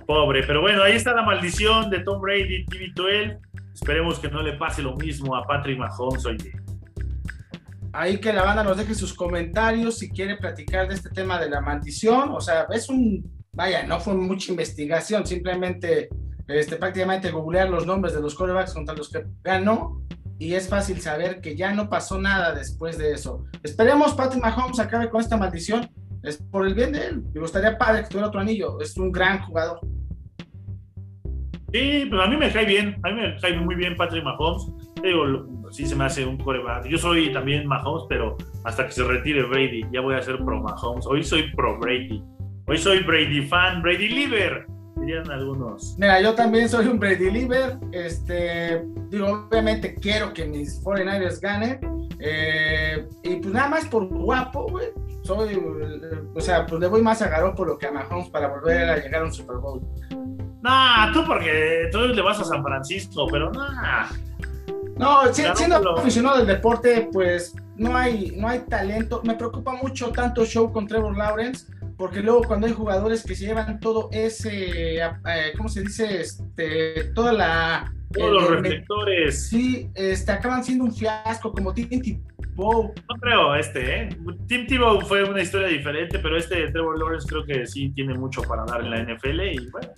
pobre. 0.05 0.43
Pero 0.43 0.61
bueno, 0.61 0.83
ahí 0.83 0.93
está 0.93 1.13
la 1.13 1.23
maldición 1.23 1.89
de 1.89 1.99
Tom 1.99 2.21
Brady, 2.21 2.65
TV12. 2.65 3.39
Esperemos 3.73 4.19
que 4.19 4.29
no 4.29 4.41
le 4.41 4.53
pase 4.53 4.81
lo 4.81 4.95
mismo 4.95 5.35
a 5.35 5.45
Patrick 5.45 5.77
Mahomes, 5.77 6.25
oye 6.25 6.51
ahí 7.93 8.19
que 8.19 8.33
la 8.33 8.43
banda 8.43 8.63
nos 8.63 8.77
deje 8.77 8.95
sus 8.95 9.13
comentarios 9.13 9.97
si 9.97 10.09
quiere 10.09 10.37
platicar 10.37 10.87
de 10.87 10.95
este 10.95 11.09
tema 11.09 11.39
de 11.39 11.49
la 11.49 11.61
maldición. 11.61 12.31
O 12.31 12.41
sea, 12.41 12.67
es 12.71 12.89
un, 12.89 13.29
vaya, 13.51 13.85
no 13.85 13.99
fue 13.99 14.13
mucha 14.15 14.51
investigación, 14.51 15.25
simplemente 15.25 16.09
este, 16.53 16.75
prácticamente 16.75 17.31
googlear 17.31 17.69
los 17.69 17.85
nombres 17.85 18.13
de 18.13 18.21
los 18.21 18.35
quarterbacks 18.35 18.73
contra 18.73 18.95
los 18.95 19.09
que 19.09 19.25
ganó 19.43 20.01
y 20.41 20.55
es 20.55 20.67
fácil 20.67 20.99
saber 20.99 21.39
que 21.39 21.55
ya 21.55 21.71
no 21.73 21.87
pasó 21.87 22.19
nada 22.19 22.53
después 22.53 22.97
de 22.97 23.11
eso. 23.11 23.45
Esperemos 23.61 24.15
Patrick 24.15 24.41
Mahomes 24.41 24.79
acabe 24.79 25.07
con 25.07 25.21
esta 25.21 25.37
maldición. 25.37 25.87
Es 26.23 26.37
por 26.37 26.65
el 26.65 26.73
bien 26.73 26.93
de 26.93 27.05
él. 27.05 27.23
Me 27.33 27.41
gustaría 27.41 27.77
padre 27.77 28.01
que 28.01 28.09
tuviera 28.09 28.27
otro 28.27 28.39
anillo. 28.39 28.79
Es 28.81 28.97
un 28.97 29.11
gran 29.11 29.43
jugador. 29.43 29.79
Sí, 31.71 32.07
pero 32.09 32.23
a 32.23 32.27
mí 32.27 32.37
me 32.37 32.51
cae 32.51 32.65
bien. 32.65 32.99
A 33.03 33.09
mí 33.09 33.21
me 33.21 33.39
cae 33.39 33.55
muy 33.59 33.75
bien 33.75 33.95
Patrick 33.95 34.23
Mahomes. 34.23 34.63
Sí 35.71 35.85
se 35.85 35.95
me 35.95 36.05
hace 36.05 36.25
un 36.25 36.37
coreback. 36.37 36.87
Yo 36.87 36.97
soy 36.97 37.31
también 37.31 37.67
Mahomes, 37.67 38.05
pero 38.09 38.35
hasta 38.63 38.87
que 38.87 38.91
se 38.91 39.03
retire 39.03 39.43
Brady, 39.43 39.83
ya 39.91 40.01
voy 40.01 40.15
a 40.15 40.23
ser 40.23 40.37
pro 40.39 40.59
Mahomes. 40.59 41.05
Hoy 41.05 41.23
soy 41.23 41.51
pro 41.53 41.77
Brady. 41.79 42.23
Hoy 42.65 42.77
soy 42.79 43.03
Brady 43.03 43.43
fan, 43.43 43.81
Brady 43.83 44.09
Liver, 44.09 44.65
dirían 44.97 45.29
algunos. 45.31 45.95
Mira, 45.97 46.21
yo 46.21 46.33
también 46.35 46.69
soy 46.69 46.87
un 46.87 46.99
Brady 46.99 47.31
Liver. 47.31 47.77
Este, 47.91 48.85
digo, 49.09 49.47
obviamente 49.49 49.95
quiero 49.95 50.33
que 50.33 50.45
mis 50.45 50.83
49ers 50.83 51.39
ganen. 51.39 51.79
Eh, 52.19 53.07
y 53.23 53.35
pues 53.37 53.53
nada 53.53 53.69
más 53.69 53.85
por 53.85 54.07
guapo, 54.07 54.67
güey. 54.69 54.87
Soy, 55.23 55.61
o 56.33 56.41
sea, 56.41 56.65
pues 56.65 56.81
le 56.81 56.87
voy 56.87 57.01
más 57.01 57.21
a 57.21 57.55
por 57.55 57.67
lo 57.67 57.77
que 57.77 57.87
a 57.87 57.91
Mahomes 57.91 58.29
para 58.29 58.47
volver 58.47 58.89
a 58.89 58.97
llegar 58.97 59.21
a 59.21 59.25
un 59.25 59.33
Super 59.33 59.57
Bowl. 59.57 59.81
Nah, 60.61 61.11
tú 61.11 61.23
porque 61.25 61.89
tú 61.91 61.99
le 61.99 62.21
vas 62.21 62.39
a 62.39 62.43
San 62.43 62.63
Francisco, 62.63 63.27
pero 63.31 63.51
nah. 63.51 64.07
No, 64.97 65.33
siendo 65.33 65.97
aficionado 65.97 66.37
del 66.37 66.47
deporte, 66.47 67.09
pues 67.11 67.55
no 67.75 67.97
hay, 67.97 68.35
no 68.37 68.47
hay 68.47 68.59
talento. 68.59 69.21
Me 69.23 69.33
preocupa 69.35 69.73
mucho 69.73 70.11
tanto 70.11 70.45
show 70.45 70.71
con 70.71 70.87
Trevor 70.87 71.17
Lawrence, 71.17 71.65
porque 72.01 72.23
luego 72.23 72.41
cuando 72.41 72.65
hay 72.65 72.73
jugadores 72.73 73.23
que 73.23 73.35
se 73.35 73.45
llevan 73.45 73.79
todo 73.79 74.09
ese, 74.11 74.95
eh, 74.95 75.53
¿cómo 75.55 75.69
se 75.69 75.81
dice? 75.81 76.21
Este, 76.21 77.11
toda 77.13 77.31
la... 77.31 77.93
Todos 78.11 78.31
los 78.41 78.49
reflectores. 78.49 79.49
Sí, 79.49 79.87
este, 79.93 80.31
acaban 80.31 80.63
siendo 80.63 80.85
un 80.85 80.95
fiasco, 80.95 81.51
como 81.51 81.71
Tim 81.75 81.89
Tebow. 81.89 82.91
No 83.07 83.15
creo 83.21 83.53
este, 83.53 84.01
¿eh? 84.01 84.09
Tim 84.47 84.65
Tebow 84.65 85.01
fue 85.01 85.23
una 85.25 85.43
historia 85.43 85.67
diferente, 85.67 86.17
pero 86.17 86.37
este 86.37 86.71
Trevor 86.71 86.97
Lawrence 86.97 87.27
creo 87.27 87.45
que 87.45 87.67
sí 87.67 87.91
tiene 87.91 88.15
mucho 88.15 88.41
para 88.41 88.65
dar 88.65 88.81
en 88.81 88.89
la 88.89 89.03
NFL 89.03 89.39
y 89.39 89.69
bueno 89.69 89.89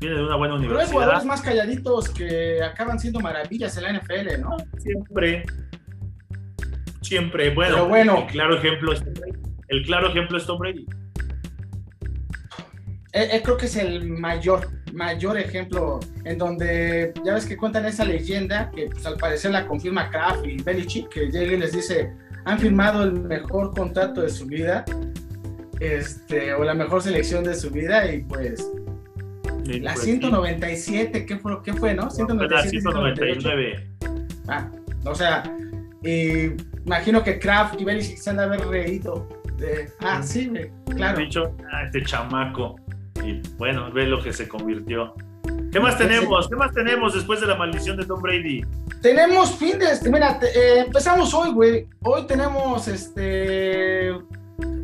viene 0.00 0.16
de 0.16 0.24
una 0.24 0.34
buena 0.34 0.54
universidad. 0.54 0.80
Pero 0.80 0.80
hay 0.80 0.92
jugadores 0.92 1.24
más 1.24 1.40
calladitos 1.40 2.08
que 2.08 2.60
acaban 2.64 2.98
siendo 2.98 3.20
maravillas 3.20 3.76
en 3.76 3.84
la 3.84 3.92
NFL, 3.92 4.40
¿no? 4.40 4.56
Siempre. 4.78 5.44
Siempre. 7.00 7.54
Bueno, 7.54 7.86
bueno 7.86 8.24
el 8.26 8.26
claro 8.26 8.58
ejemplo 8.58 8.92
es 8.92 9.04
el 9.68 9.84
claro 9.84 10.08
ejemplo 10.08 10.38
es 10.38 10.46
Tom 10.46 10.58
Brady. 10.58 10.86
Eh, 13.16 13.30
eh, 13.32 13.40
creo 13.42 13.56
que 13.56 13.64
es 13.64 13.76
el 13.76 14.06
mayor, 14.10 14.68
mayor 14.92 15.38
ejemplo 15.38 16.00
en 16.24 16.36
donde 16.36 17.14
ya 17.24 17.32
ves 17.32 17.46
que 17.46 17.56
cuentan 17.56 17.86
esa 17.86 18.04
leyenda 18.04 18.70
que 18.70 18.90
pues, 18.90 19.06
al 19.06 19.16
parecer 19.16 19.52
la 19.52 19.66
confirma 19.66 20.10
Kraft 20.10 20.44
y 20.44 20.62
Belichick, 20.62 21.08
que 21.08 21.30
llega 21.30 21.54
y 21.54 21.56
les 21.56 21.72
dice, 21.72 22.12
han 22.44 22.58
firmado 22.58 23.04
el 23.04 23.12
mejor 23.12 23.74
contrato 23.74 24.20
de 24.20 24.28
su 24.28 24.44
vida, 24.44 24.84
este, 25.80 26.52
o 26.52 26.62
la 26.62 26.74
mejor 26.74 27.00
selección 27.00 27.42
de 27.42 27.54
su 27.54 27.70
vida 27.70 28.12
y 28.12 28.20
pues 28.20 28.70
la 29.64 29.96
197, 29.96 31.24
¿qué 31.24 31.38
fue, 31.38 31.62
¿qué 31.64 31.72
fue, 31.72 31.94
no? 31.94 32.10
197, 32.10 32.84
la 32.84 32.92
199. 32.92 33.88
Ah, 34.46 34.70
o 35.06 35.14
sea, 35.14 35.42
Y 36.02 36.50
imagino 36.84 37.24
que 37.24 37.38
Kraft 37.38 37.80
y 37.80 37.84
Belichick 37.84 38.18
se 38.18 38.28
han 38.28 38.36
de 38.36 38.42
haber 38.42 38.66
reído. 38.66 39.26
De, 39.56 39.90
ah, 40.00 40.22
sí, 40.22 40.52
claro. 40.94 41.18
Dicho, 41.18 41.56
ah, 41.72 41.84
este 41.86 42.02
chamaco. 42.02 42.76
Y 43.26 43.42
bueno, 43.58 43.90
ve 43.92 44.06
lo 44.06 44.22
que 44.22 44.32
se 44.32 44.46
convirtió. 44.46 45.14
¿Qué 45.72 45.80
más 45.80 45.98
tenemos? 45.98 46.48
¿Qué 46.48 46.56
más 46.56 46.72
tenemos 46.72 47.14
después 47.14 47.40
de 47.40 47.48
la 47.48 47.56
maldición 47.56 47.96
de 47.96 48.06
Tom 48.06 48.22
Brady? 48.22 48.62
Tenemos 49.02 49.54
fin 49.56 49.78
de 49.78 49.90
este, 49.90 50.10
mira, 50.10 50.38
eh, 50.42 50.84
empezamos 50.86 51.34
hoy, 51.34 51.50
güey. 51.52 51.88
Hoy 52.02 52.26
tenemos 52.26 52.86
este. 52.88 54.14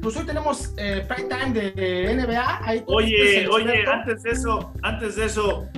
Pues 0.03 0.16
hoy 0.16 0.26
tenemos 0.26 0.74
eh, 0.76 1.07
prime 1.09 1.28
time 1.28 1.61
de 1.61 2.14
NBA. 2.14 2.82
oye, 2.86 3.47
oye, 3.49 3.86
antes 3.86 4.22
de 4.24 4.30
eso, 4.30 4.72
antes 4.82 5.16
de 5.16 5.26
eso, 5.26 5.68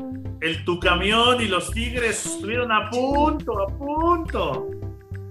el 0.41 0.65
tu 0.65 0.81
camión 0.81 1.43
y 1.43 1.47
los 1.47 1.71
Tigres 1.71 2.25
estuvieron 2.25 2.73
a 2.73 2.89
punto, 2.91 3.63
a 3.63 3.67
punto. 3.67 4.71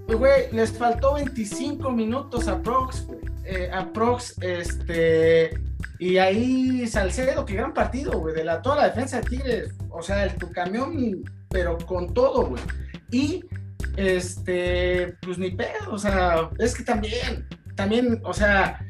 Pues, 0.05 0.17
güey, 0.19 0.51
les 0.51 0.77
faltó 0.77 1.15
25 1.15 1.91
minutos 1.91 2.47
a 2.47 2.61
Prox, 2.61 3.07
güey. 3.07 3.19
Eh, 3.45 3.69
a 3.73 3.91
Prox, 3.91 4.37
este. 4.41 5.72
Y 6.03 6.17
ahí 6.17 6.85
Salcedo, 6.85 7.45
qué 7.45 7.53
gran 7.53 7.73
partido, 7.73 8.19
güey, 8.19 8.35
de 8.35 8.43
la, 8.43 8.61
toda 8.61 8.75
la 8.75 8.89
defensa 8.89 9.21
de 9.21 9.29
Tigres. 9.29 9.73
O 9.89 10.01
sea, 10.01 10.25
el 10.25 10.35
tu 10.35 10.51
camión, 10.51 11.23
pero 11.47 11.77
con 11.77 12.13
todo, 12.13 12.47
güey. 12.47 12.61
Y, 13.09 13.45
este, 13.95 15.15
pues 15.21 15.37
ni 15.37 15.51
pedo, 15.51 15.93
o 15.93 15.97
sea, 15.97 16.49
es 16.59 16.75
que 16.75 16.83
también, 16.83 17.47
también, 17.77 18.19
o 18.25 18.33
sea, 18.33 18.85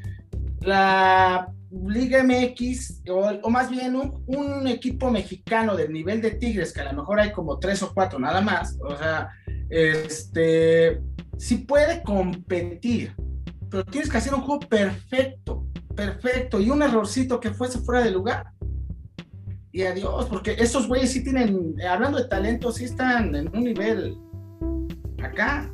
la 0.61 1.53
Liga 1.85 2.23
MX, 2.23 3.03
o, 3.07 3.47
más 3.51 3.69
bien 3.69 3.95
un, 3.95 4.23
un, 4.25 4.65
equipo 4.67 5.11
mexicano 5.11 5.75
del 5.75 5.93
nivel 5.93 6.19
de 6.19 6.31
Tigres, 6.31 6.73
que 6.73 6.81
a 6.81 6.91
lo 6.91 6.93
mejor 6.93 7.19
hay 7.19 7.31
como 7.31 7.59
tres 7.59 7.83
o 7.83 7.93
cuatro 7.93 8.17
nada 8.17 8.41
más, 8.41 8.75
o 8.81 8.97
sea, 8.97 9.29
este, 9.69 10.99
sí 11.37 11.57
puede 11.57 12.01
competir, 12.01 13.15
pero 13.69 13.85
tienes 13.85 14.09
que 14.09 14.17
hacer 14.17 14.33
un 14.33 14.41
juego 14.41 14.61
perfecto, 14.61 15.67
perfecto, 15.95 16.59
y 16.59 16.69
un 16.69 16.81
errorcito 16.81 17.39
que 17.39 17.51
fuese 17.51 17.79
fuera 17.79 18.03
de 18.03 18.11
lugar. 18.11 18.51
Y 19.71 19.81
adiós, 19.83 20.25
porque 20.25 20.55
esos 20.57 20.87
güeyes 20.87 21.11
sí 21.11 21.23
tienen, 21.23 21.75
hablando 21.89 22.19
de 22.19 22.25
talento, 22.25 22.71
sí 22.71 22.85
están 22.85 23.35
en 23.35 23.49
un 23.55 23.63
nivel 23.63 24.17
acá, 25.23 25.71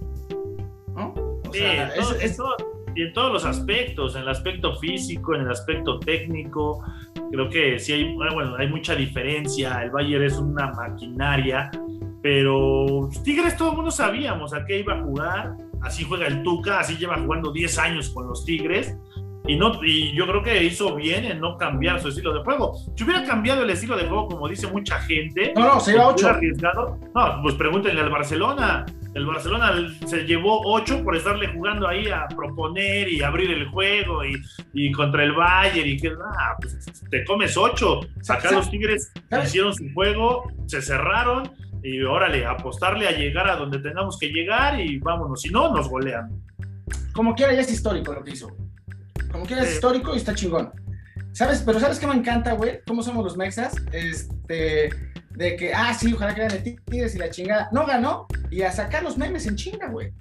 ¿no? 0.95 1.13
sí, 1.51 1.63
y 2.95 3.03
en 3.03 3.13
todos 3.13 3.31
los 3.31 3.45
aspectos, 3.45 4.15
en 4.15 4.23
el 4.23 4.29
aspecto 4.29 4.75
físico, 4.77 5.35
en 5.35 5.41
el 5.41 5.51
aspecto 5.51 5.99
técnico, 5.99 6.83
creo 7.31 7.49
que 7.49 7.79
sí 7.79 7.93
hay, 7.93 8.15
bueno, 8.15 8.55
hay 8.57 8.67
mucha 8.67 8.95
diferencia. 8.95 9.83
El 9.83 9.91
Bayern 9.91 10.23
es 10.25 10.37
una 10.37 10.71
maquinaria, 10.73 11.69
pero 12.21 13.09
Tigres 13.23 13.55
todo 13.55 13.69
el 13.69 13.75
mundo 13.77 13.91
sabíamos 13.91 14.53
a 14.53 14.65
qué 14.65 14.79
iba 14.79 14.95
a 14.95 15.03
jugar. 15.03 15.55
Así 15.81 16.03
juega 16.03 16.27
el 16.27 16.43
Tuca, 16.43 16.79
así 16.79 16.97
lleva 16.97 17.17
jugando 17.17 17.53
10 17.53 17.77
años 17.77 18.09
con 18.09 18.27
los 18.27 18.43
Tigres. 18.43 18.97
Y, 19.47 19.55
no, 19.55 19.83
y 19.83 20.15
yo 20.15 20.27
creo 20.27 20.43
que 20.43 20.63
hizo 20.63 20.95
bien 20.95 21.25
en 21.25 21.39
no 21.39 21.57
cambiar 21.57 21.99
su 21.99 22.09
estilo 22.09 22.33
de 22.33 22.43
juego. 22.43 22.73
Si 22.95 23.03
hubiera 23.03 23.23
cambiado 23.23 23.63
el 23.63 23.69
estilo 23.69 23.97
de 23.97 24.05
juego, 24.05 24.27
como 24.27 24.47
dice 24.47 24.67
mucha 24.67 24.99
gente, 25.01 25.53
no, 25.55 25.73
no, 25.73 25.79
se 25.79 25.93
iba 25.93 26.07
8. 26.07 26.27
arriesgado. 26.27 26.99
No, 27.15 27.41
pues 27.41 27.55
pregúntenle 27.55 28.01
al 28.01 28.09
Barcelona. 28.09 28.85
El 29.15 29.25
Barcelona 29.25 29.73
se 30.05 30.23
llevó 30.25 30.61
8 30.65 31.03
por 31.03 31.15
estarle 31.15 31.47
jugando 31.47 31.87
ahí 31.87 32.09
a 32.09 32.27
proponer 32.27 33.09
y 33.09 33.23
abrir 33.23 33.49
el 33.49 33.67
juego 33.69 34.23
y, 34.23 34.35
y 34.73 34.91
contra 34.91 35.23
el 35.23 35.31
Bayern 35.31 35.89
y 35.89 35.97
que, 35.97 36.09
ah, 36.09 36.55
pues 36.59 36.77
te 37.09 37.25
comes 37.25 37.57
8. 37.57 38.01
Acá 38.29 38.51
los 38.51 38.69
Tigres 38.69 39.11
hicieron 39.43 39.73
su 39.73 39.85
juego, 39.95 40.51
se 40.67 40.81
cerraron 40.81 41.49
y 41.81 42.01
órale, 42.03 42.45
apostarle 42.45 43.07
a 43.07 43.11
llegar 43.11 43.49
a 43.49 43.55
donde 43.55 43.79
tengamos 43.79 44.19
que 44.19 44.27
llegar 44.27 44.79
y 44.79 44.99
vámonos. 44.99 45.41
Si 45.41 45.49
no, 45.49 45.73
nos 45.73 45.89
golean. 45.89 46.29
Como 47.13 47.33
quiera, 47.33 47.53
ya 47.53 47.61
es 47.61 47.71
histórico 47.71 48.13
lo 48.13 48.23
que 48.23 48.31
hizo. 48.31 48.51
Como 49.31 49.45
quieras, 49.45 49.67
es 49.67 49.75
histórico 49.75 50.13
y 50.13 50.17
está 50.17 50.33
chingón. 50.33 50.71
¿Sabes? 51.31 51.61
Pero 51.65 51.79
¿sabes 51.79 51.99
qué 51.99 52.07
me 52.07 52.15
encanta, 52.15 52.53
güey? 52.53 52.81
¿Cómo 52.87 53.03
somos 53.03 53.23
los 53.23 53.37
mexas? 53.37 53.75
Este, 53.91 54.89
de 55.31 55.55
que, 55.55 55.73
ah, 55.73 55.93
sí, 55.93 56.13
ojalá 56.13 56.33
que 56.33 56.41
ganen 56.41 56.63
Tigres 56.63 57.15
y 57.15 57.19
la 57.19 57.29
chingada. 57.29 57.69
No 57.71 57.85
ganó 57.85 58.27
y 58.49 58.61
a 58.63 58.71
sacar 58.71 59.03
los 59.03 59.17
memes 59.17 59.45
en 59.45 59.55
chinga, 59.55 59.87
güey. 59.87 60.11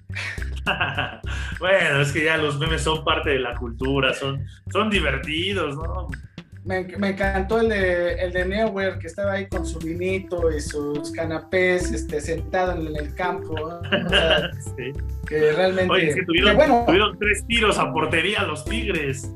bueno, 1.58 2.00
es 2.00 2.12
que 2.12 2.24
ya 2.24 2.36
los 2.36 2.58
memes 2.58 2.82
son 2.82 3.04
parte 3.04 3.30
de 3.30 3.40
la 3.40 3.54
cultura, 3.54 4.12
son, 4.14 4.44
son 4.70 4.90
divertidos, 4.90 5.76
¿no? 5.76 6.08
Me, 6.68 6.84
me, 6.98 7.08
encantó 7.08 7.62
el 7.62 7.70
de, 7.70 8.12
el 8.16 8.30
de 8.30 8.44
Neuer, 8.44 8.98
que 8.98 9.06
estaba 9.06 9.32
ahí 9.32 9.46
con 9.46 9.64
su 9.64 9.78
vinito 9.78 10.52
y 10.52 10.60
sus 10.60 11.10
canapés, 11.12 11.90
este, 11.92 12.20
sentado 12.20 12.72
en 12.72 12.94
el 12.94 13.14
campo. 13.14 13.54
sí. 14.76 14.92
Que 15.26 15.52
realmente. 15.52 15.90
Oye, 15.90 16.08
es 16.10 16.14
que 16.16 16.26
tuvieron, 16.26 16.56
bueno, 16.56 16.84
tuvieron 16.86 17.18
tres 17.18 17.46
tiros 17.46 17.78
a 17.78 17.90
portería 17.90 18.42
los 18.42 18.66
Tigres. 18.66 19.32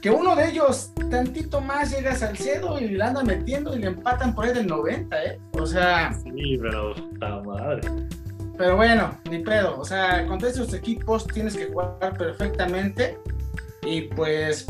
Que 0.00 0.10
uno 0.10 0.36
de 0.36 0.48
ellos, 0.48 0.92
tantito 1.10 1.60
más, 1.60 1.90
llega 1.90 2.12
a 2.12 2.14
Salcedo 2.14 2.78
y 2.78 2.86
le 2.86 3.02
anda 3.02 3.24
metiendo 3.24 3.74
y 3.74 3.80
le 3.80 3.88
empatan 3.88 4.32
por 4.32 4.44
ahí 4.44 4.54
del 4.54 4.68
90, 4.68 5.24
¿eh? 5.24 5.40
O 5.54 5.66
sea. 5.66 6.12
Sí, 6.22 6.56
pero 6.62 6.94
está 6.94 7.42
madre. 7.42 7.80
Pero 8.56 8.76
bueno, 8.76 9.18
ni 9.28 9.40
pedo. 9.40 9.76
O 9.76 9.84
sea, 9.84 10.24
contra 10.28 10.48
esos 10.48 10.72
equipos 10.72 11.26
tienes 11.26 11.56
que 11.56 11.66
jugar 11.66 12.16
perfectamente. 12.16 13.18
Y 13.82 14.02
pues 14.02 14.66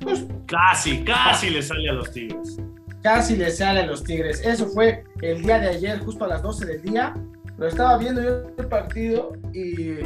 pues, 0.00 0.24
casi, 0.46 1.04
casi 1.04 1.50
le 1.50 1.62
sale 1.62 1.90
a 1.90 1.92
los 1.92 2.10
Tigres. 2.10 2.58
Casi 3.02 3.36
le 3.36 3.50
sale 3.50 3.80
a 3.80 3.86
los 3.86 4.04
Tigres. 4.04 4.40
Eso 4.44 4.66
fue 4.66 5.04
el 5.22 5.42
día 5.42 5.58
de 5.58 5.68
ayer, 5.68 5.98
justo 6.00 6.24
a 6.24 6.28
las 6.28 6.42
12 6.42 6.66
del 6.66 6.82
día. 6.82 7.14
Pero 7.56 7.68
estaba 7.68 7.98
viendo 7.98 8.22
yo 8.22 8.50
el 8.56 8.66
partido 8.68 9.32
y, 9.52 9.96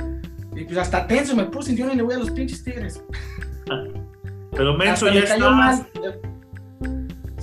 pues 0.65 0.77
hasta 0.77 1.07
tenso 1.07 1.37
me 1.37 1.45
puse 1.45 1.73
y 1.73 1.77
yo 1.77 1.87
ni 1.87 1.95
le 1.95 2.03
voy 2.03 2.15
a 2.15 2.19
los 2.19 2.31
pinches 2.31 2.63
Tigres. 2.63 3.03
Pero 4.51 4.77
Menso 4.77 5.09
ya 5.09 5.21
está. 5.21 5.51
Mal. 5.51 5.87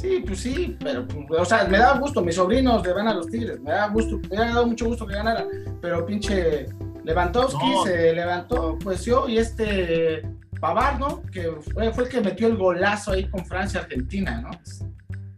Sí, 0.02 0.24
pues 0.26 0.40
sí, 0.40 0.76
pero 0.80 1.06
o 1.38 1.46
sea, 1.46 1.66
me 1.66 1.78
da 1.78 1.96
gusto, 2.00 2.24
mis 2.24 2.34
sobrinos 2.34 2.84
le 2.84 2.92
van 2.92 3.08
a 3.08 3.14
los 3.14 3.28
Tigres, 3.28 3.60
me 3.60 3.70
da 3.70 3.88
gusto, 3.88 4.20
me 4.32 4.38
ha 4.38 4.46
dado 4.46 4.66
mucho 4.66 4.88
gusto 4.88 5.06
que 5.06 5.14
ganara, 5.14 5.46
pero 5.80 6.04
pinche 6.08 6.66
Lewandowski 7.04 7.68
se 7.86 8.14
levantó, 8.14 8.80
pues 8.84 9.06
yo 9.06 9.30
y 9.30 9.38
este 9.38 10.24
Pavar, 10.62 11.00
¿no? 11.00 11.24
Que 11.24 11.52
fue, 11.74 11.88
el 11.88 12.10
que 12.10 12.22
metió 12.22 12.48
el 12.48 12.56
golazo 12.56 13.14
ahí 13.14 13.28
con 13.28 13.44
Francia-Argentina, 13.44 14.42
¿no? 14.42 14.52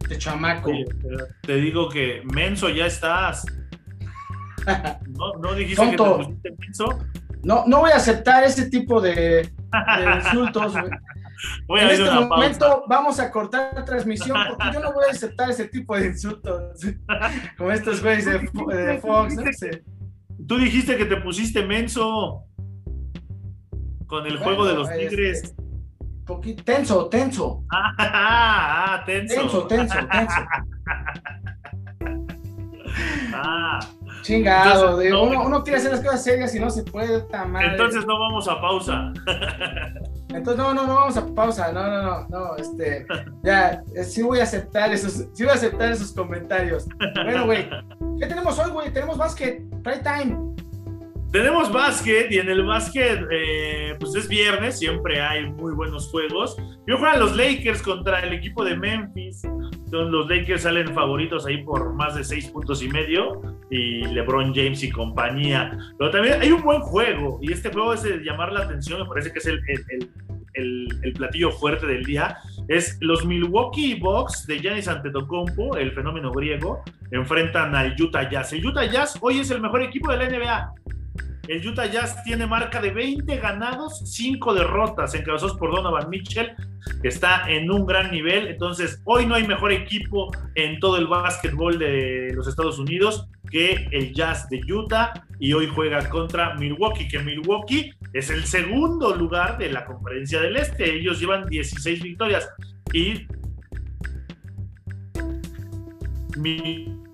De 0.06 0.18
chamaco. 0.18 0.70
te 1.40 1.56
digo 1.56 1.88
que 1.88 2.22
menso 2.32 2.68
ya 2.68 2.86
estás. 2.86 3.46
¿No, 5.08 5.32
no 5.40 5.54
dijiste 5.54 5.90
que 5.90 5.96
te 5.96 6.04
pusiste 6.04 6.54
menso? 6.58 6.98
No, 7.42 7.64
no 7.66 7.80
voy 7.80 7.92
a 7.92 7.96
aceptar 7.96 8.44
ese 8.44 8.68
tipo 8.68 9.00
de, 9.00 9.50
insultos. 10.16 10.74
en 11.68 11.88
este 11.88 12.10
momento 12.10 12.84
vamos 12.86 13.18
a 13.18 13.30
cortar 13.30 13.72
la 13.74 13.84
transmisión 13.84 14.36
porque 14.48 14.74
yo 14.74 14.80
no 14.80 14.92
voy 14.92 15.04
a 15.08 15.12
aceptar 15.12 15.48
ese 15.48 15.68
tipo 15.68 15.96
de 15.96 16.06
insultos. 16.08 16.80
Como 17.56 17.70
estos 17.70 18.02
güeyes 18.02 18.26
de, 18.26 18.38
de 18.76 18.98
Fox, 18.98 19.36
¿no? 19.36 19.44
Tú 20.46 20.58
dijiste 20.58 20.98
que 20.98 21.06
te 21.06 21.16
pusiste 21.16 21.64
menso 21.64 22.44
con 24.06 24.26
el 24.26 24.38
juego 24.38 24.66
de 24.66 24.74
los 24.74 24.90
este, 24.90 25.08
Tigres. 25.08 25.54
tenso, 26.64 27.08
tenso. 27.08 27.64
Ah, 27.98 29.02
tenso. 29.06 29.34
Tenso, 29.34 29.66
tenso, 29.66 29.98
tenso. 30.08 30.34
ah. 33.34 33.80
Chingado, 34.24 34.96
uno, 34.96 35.44
uno, 35.44 35.62
quiere 35.62 35.78
hacer 35.78 35.90
las 35.90 36.00
cosas 36.00 36.24
serias 36.24 36.54
y 36.54 36.58
no 36.58 36.70
se 36.70 36.82
puede. 36.82 37.26
Entonces 37.62 38.06
no 38.06 38.18
vamos 38.18 38.48
a 38.48 38.58
pausa. 38.58 39.12
Entonces 40.30 40.56
no, 40.56 40.72
no, 40.72 40.86
no 40.86 40.94
vamos 40.94 41.16
a 41.16 41.26
pausa, 41.34 41.70
no, 41.72 41.82
no, 41.82 42.02
no, 42.02 42.28
no, 42.28 42.56
este, 42.56 43.06
ya, 43.44 43.82
eh, 43.94 44.02
sí 44.02 44.22
voy 44.22 44.40
a 44.40 44.44
aceptar 44.44 44.92
esos, 44.92 45.28
sí 45.32 45.44
voy 45.44 45.50
a 45.50 45.54
aceptar 45.54 45.92
esos 45.92 46.12
comentarios. 46.12 46.86
Bueno, 47.22 47.44
güey, 47.44 47.68
¿qué 48.18 48.26
tenemos 48.26 48.58
hoy, 48.58 48.70
güey? 48.70 48.92
Tenemos 48.92 49.18
básquet, 49.18 49.62
prime 49.82 50.02
time. 50.02 50.54
Tenemos 51.34 51.72
básquet 51.72 52.30
y 52.30 52.38
en 52.38 52.48
el 52.48 52.62
básquet, 52.62 53.26
eh, 53.28 53.96
pues 53.98 54.14
es 54.14 54.28
viernes, 54.28 54.78
siempre 54.78 55.20
hay 55.20 55.50
muy 55.50 55.74
buenos 55.74 56.08
juegos. 56.08 56.56
Yo 56.86 56.96
juego 56.96 57.12
a 57.12 57.18
los 57.18 57.36
Lakers 57.36 57.82
contra 57.82 58.20
el 58.20 58.34
equipo 58.34 58.64
de 58.64 58.76
Memphis. 58.76 59.42
los 59.90 60.28
Lakers 60.28 60.62
salen 60.62 60.94
favoritos 60.94 61.44
ahí 61.44 61.64
por 61.64 61.92
más 61.92 62.14
de 62.14 62.22
seis 62.22 62.46
puntos 62.46 62.84
y 62.84 62.88
medio 62.88 63.42
y 63.68 64.04
LeBron 64.04 64.54
James 64.54 64.84
y 64.84 64.92
compañía. 64.92 65.76
Pero 65.98 66.12
también 66.12 66.40
hay 66.40 66.52
un 66.52 66.62
buen 66.62 66.80
juego 66.82 67.40
y 67.42 67.52
este 67.52 67.68
juego 67.72 67.94
es 67.94 68.04
de 68.04 68.18
llamar 68.18 68.52
la 68.52 68.60
atención, 68.60 69.00
me 69.00 69.06
parece 69.06 69.32
que 69.32 69.40
es 69.40 69.46
el, 69.46 69.60
el, 70.54 70.88
el, 71.02 71.12
platillo 71.14 71.50
fuerte 71.50 71.84
del 71.84 72.04
día. 72.04 72.38
Es 72.68 72.96
los 73.00 73.26
Milwaukee 73.26 73.96
Bucks 73.96 74.46
de 74.46 74.60
Giannis 74.60 74.86
Antetokounmpo, 74.86 75.78
el 75.78 75.90
fenómeno 75.90 76.30
griego, 76.30 76.84
enfrentan 77.10 77.74
al 77.74 77.96
Utah 78.00 78.30
Jazz. 78.30 78.52
El 78.52 78.64
Utah 78.64 78.84
Jazz 78.84 79.18
hoy 79.20 79.40
es 79.40 79.50
el 79.50 79.60
mejor 79.60 79.82
equipo 79.82 80.12
de 80.12 80.18
la 80.18 80.28
NBA 80.28 80.83
el 81.48 81.66
Utah 81.66 81.86
Jazz 81.86 82.22
tiene 82.24 82.46
marca 82.46 82.80
de 82.80 82.90
20 82.90 83.36
ganados, 83.36 84.02
5 84.04 84.54
derrotas, 84.54 85.14
encabezados 85.14 85.56
por 85.56 85.74
Donovan 85.74 86.08
Mitchell, 86.10 86.54
que 87.02 87.08
está 87.08 87.44
en 87.48 87.70
un 87.70 87.86
gran 87.86 88.10
nivel. 88.10 88.48
Entonces, 88.48 89.00
hoy 89.04 89.26
no 89.26 89.34
hay 89.34 89.46
mejor 89.46 89.72
equipo 89.72 90.30
en 90.54 90.78
todo 90.80 90.96
el 90.96 91.06
básquetbol 91.06 91.78
de 91.78 92.32
los 92.34 92.48
Estados 92.48 92.78
Unidos 92.78 93.28
que 93.50 93.88
el 93.92 94.12
Jazz 94.12 94.48
de 94.48 94.60
Utah 94.72 95.12
y 95.38 95.52
hoy 95.52 95.68
juega 95.68 96.08
contra 96.08 96.54
Milwaukee, 96.54 97.06
que 97.06 97.18
Milwaukee 97.20 97.92
es 98.12 98.30
el 98.30 98.44
segundo 98.44 99.14
lugar 99.14 99.58
de 99.58 99.70
la 99.70 99.84
conferencia 99.84 100.40
del 100.40 100.56
Este. 100.56 100.96
Ellos 100.96 101.20
llevan 101.20 101.46
16 101.48 102.02
victorias 102.02 102.48
y 102.92 103.26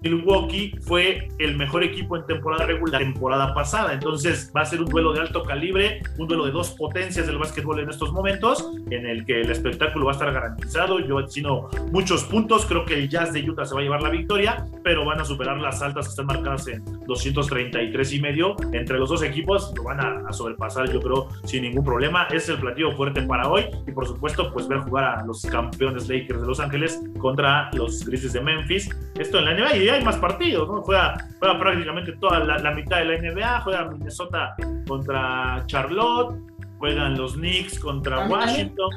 Milwaukee 0.02 0.74
fue 0.80 1.28
el 1.38 1.56
mejor 1.56 1.84
equipo 1.84 2.16
en 2.16 2.26
temporada 2.26 2.66
regular 2.66 3.00
temporada 3.00 3.54
pasada. 3.54 3.92
Entonces 3.92 4.50
va 4.56 4.62
a 4.62 4.64
ser 4.64 4.80
un 4.80 4.86
duelo 4.86 5.12
de 5.12 5.20
alto 5.20 5.42
calibre, 5.42 6.02
un 6.18 6.26
duelo 6.26 6.46
de 6.46 6.52
dos 6.52 6.70
potencias 6.70 7.26
del 7.26 7.38
básquetbol 7.38 7.80
en 7.80 7.90
estos 7.90 8.12
momentos, 8.12 8.70
en 8.90 9.06
el 9.06 9.24
que 9.26 9.42
el 9.42 9.50
espectáculo 9.50 10.06
va 10.06 10.12
a 10.12 10.14
estar 10.14 10.32
garantizado. 10.32 11.00
Yo 11.00 11.26
sino 11.28 11.68
muchos 11.92 12.24
puntos, 12.24 12.64
creo 12.66 12.84
que 12.84 12.94
el 12.94 13.08
Jazz 13.08 13.32
de 13.32 13.48
Utah 13.48 13.64
se 13.64 13.74
va 13.74 13.80
a 13.80 13.82
llevar 13.82 14.02
la 14.02 14.10
victoria, 14.10 14.66
pero 14.82 15.04
van 15.04 15.20
a 15.20 15.24
superar 15.24 15.58
las 15.58 15.82
altas 15.82 16.06
que 16.06 16.10
están 16.10 16.26
marcadas 16.26 16.66
en 16.68 16.82
233 17.06 18.12
y 18.12 18.20
medio. 18.20 18.56
Entre 18.72 18.98
los 18.98 19.10
dos 19.10 19.22
equipos 19.22 19.72
lo 19.76 19.84
van 19.84 20.00
a, 20.00 20.32
sobrepasar, 20.32 20.90
yo 20.90 21.00
creo, 21.00 21.28
sin 21.44 21.62
ningún 21.62 21.84
problema. 21.84 22.26
Es 22.30 22.48
el 22.48 22.58
platillo 22.58 22.92
fuerte 22.92 23.22
para 23.22 23.48
hoy 23.48 23.66
y 23.86 23.92
por 23.92 24.06
supuesto, 24.06 24.52
pues 24.52 24.68
ver 24.68 24.78
jugar 24.78 25.04
a 25.04 25.26
los 25.26 25.42
campeones 25.42 26.08
Lakers 26.08 26.40
de 26.40 26.46
Los 26.46 26.60
Ángeles 26.60 27.02
contra 27.18 27.70
los 27.72 28.04
Grizzlies 28.06 28.32
de 28.32 28.40
Memphis. 28.40 28.88
Esto 29.18 29.38
en 29.38 29.44
la 29.44 29.54
NBA 29.54 29.89
y 29.90 29.94
hay 29.94 30.04
más 30.04 30.16
partidos, 30.16 30.68
¿no? 30.68 30.82
Juega, 30.82 31.28
juega 31.38 31.58
prácticamente 31.58 32.12
toda 32.12 32.40
la, 32.40 32.70
mitad 32.72 32.98
de 32.98 33.04
la 33.04 33.18
NBA, 33.18 33.60
juega 33.62 33.90
Minnesota 33.90 34.54
contra 34.86 35.62
Charlotte, 35.66 36.36
juegan 36.78 37.16
los 37.16 37.34
Knicks 37.34 37.78
contra 37.78 38.26
Washington. 38.26 38.90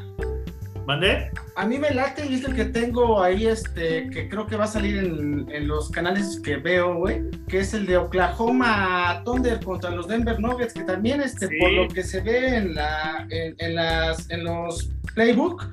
¿Mandé? 0.85 1.31
A 1.55 1.65
mí 1.65 1.77
me 1.77 1.91
late, 1.91 2.25
y 2.25 2.33
es 2.33 2.43
el 2.43 2.55
que 2.55 2.65
tengo 2.65 3.21
ahí, 3.23 3.45
este, 3.45 4.09
que 4.09 4.27
creo 4.27 4.45
que 4.45 4.57
va 4.57 4.65
a 4.65 4.67
salir 4.67 4.97
en, 4.97 5.49
en 5.49 5.67
los 5.67 5.89
canales 5.89 6.41
que 6.43 6.57
veo, 6.57 6.95
güey, 6.95 7.23
que 7.47 7.59
es 7.59 7.73
el 7.73 7.85
de 7.85 7.95
Oklahoma 7.95 9.21
Thunder 9.23 9.63
contra 9.63 9.91
los 9.91 10.09
Denver 10.09 10.37
Nuggets, 10.41 10.73
que 10.73 10.83
también, 10.83 11.21
este, 11.21 11.47
por 11.57 11.71
lo 11.71 11.87
que 11.87 12.03
se 12.03 12.19
ve 12.19 12.57
en, 12.57 12.75
la, 12.75 13.25
en, 13.29 13.55
en, 13.59 13.75
las, 13.75 14.29
en 14.29 14.43
los 14.43 14.91
playbook, 15.15 15.65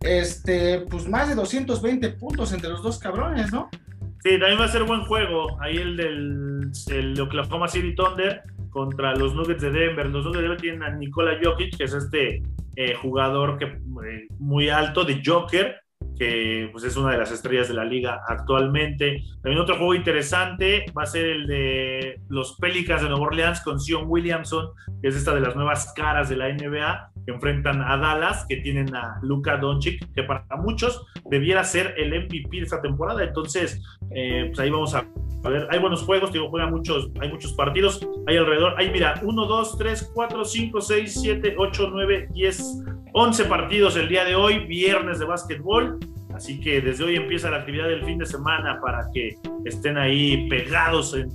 este, 0.00 0.80
pues 0.80 1.08
más 1.08 1.28
de 1.28 1.36
220 1.36 2.10
puntos 2.10 2.52
entre 2.52 2.70
los 2.70 2.82
dos 2.82 2.98
cabrones, 2.98 3.52
¿no? 3.52 3.70
Sí, 4.26 4.40
también 4.40 4.58
va 4.58 4.64
a 4.64 4.68
ser 4.68 4.82
buen 4.82 5.02
juego. 5.02 5.56
Ahí 5.60 5.76
el 5.76 5.96
del 5.96 6.72
el 6.90 7.20
Oklahoma 7.20 7.68
City 7.68 7.94
Thunder 7.94 8.42
contra 8.70 9.14
los 9.14 9.36
Nuggets 9.36 9.62
de 9.62 9.70
Denver. 9.70 10.08
Los 10.08 10.24
Nuggets 10.24 10.38
de 10.38 10.42
Denver 10.42 10.60
tienen 10.60 10.82
a 10.82 10.90
Nikola 10.90 11.38
Jokic, 11.40 11.76
que 11.76 11.84
es 11.84 11.94
este 11.94 12.42
eh, 12.74 12.94
jugador 12.94 13.56
que, 13.56 13.66
eh, 13.66 14.26
muy 14.40 14.68
alto 14.68 15.04
de 15.04 15.22
Joker, 15.24 15.76
que 16.18 16.68
pues, 16.72 16.82
es 16.82 16.96
una 16.96 17.12
de 17.12 17.18
las 17.18 17.30
estrellas 17.30 17.68
de 17.68 17.74
la 17.74 17.84
liga 17.84 18.20
actualmente. 18.26 19.22
También 19.44 19.60
otro 19.60 19.76
juego 19.76 19.94
interesante 19.94 20.86
va 20.86 21.04
a 21.04 21.06
ser 21.06 21.26
el 21.26 21.46
de 21.46 22.20
los 22.28 22.56
Pelicans 22.56 23.02
de 23.02 23.08
Nueva 23.08 23.26
Orleans 23.26 23.60
con 23.60 23.78
Sion 23.78 24.06
Williamson, 24.08 24.70
que 25.02 25.06
es 25.06 25.14
esta 25.14 25.36
de 25.36 25.40
las 25.40 25.54
nuevas 25.54 25.92
caras 25.94 26.28
de 26.28 26.34
la 26.34 26.48
NBA, 26.48 27.12
enfrentan 27.32 27.82
a 27.82 27.96
Dallas, 27.96 28.46
que 28.48 28.56
tienen 28.56 28.94
a 28.94 29.18
Luka 29.22 29.56
Doncic, 29.56 30.12
que 30.14 30.22
para 30.22 30.44
muchos 30.58 31.04
debiera 31.30 31.64
ser 31.64 31.94
el 31.96 32.08
MVP 32.08 32.48
de 32.58 32.62
esta 32.62 32.80
temporada. 32.80 33.22
Entonces, 33.24 33.82
eh, 34.10 34.44
pues 34.48 34.60
ahí 34.60 34.70
vamos 34.70 34.94
a, 34.94 35.06
ver. 35.44 35.68
Hay 35.70 35.78
buenos 35.78 36.02
juegos, 36.02 36.32
digo, 36.32 36.48
juegan 36.48 36.70
muchos, 36.70 37.10
hay 37.20 37.30
muchos 37.30 37.52
partidos. 37.52 38.06
Hay 38.26 38.36
alrededor, 38.36 38.74
hay 38.78 38.90
mira, 38.90 39.20
1, 39.22 39.46
2, 39.46 39.78
3, 39.78 40.10
4, 40.14 40.44
5, 40.44 40.80
6, 40.80 41.20
7, 41.20 41.54
8, 41.58 41.88
9, 41.92 42.28
10, 42.32 42.84
11 43.12 43.44
partidos 43.44 43.96
el 43.96 44.08
día 44.08 44.24
de 44.24 44.34
hoy, 44.34 44.66
viernes 44.66 45.18
de 45.18 45.24
básquetbol. 45.24 45.98
Así 46.34 46.60
que 46.60 46.82
desde 46.82 47.02
hoy 47.02 47.16
empieza 47.16 47.50
la 47.50 47.58
actividad 47.58 47.88
del 47.88 48.04
fin 48.04 48.18
de 48.18 48.26
semana 48.26 48.78
para 48.80 49.08
que 49.12 49.36
estén 49.64 49.96
ahí 49.96 50.46
pegados. 50.48 51.14
En 51.14 51.30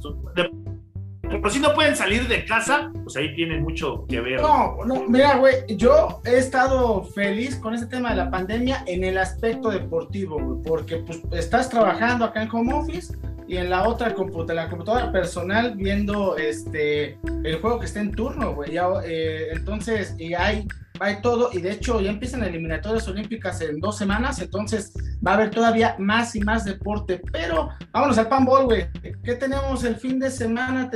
por 1.40 1.52
si 1.52 1.60
no 1.60 1.74
pueden 1.74 1.96
salir 1.96 2.28
de 2.28 2.46
casa, 2.46 2.92
pues 3.04 3.16
ahí 3.16 3.34
tienen 3.36 3.64
mucho 3.64 4.06
que 4.08 4.20
ver. 4.20 4.42
No, 4.42 4.78
no, 4.86 5.08
mira, 5.08 5.38
güey, 5.38 5.56
yo 5.78 6.22
he 6.26 6.38
estado 6.38 7.04
feliz 7.04 7.56
con 7.56 7.74
este 7.74 7.88
tema 7.88 8.12
de 8.12 8.18
la 8.18 8.32
pandemia 8.32 8.84
en 8.88 9.04
el 9.04 9.18
aspecto 9.18 9.70
deportivo, 9.70 10.40
güey, 10.40 10.62
porque 10.64 10.98
pues 10.98 11.22
estás 11.32 11.70
trabajando 11.70 12.26
acá 12.26 12.44
en 12.44 12.50
home 12.52 12.74
office 12.74 13.14
y 13.48 13.58
en 13.58 13.70
la 13.70 13.88
otra 13.88 14.14
computadora, 14.14 14.64
la 14.64 14.70
computadora 14.70 15.12
personal 15.12 15.76
viendo 15.76 16.38
este 16.38 17.18
el 17.44 17.60
juego 17.60 17.80
que 17.80 17.86
está 17.86 18.00
en 18.00 18.12
turno, 18.12 18.54
güey. 18.54 18.78
Eh, 19.06 19.50
entonces, 19.52 20.16
y 20.18 20.34
hay 20.34 20.68
hay 21.02 21.20
todo, 21.20 21.50
y 21.52 21.62
de 21.62 21.72
hecho 21.72 22.00
ya 22.00 22.12
empiezan 22.12 22.44
eliminatorias 22.44 23.08
olímpicas 23.08 23.60
en 23.62 23.80
dos 23.80 23.98
semanas, 23.98 24.40
entonces 24.40 24.94
va 25.26 25.32
a 25.32 25.34
haber 25.34 25.50
todavía 25.50 25.96
más 25.98 26.36
y 26.36 26.42
más 26.42 26.64
deporte. 26.64 27.20
Pero 27.32 27.70
vámonos 27.92 28.20
al 28.20 28.30
panball, 28.30 28.66
güey. 28.66 28.86
¿Qué 29.24 29.34
tenemos 29.34 29.84
el 29.84 29.96
fin 29.96 30.20
de 30.20 30.30
semana? 30.30 30.92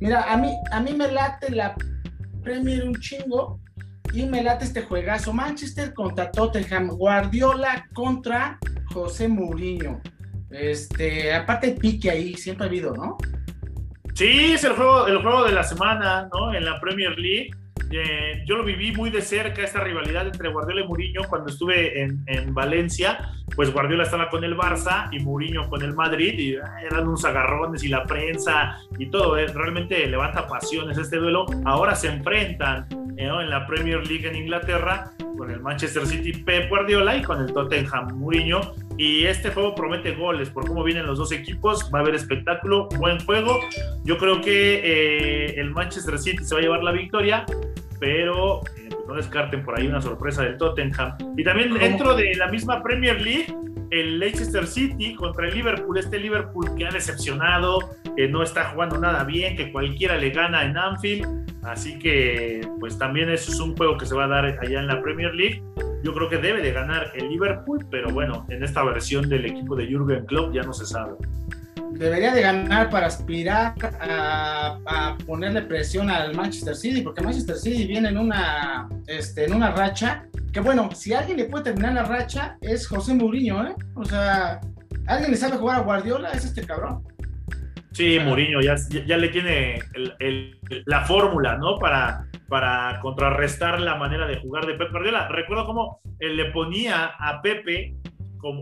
Mira, 0.00 0.24
a 0.32 0.36
mí, 0.36 0.52
a 0.72 0.80
mí 0.80 0.92
me 0.94 1.10
late 1.10 1.52
la 1.52 1.76
Premier 2.42 2.82
un 2.84 2.96
chingo 2.96 3.60
y 4.12 4.26
me 4.26 4.42
late 4.42 4.64
este 4.64 4.82
juegazo. 4.82 5.32
Manchester 5.32 5.94
contra 5.94 6.32
Tottenham, 6.32 6.88
Guardiola 6.88 7.86
contra 7.94 8.58
José 8.92 9.28
Mourinho. 9.28 10.00
Este, 10.50 11.32
aparte 11.32 11.68
el 11.68 11.76
pique 11.76 12.10
ahí, 12.10 12.34
siempre 12.34 12.66
ha 12.66 12.68
habido, 12.68 12.92
¿no? 12.92 13.16
Sí, 14.14 14.54
es 14.54 14.64
el 14.64 14.72
juego, 14.72 15.06
el 15.06 15.22
juego 15.22 15.44
de 15.44 15.52
la 15.52 15.62
semana, 15.62 16.28
¿no? 16.32 16.52
En 16.52 16.64
la 16.64 16.80
Premier 16.80 17.16
League 17.16 17.50
eh, 17.96 18.42
yo 18.46 18.56
lo 18.56 18.64
viví 18.64 18.92
muy 18.92 19.10
de 19.10 19.22
cerca, 19.22 19.62
esta 19.62 19.80
rivalidad 19.80 20.26
entre 20.26 20.48
Guardiola 20.48 20.82
y 20.82 20.88
Mourinho 20.88 21.22
cuando 21.28 21.50
estuve 21.50 22.02
en, 22.02 22.54
Valencia, 22.54 23.30
pues 23.54 23.72
Guardiola 23.72 24.04
estaba 24.04 24.28
con 24.28 24.44
el 24.44 24.56
Barça 24.56 25.08
y 25.12 25.18
Mourinho 25.20 25.68
con 25.68 25.82
el 25.82 25.94
Madrid 25.94 26.38
y 26.38 26.56
ah, 26.56 26.76
eran 26.82 27.08
unos 27.08 27.24
agarrones 27.24 27.82
y 27.84 27.88
la 27.88 28.04
prensa 28.04 28.78
y 28.98 29.06
todo, 29.06 29.36
eh, 29.36 29.46
realmente 29.46 30.06
levanta 30.06 30.46
pasiones 30.46 30.98
este 30.98 31.16
duelo. 31.16 31.46
Ahora 31.64 31.94
se 31.94 32.08
enfrentan 32.08 32.86
eh, 33.16 33.26
en 33.26 33.50
la 33.50 33.66
Premier 33.66 34.06
League 34.06 34.26
en 34.28 34.36
Inglaterra 34.36 35.10
con 35.36 35.50
el 35.50 35.60
Manchester 35.60 36.06
City 36.06 36.32
Pep 36.32 36.68
Guardiola 36.68 37.16
y 37.16 37.22
con 37.22 37.40
el 37.40 37.52
Tottenham 37.52 38.16
Mourinho. 38.18 38.60
Y 38.96 39.26
este 39.26 39.50
juego 39.50 39.74
promete 39.74 40.12
goles 40.12 40.50
por 40.50 40.66
cómo 40.66 40.84
vienen 40.84 41.06
los 41.06 41.18
dos 41.18 41.32
equipos. 41.32 41.90
Va 41.92 41.98
a 41.98 42.02
haber 42.02 42.14
espectáculo, 42.14 42.88
buen 42.98 43.18
juego. 43.24 43.60
Yo 44.04 44.18
creo 44.18 44.40
que 44.40 45.54
el 45.56 45.70
Manchester 45.70 46.18
City 46.18 46.44
se 46.44 46.54
va 46.54 46.60
a 46.60 46.62
llevar 46.62 46.84
la 46.84 46.92
victoria 46.92 47.44
pero 48.04 48.60
eh, 48.76 48.90
no 49.08 49.14
descarten 49.14 49.64
por 49.64 49.78
ahí 49.78 49.86
una 49.86 50.00
sorpresa 50.00 50.42
del 50.42 50.58
Tottenham. 50.58 51.16
Y 51.36 51.44
también 51.44 51.72
dentro 51.72 52.14
de 52.14 52.34
la 52.34 52.48
misma 52.48 52.82
Premier 52.82 53.20
League, 53.20 53.46
el 53.90 54.18
Leicester 54.18 54.66
City 54.66 55.14
contra 55.14 55.48
el 55.48 55.54
Liverpool, 55.54 55.96
este 55.98 56.18
Liverpool 56.18 56.74
que 56.76 56.86
ha 56.86 56.90
decepcionado, 56.90 57.78
que 58.16 58.28
no 58.28 58.42
está 58.42 58.66
jugando 58.66 58.98
nada 58.98 59.24
bien, 59.24 59.56
que 59.56 59.72
cualquiera 59.72 60.18
le 60.18 60.30
gana 60.30 60.64
en 60.64 60.76
Anfield, 60.76 61.46
así 61.62 61.98
que 61.98 62.60
pues 62.80 62.98
también 62.98 63.30
eso 63.30 63.50
es 63.52 63.60
un 63.60 63.74
juego 63.74 63.96
que 63.96 64.04
se 64.04 64.14
va 64.14 64.24
a 64.24 64.28
dar 64.28 64.44
allá 64.44 64.80
en 64.80 64.86
la 64.86 65.00
Premier 65.00 65.34
League. 65.34 65.62
Yo 66.04 66.14
creo 66.14 66.28
que 66.28 66.36
debe 66.36 66.60
de 66.60 66.70
ganar 66.70 67.10
el 67.14 67.28
Liverpool, 67.28 67.84
pero 67.90 68.10
bueno, 68.10 68.46
en 68.50 68.62
esta 68.62 68.84
versión 68.84 69.28
del 69.28 69.46
equipo 69.46 69.74
de 69.74 69.86
Jürgen 69.86 70.26
Klopp 70.26 70.54
ya 70.54 70.62
no 70.62 70.72
se 70.72 70.86
sabe 70.86 71.16
debería 71.98 72.34
de 72.34 72.42
ganar 72.42 72.90
para 72.90 73.06
aspirar 73.06 73.74
a, 74.00 75.16
ponerle 75.26 75.62
presión 75.62 76.10
al 76.10 76.34
Manchester 76.34 76.76
City, 76.76 77.02
porque 77.02 77.22
Manchester 77.22 77.56
City 77.56 77.86
viene 77.86 78.08
en 78.08 78.18
una, 78.18 78.88
este, 79.06 79.44
en 79.44 79.54
una 79.54 79.70
racha, 79.70 80.26
que 80.52 80.60
bueno, 80.60 80.90
si 80.94 81.12
alguien 81.12 81.38
le 81.38 81.44
puede 81.44 81.64
terminar 81.64 81.94
la 81.94 82.04
racha 82.04 82.58
es 82.60 82.86
José 82.86 83.14
Mourinho, 83.14 83.66
¿eh? 83.66 83.74
O 83.94 84.04
sea, 84.04 84.60
alguien 85.06 85.30
le 85.30 85.36
sabe 85.36 85.56
jugar 85.56 85.78
a 85.78 85.82
Guardiola, 85.82 86.30
es 86.32 86.44
este 86.44 86.66
cabrón. 86.66 87.02
Sí, 87.94 88.18
Mourinho 88.18 88.60
ya, 88.60 88.74
ya 89.06 89.16
le 89.16 89.28
tiene 89.28 89.78
la 90.86 91.02
fórmula, 91.02 91.56
¿no? 91.56 91.76
Para, 91.76 92.26
para 92.48 92.98
contrarrestar 93.00 93.80
la 93.80 93.94
manera 93.94 94.26
de 94.26 94.40
jugar 94.40 94.66
de 94.66 94.74
Pep 94.74 94.90
Guardiola. 94.90 95.28
Recuerdo 95.28 95.64
cómo 95.64 96.00
él 96.18 96.36
le 96.36 96.46
ponía 96.46 97.12
a 97.18 97.40
Pepe 97.40 97.94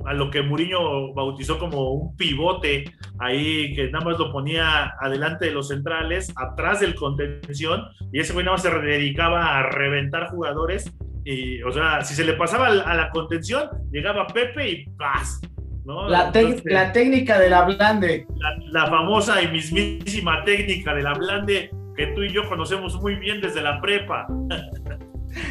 a 0.07 0.13
lo 0.13 0.31
que 0.31 0.43
Mourinho 0.43 1.13
bautizó 1.13 1.59
como 1.59 1.93
un 1.93 2.17
pivote 2.17 2.85
ahí 3.19 3.75
que 3.75 3.91
nada 3.91 4.05
más 4.05 4.19
lo 4.19 4.31
ponía 4.31 4.95
adelante 5.01 5.47
de 5.47 5.53
los 5.53 5.69
centrales, 5.69 6.33
atrás 6.37 6.81
del 6.81 6.95
contención, 6.95 7.83
y 8.13 8.21
ese 8.21 8.33
güey 8.33 8.45
nada 8.45 8.57
más 8.57 8.63
se 8.63 8.71
dedicaba 8.71 9.59
a 9.59 9.63
reventar 9.71 10.29
jugadores. 10.29 10.95
Y, 11.25 11.63
o 11.63 11.73
sea, 11.73 12.03
si 12.03 12.15
se 12.15 12.25
le 12.25 12.35
pasaba 12.35 12.67
a 12.69 12.95
la 12.95 13.11
contención, 13.11 13.69
llegaba 13.91 14.27
Pepe 14.27 14.71
y 14.71 14.85
¡paz! 14.91 15.41
¿No? 15.85 16.09
La, 16.09 16.33
la, 16.65 16.93
técnica 16.93 17.39
de 17.39 17.51
la 17.51 17.63
blande. 17.63 18.27
La, 18.37 18.57
la, 18.71 18.87
famosa 18.87 19.43
y 19.43 19.49
mismísima 19.49 20.45
técnica 20.45 20.95
de 20.95 21.03
la 21.03 21.15
blande 21.15 21.71
que 21.97 22.07
tú 22.09 22.23
y 22.23 22.33
yo 22.33 22.49
conocemos 22.49 23.01
muy 23.01 23.17
bien 23.17 23.41
desde 23.41 23.63
la 23.63 23.81
prepa. 23.81 24.27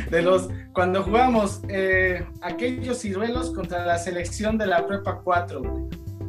de 0.10 0.22
los 0.22 0.50
cuando 0.74 1.04
jugamos 1.04 1.62
eh, 1.70 2.26
aquellos 2.42 3.00
ciruelos 3.00 3.54
contra 3.54 3.86
la 3.86 3.98
selección 3.98 4.58
de 4.58 4.68
la 4.68 4.86
prepa 4.86 5.22
4. 5.24 5.62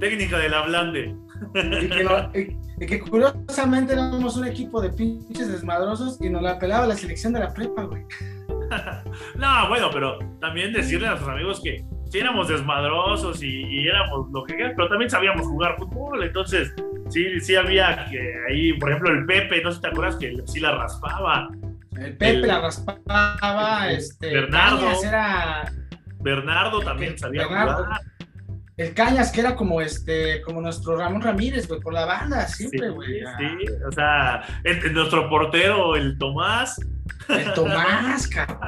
Técnica 0.00 0.38
de 0.38 0.48
la 0.48 0.62
blande. 0.62 1.16
Y 2.80 2.86
que, 2.86 3.00
curiosamente 3.00 3.92
éramos 3.92 4.36
un 4.36 4.46
equipo 4.46 4.80
de 4.80 4.90
pinches 4.90 5.48
desmadrosos 5.48 6.20
y 6.20 6.28
nos 6.28 6.42
la 6.42 6.58
pelaba 6.58 6.86
la 6.86 6.96
selección 6.96 7.32
de 7.32 7.40
la 7.40 7.54
prepa, 7.54 7.84
güey. 7.84 8.02
no, 9.36 9.68
bueno, 9.68 9.88
pero 9.92 10.18
también 10.40 10.72
decirle 10.72 11.06
a 11.06 11.10
nuestros 11.10 11.32
amigos 11.32 11.60
que 11.62 11.84
sí 12.12 12.18
éramos 12.18 12.46
desmadrosos 12.48 13.42
y, 13.42 13.88
éramos 13.88 14.30
lo 14.30 14.44
que 14.44 14.54
pero 14.76 14.88
también 14.88 15.10
sabíamos 15.10 15.46
jugar 15.46 15.76
fútbol, 15.78 16.22
entonces 16.22 16.74
sí, 17.08 17.40
sí 17.40 17.56
había 17.56 18.06
que 18.10 18.34
ahí, 18.50 18.74
por 18.74 18.90
ejemplo, 18.90 19.10
el 19.10 19.24
Pepe, 19.24 19.62
no 19.62 19.70
sé 19.70 19.76
si 19.76 19.82
te 19.82 19.88
acuerdas 19.88 20.16
que 20.16 20.36
sí 20.46 20.60
la 20.60 20.72
raspaba. 20.72 21.48
El 21.96 22.16
Pepe 22.18 22.46
la 22.46 22.60
raspaba, 22.60 23.90
este. 23.90 24.34
Bernardo. 24.34 24.90
era. 25.02 25.72
Bernardo 26.20 26.80
también 26.80 27.18
sabía 27.18 27.48
Bernardo, 27.48 27.84
jugar. 27.84 28.00
El 28.76 28.94
Cañas, 28.94 29.32
que 29.32 29.40
era 29.40 29.56
como 29.56 29.80
este, 29.80 30.42
como 30.42 30.60
nuestro 30.60 30.96
Ramón 30.96 31.22
Ramírez, 31.22 31.66
güey, 31.66 31.80
por 31.80 31.94
la 31.94 32.04
banda, 32.04 32.46
siempre, 32.46 32.90
güey. 32.90 33.20
Sí, 33.20 33.66
o 33.88 33.92
sea, 33.92 34.42
nuestro 34.92 35.30
portero, 35.30 35.96
el 35.96 36.18
Tomás. 36.18 36.78
El 37.28 37.52
Tomás, 37.54 38.28
cabrón. 38.28 38.58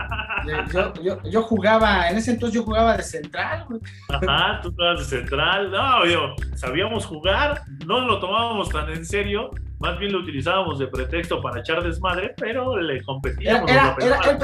Yo, 0.72 0.92
yo, 1.02 1.22
yo, 1.24 1.42
jugaba, 1.42 2.08
en 2.08 2.16
ese 2.18 2.32
entonces 2.32 2.54
yo 2.54 2.64
jugaba 2.64 2.96
de 2.96 3.02
central, 3.02 3.64
güey. 3.68 3.80
Ajá, 4.08 4.60
tú 4.62 4.70
jugabas 4.70 5.00
de 5.00 5.18
central. 5.18 5.70
No, 5.70 6.06
yo, 6.06 6.34
sabíamos 6.54 7.06
jugar, 7.06 7.62
no 7.86 8.00
lo 8.00 8.20
tomábamos 8.20 8.68
tan 8.68 8.90
en 8.90 9.04
serio, 9.04 9.50
más 9.78 9.98
bien 9.98 10.12
lo 10.12 10.20
utilizábamos 10.20 10.78
de 10.78 10.86
pretexto 10.86 11.40
para 11.40 11.60
echar 11.60 11.82
desmadre, 11.82 12.34
pero 12.36 12.78
le 12.78 13.02
competíamos. 13.02 13.70
Era, 13.70 13.96
era, 14.00 14.16
era 14.22 14.40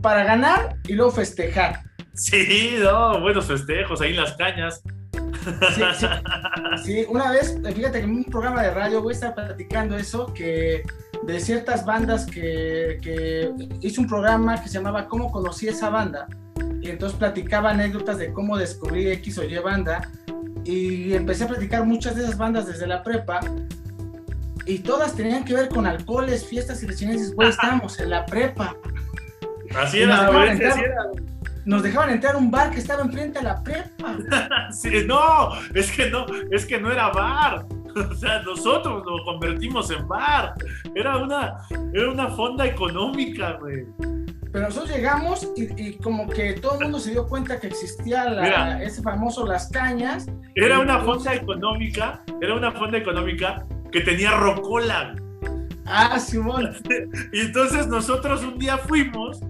para 0.00 0.24
ganar 0.24 0.76
y 0.86 0.94
luego 0.94 1.10
festejar. 1.10 1.80
Sí, 2.14 2.76
no, 2.80 3.20
buenos 3.20 3.46
festejos 3.46 4.00
ahí 4.00 4.10
en 4.10 4.16
las 4.16 4.32
cañas. 4.34 4.82
Sí, 5.74 5.82
sí, 6.84 7.06
una 7.08 7.30
vez, 7.30 7.58
fíjate 7.74 7.98
que 7.98 8.04
en 8.04 8.10
un 8.10 8.24
programa 8.24 8.62
de 8.62 8.70
radio, 8.70 9.02
güey, 9.02 9.14
estaba 9.14 9.34
platicando 9.34 9.96
eso, 9.96 10.32
que 10.34 10.82
de 11.22 11.40
ciertas 11.40 11.84
bandas 11.84 12.26
que, 12.26 12.98
que 13.02 13.52
hice 13.80 14.00
un 14.00 14.06
programa 14.06 14.62
que 14.62 14.68
se 14.68 14.74
llamaba 14.74 15.08
¿Cómo 15.08 15.30
conocí 15.30 15.68
esa 15.68 15.90
banda? 15.90 16.26
Y 16.80 16.90
entonces 16.90 17.18
platicaba 17.18 17.70
anécdotas 17.70 18.18
de 18.18 18.32
cómo 18.32 18.56
descubrí 18.56 19.10
X 19.10 19.38
o 19.38 19.44
Y 19.44 19.58
banda. 19.58 20.10
Y 20.64 21.14
empecé 21.14 21.44
a 21.44 21.48
platicar 21.48 21.84
muchas 21.84 22.14
de 22.14 22.22
esas 22.22 22.36
bandas 22.36 22.66
desde 22.66 22.86
la 22.86 23.02
prepa. 23.02 23.40
Y 24.66 24.80
todas 24.80 25.14
tenían 25.14 25.44
que 25.44 25.54
ver 25.54 25.68
con 25.68 25.86
alcoholes, 25.86 26.46
fiestas 26.46 26.82
y 26.82 26.86
lesiones. 26.86 27.34
Güey, 27.34 27.48
estábamos 27.50 27.98
en 28.00 28.10
la 28.10 28.26
prepa. 28.26 28.76
Así 29.76 30.00
era, 30.00 30.30
güey, 30.30 30.50
así 30.50 30.80
era 30.80 31.10
nos 31.68 31.82
dejaban 31.82 32.08
entrar 32.08 32.34
a 32.34 32.38
un 32.38 32.50
bar 32.50 32.70
que 32.70 32.78
estaba 32.78 33.02
enfrente 33.02 33.38
a 33.40 33.42
la 33.42 33.62
prepa. 33.62 34.16
sí, 34.72 35.04
no, 35.06 35.50
es 35.74 35.92
que 35.92 36.08
no, 36.08 36.24
es 36.50 36.64
que 36.64 36.80
no 36.80 36.90
era 36.90 37.10
bar. 37.10 37.66
O 37.98 38.14
sea, 38.14 38.42
nosotros 38.42 39.02
lo 39.04 39.24
convertimos 39.24 39.90
en 39.90 40.06
bar. 40.06 40.54
Era 40.94 41.16
una, 41.16 41.56
era 41.92 42.10
una 42.10 42.28
fonda 42.28 42.64
económica, 42.64 43.58
güey. 43.60 43.86
Pero 44.52 44.66
nosotros 44.66 44.90
llegamos 44.94 45.48
y, 45.56 45.94
como 45.94 46.28
que 46.28 46.52
todo 46.52 46.74
el 46.74 46.84
mundo 46.84 47.00
se 47.00 47.10
dio 47.10 47.26
cuenta 47.26 47.58
que 47.58 47.66
existía 47.66 48.78
ese 48.80 49.02
famoso 49.02 49.44
Las 49.44 49.68
Cañas. 49.70 50.26
Era 50.54 50.78
una 50.78 51.00
fonda 51.00 51.34
económica, 51.34 52.22
era 52.40 52.54
una 52.54 52.70
fonda 52.70 52.98
económica 52.98 53.66
que 53.90 54.02
tenía 54.02 54.36
rocola. 54.36 55.16
Ah, 55.84 56.20
Simón. 56.20 56.76
y 57.32 57.40
entonces 57.40 57.88
nosotros 57.88 58.44
un 58.44 58.58
día 58.58 58.78
fuimos 58.78 59.40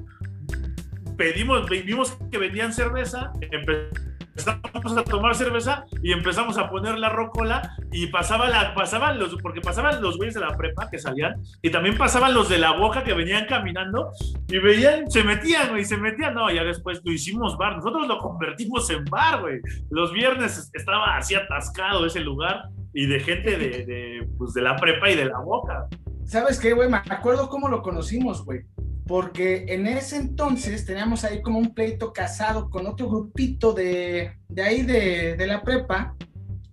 pedimos, 1.19 1.69
vimos 1.69 2.16
que 2.31 2.39
vendían 2.39 2.73
cerveza, 2.73 3.33
empezamos 3.43 4.97
a 4.97 5.03
tomar 5.03 5.35
cerveza 5.35 5.85
y 6.01 6.12
empezamos 6.12 6.57
a 6.59 6.71
poner 6.71 6.97
la 6.97 7.09
rocola 7.09 7.75
y 7.91 8.07
pasaba 8.07 8.49
la, 8.49 8.73
pasaban 8.73 9.19
los, 9.19 9.35
porque 9.43 9.61
pasaban 9.61 10.01
los 10.01 10.16
güeyes 10.16 10.35
de 10.35 10.41
la 10.41 10.57
prepa 10.57 10.89
que 10.89 10.99
salían 10.99 11.43
y 11.61 11.71
también 11.71 11.99
pasaban 11.99 12.33
los 12.33 12.49
de 12.49 12.59
la 12.59 12.73
boca 12.73 13.03
que 13.03 13.14
venían 13.14 13.47
caminando 13.47 14.12
y 14.47 14.59
veían, 14.59 15.11
se 15.11 15.25
metían, 15.25 15.71
güey, 15.71 15.85
se 15.85 15.97
metían, 15.97 16.35
no, 16.35 16.51
ya 16.51 16.62
después 16.62 17.01
lo 17.05 17.12
hicimos 17.12 17.59
bar, 17.59 17.77
nosotros 17.77 18.07
lo 18.07 18.19
convertimos 18.19 18.89
en 18.91 19.05
bar, 19.05 19.41
güey. 19.41 19.61
Los 19.91 20.12
viernes 20.12 20.71
estaba 20.73 21.16
así 21.16 21.35
atascado 21.35 22.07
ese 22.07 22.21
lugar 22.21 22.69
y 22.95 23.07
de 23.07 23.21
gente 23.21 23.59
de, 23.59 23.85
de, 23.85 24.29
pues, 24.39 24.55
de 24.55 24.62
la 24.62 24.77
prepa 24.77 25.11
y 25.11 25.16
de 25.16 25.25
la 25.25 25.41
boca. 25.41 25.89
¿Sabes 26.25 26.61
qué, 26.61 26.75
güey? 26.75 26.89
Me 26.89 26.99
acuerdo 26.99 27.49
cómo 27.49 27.69
lo 27.69 27.83
conocimos, 27.83 28.45
güey 28.45 28.61
porque 29.09 29.65
en 29.69 29.87
ese 29.87 30.17
entonces 30.17 30.85
teníamos 30.85 31.25
ahí 31.25 31.41
como 31.41 31.59
un 31.59 31.73
pleito 31.75 32.13
casado 32.13 32.69
con 32.69 32.87
otro 32.87 33.09
grupito 33.09 33.73
de, 33.73 34.33
de 34.51 34.63
ahí 34.63 34.83
de, 34.83 35.35
de, 35.35 35.47
la 35.47 35.63
prepa, 35.63 36.15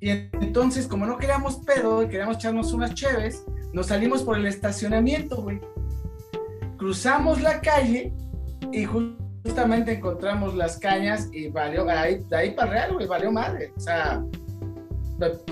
y 0.01 0.09
entonces 0.09 0.85
como 0.85 1.05
no 1.05 1.17
queríamos 1.17 1.61
pedo 1.65 2.03
y 2.03 2.09
queríamos 2.09 2.35
echarnos 2.35 2.73
unas 2.73 2.93
cheves, 2.93 3.45
nos 3.71 3.87
salimos 3.87 4.21
por 4.21 4.37
el 4.37 4.45
estacionamiento, 4.47 5.41
güey. 5.41 5.61
Cruzamos 6.77 7.41
la 7.41 7.61
calle 7.61 8.11
y 8.73 8.83
justamente 8.83 9.93
encontramos 9.93 10.55
las 10.55 10.77
cañas 10.77 11.29
y 11.31 11.47
valió, 11.47 11.89
ahí, 11.89 12.21
de 12.29 12.35
ahí 12.35 12.51
para 12.51 12.71
real, 12.71 12.93
güey, 12.95 13.07
valió 13.07 13.31
madre. 13.31 13.71
O 13.77 13.79
sea, 13.79 14.21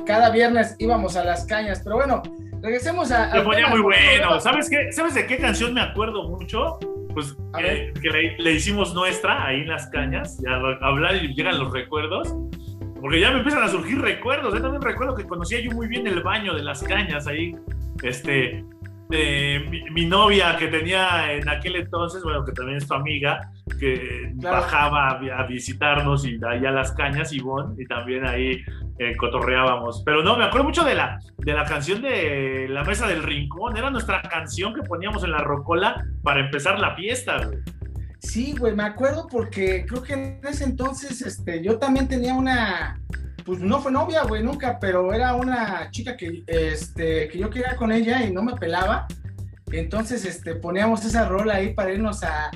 cada 0.06 0.30
viernes 0.32 0.76
íbamos 0.80 1.16
a 1.16 1.24
las 1.24 1.46
cañas, 1.46 1.80
pero 1.82 1.96
bueno, 1.96 2.22
Regresemos 2.64 3.12
a. 3.12 3.30
Se 3.30 3.42
ponía 3.42 3.68
muy 3.68 3.82
bueno. 3.82 4.40
¿Sabes 4.40 4.70
qué? 4.70 4.90
¿Sabes 4.94 5.14
de 5.14 5.28
qué 5.28 5.38
canción 5.38 5.74
me 5.74 5.82
acuerdo 5.82 6.30
mucho? 6.30 6.80
Pues 7.14 7.36
que, 7.58 8.36
le, 8.40 8.54
hicimos 8.54 8.96
nuestra 8.96 9.46
ahí 9.46 9.62
en 9.62 9.68
las 9.68 9.88
cañas. 9.88 10.42
Y 10.42 10.48
a 10.48 10.56
hablar 10.82 11.18
y 11.18 11.34
llegan 11.34 11.60
los 11.60 11.74
recuerdos. 11.74 12.34
Porque 13.02 13.20
ya 13.20 13.32
me 13.32 13.40
empiezan 13.40 13.64
a 13.64 13.68
surgir 13.68 14.00
recuerdos. 14.00 14.54
Yo 14.54 14.62
también 14.62 14.82
recuerdo 14.82 15.14
que 15.14 15.26
conocía 15.26 15.60
yo 15.60 15.72
muy 15.72 15.90
bien 15.90 16.08
el 16.08 16.24
baño 16.24 16.54
de 16.56 16.64
las 16.64 16.82
cañas 16.82 17.28
ahí. 17.28 17.54
Este, 18.02 18.64
mi, 19.10 20.06
novia 20.06 20.56
que 20.58 20.68
tenía 20.68 21.34
en 21.34 21.48
aquel 21.48 21.76
entonces, 21.76 22.24
bueno, 22.24 22.44
que 22.46 22.52
también 22.52 22.78
es 22.78 22.88
tu 22.88 22.94
amiga, 22.94 23.52
que 23.80 24.32
bajaba 24.36 25.10
a, 25.10 25.48
visitarnos 25.48 26.26
y 26.26 26.40
allá 26.44 26.72
las 26.72 26.92
cañas, 26.94 27.34
Ivonne, 27.34 27.76
y 27.82 27.86
también 27.86 28.26
ahí 28.26 28.62
eh, 29.00 29.16
cotorreábamos. 29.18 30.04
Pero 30.06 30.24
no, 30.24 30.38
me 30.38 30.46
acuerdo 30.46 30.66
mucho 30.66 30.84
de 30.84 30.96
la, 30.96 31.20
de 31.38 31.54
la 31.54 31.66
canción 31.66 32.02
de 32.02 32.68
La 32.70 32.84
Mesa 32.84 33.08
del 33.08 33.24
Rincón, 33.24 33.78
era 33.78 33.90
nuestra 33.90 34.22
canción 34.22 34.74
que 34.74 34.82
poníamos 34.82 35.24
en 35.24 35.32
la 35.32 35.40
rocola 35.40 36.06
para 36.24 36.40
empezar 36.40 36.80
la 36.80 36.96
fiesta, 36.96 37.46
güey. 37.46 37.60
Sí, 38.20 38.56
güey, 38.58 38.74
me 38.74 38.84
acuerdo 38.84 39.28
porque 39.30 39.86
creo 39.86 40.02
que 40.02 40.14
en 40.14 40.40
ese 40.44 40.64
entonces 40.64 41.22
este, 41.22 41.62
yo 41.62 41.78
también 41.78 42.08
tenía 42.08 42.34
una, 42.34 42.98
pues 43.46 43.60
no 43.60 43.82
fue 43.82 43.92
novia, 43.92 44.24
güey, 44.24 44.44
nunca, 44.44 44.80
pero 44.80 45.14
era 45.14 45.36
una 45.36 45.90
chica 45.92 46.16
que, 46.16 46.44
este, 46.48 47.28
que 47.28 47.38
yo 47.38 47.50
quería 47.50 47.76
con 47.76 47.92
ella 47.92 48.24
y 48.24 48.32
no 48.32 48.44
me 48.44 48.56
pelaba. 48.56 49.08
Entonces, 49.72 50.26
este, 50.26 50.56
poníamos 50.56 51.04
esa 51.06 51.28
rola 51.28 51.56
ahí 51.56 51.74
para 51.74 51.92
irnos 51.92 52.24
a, 52.24 52.52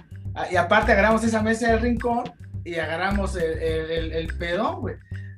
y 0.52 0.56
aparte 0.56 0.92
agarramos 0.92 1.24
esa 1.24 1.42
mesa 1.42 1.72
del 1.72 1.82
rincón 1.82 2.24
y 2.64 2.76
agarramos 2.76 3.36
el, 3.36 4.14
el, 4.14 4.28
pedón, 4.38 4.82
güey. 4.82 4.96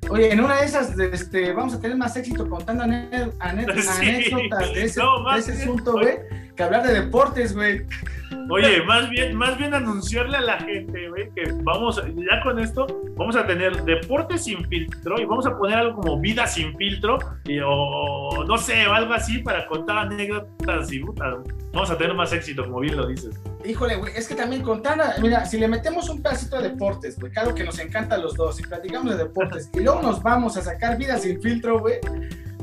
Oye, 0.08 0.32
en 0.32 0.40
una 0.40 0.60
de 0.60 0.66
esas, 0.66 0.98
este, 0.98 1.52
vamos 1.52 1.74
a 1.74 1.80
tener 1.80 1.96
más 1.96 2.16
éxito 2.16 2.48
contando 2.48 2.82
anécdotas 3.40 4.00
de 4.00 4.18
ese, 4.18 4.36
de 4.74 4.84
ese 4.84 5.52
asunto, 5.52 5.92
güey, 5.92 6.18
que 6.56 6.62
hablar 6.62 6.86
de 6.86 6.94
deportes, 6.94 7.54
güey. 7.54 7.86
Oye, 8.50 8.82
más 8.82 9.08
bien, 9.08 9.36
más 9.36 9.56
bien 9.56 9.74
anunciarle 9.74 10.36
a 10.36 10.40
la 10.40 10.58
gente, 10.58 11.08
güey, 11.08 11.30
que 11.34 11.52
vamos, 11.62 12.02
ya 12.04 12.42
con 12.42 12.58
esto, 12.58 12.84
vamos 13.16 13.36
a 13.36 13.46
tener 13.46 13.84
deporte 13.84 14.38
sin 14.38 14.66
filtro 14.68 15.20
y 15.20 15.24
vamos 15.24 15.46
a 15.46 15.56
poner 15.56 15.78
algo 15.78 16.00
como 16.00 16.20
vida 16.20 16.48
sin 16.48 16.76
filtro 16.76 17.18
y, 17.44 17.60
o 17.64 18.44
no 18.44 18.58
sé, 18.58 18.88
o 18.88 18.92
algo 18.92 19.14
así 19.14 19.38
para 19.38 19.68
contar 19.68 19.98
anécdotas 19.98 20.92
y 20.92 20.98
puta, 20.98 21.36
vamos 21.72 21.90
a 21.92 21.96
tener 21.96 22.12
más 22.14 22.32
éxito, 22.32 22.64
como 22.64 22.80
bien 22.80 22.96
lo 22.96 23.06
dices. 23.06 23.38
Híjole, 23.64 23.94
güey, 23.94 24.14
es 24.16 24.26
que 24.26 24.34
también 24.34 24.62
contar, 24.62 24.98
mira, 25.22 25.46
si 25.46 25.56
le 25.56 25.68
metemos 25.68 26.08
un 26.08 26.20
pedacito 26.20 26.60
de 26.60 26.70
deportes, 26.70 27.20
güey, 27.20 27.30
claro 27.30 27.54
que 27.54 27.62
nos 27.62 27.78
encanta 27.78 28.16
a 28.16 28.18
los 28.18 28.34
dos 28.34 28.58
y 28.58 28.64
platicamos 28.64 29.12
de 29.12 29.24
deportes 29.24 29.70
y 29.72 29.80
luego 29.80 30.02
nos 30.02 30.20
vamos 30.24 30.56
a 30.56 30.62
sacar 30.62 30.98
vida 30.98 31.18
sin 31.18 31.40
filtro, 31.40 31.78
güey 31.78 32.00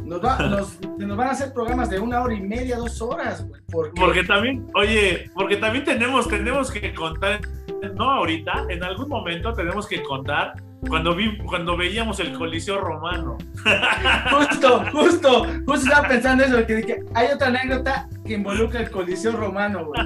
nos, 0.07 0.79
nos, 0.97 1.17
van 1.17 1.27
a 1.27 1.31
hacer 1.31 1.53
programas 1.53 1.89
de 1.89 1.99
una 1.99 2.21
hora 2.21 2.33
y 2.33 2.41
media, 2.41 2.77
dos 2.77 3.01
horas, 3.01 3.45
güey. 3.45 3.61
Porque... 3.95 4.23
también, 4.23 4.65
oye, 4.73 5.29
porque 5.33 5.57
también 5.57 5.83
tenemos, 5.83 6.27
tenemos 6.27 6.71
que 6.71 6.93
contar, 6.93 7.41
no 7.95 8.09
ahorita, 8.09 8.65
en 8.69 8.83
algún 8.83 9.09
momento 9.09 9.53
tenemos 9.53 9.85
que 9.85 10.01
contar 10.03 10.53
cuando, 10.87 11.13
vi, 11.15 11.37
cuando 11.39 11.75
veíamos 11.75 12.19
el 12.19 12.33
Coliseo 12.33 12.79
Romano. 12.79 13.37
Justo, 14.31 14.83
justo, 14.91 15.45
justo 15.65 15.73
estaba 15.73 16.07
pensando 16.07 16.43
eso, 16.43 16.65
que 16.65 16.75
dije, 16.75 16.99
hay 17.15 17.27
otra 17.33 17.47
anécdota 17.47 18.07
que 18.25 18.33
involucra 18.33 18.81
el 18.81 18.91
Coliseo 18.91 19.33
Romano, 19.33 19.85
güey. 19.85 20.01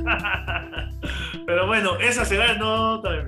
Pero 1.45 1.67
bueno, 1.67 1.97
esa 1.99 2.25
será 2.25 2.53
en 2.53 2.61
otra 2.61 3.25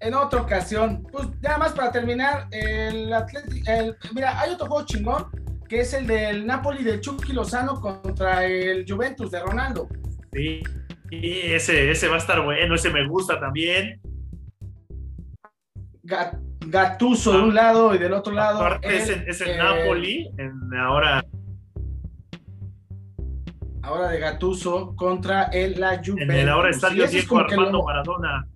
en 0.00 0.14
otra 0.14 0.40
ocasión. 0.40 1.06
Pues 1.12 1.28
nada 1.42 1.58
más 1.58 1.72
para 1.72 1.92
terminar, 1.92 2.46
el 2.50 3.12
Atlético, 3.12 3.70
mira, 4.14 4.40
hay 4.40 4.52
otro 4.52 4.66
juego 4.66 4.86
chingón 4.86 5.45
que 5.68 5.80
es 5.80 5.92
el 5.94 6.06
del 6.06 6.46
Napoli 6.46 6.84
de 6.84 7.00
Chucky 7.00 7.32
Lozano 7.32 7.80
contra 7.80 8.44
el 8.44 8.84
Juventus 8.88 9.30
de 9.30 9.40
Ronaldo. 9.40 9.88
Sí, 10.32 10.62
ese, 11.10 11.90
ese 11.90 12.08
va 12.08 12.16
a 12.16 12.18
estar 12.18 12.42
bueno, 12.42 12.74
ese 12.74 12.90
me 12.90 13.06
gusta 13.06 13.38
también. 13.40 14.00
Gatuso 16.66 17.32
de 17.32 17.42
un 17.42 17.54
lado 17.54 17.94
y 17.94 17.98
del 17.98 18.12
otro 18.12 18.32
lado. 18.32 18.60
Aparte 18.60 18.96
es, 18.96 19.40
el, 19.40 19.50
eh, 19.50 19.56
Napoli, 19.56 20.30
ahora. 20.78 21.24
Ahora 23.82 24.08
de 24.08 24.18
Gatuso 24.18 24.94
contra 24.96 25.44
el 25.44 25.80
la 25.80 25.96
Juventus. 25.98 26.22
En 26.22 26.30
el 26.30 26.48
ahora 26.48 26.70
estadio 26.70 27.06
Diego 27.06 27.38
Armando 27.38 27.82
Maradona. 27.84 28.46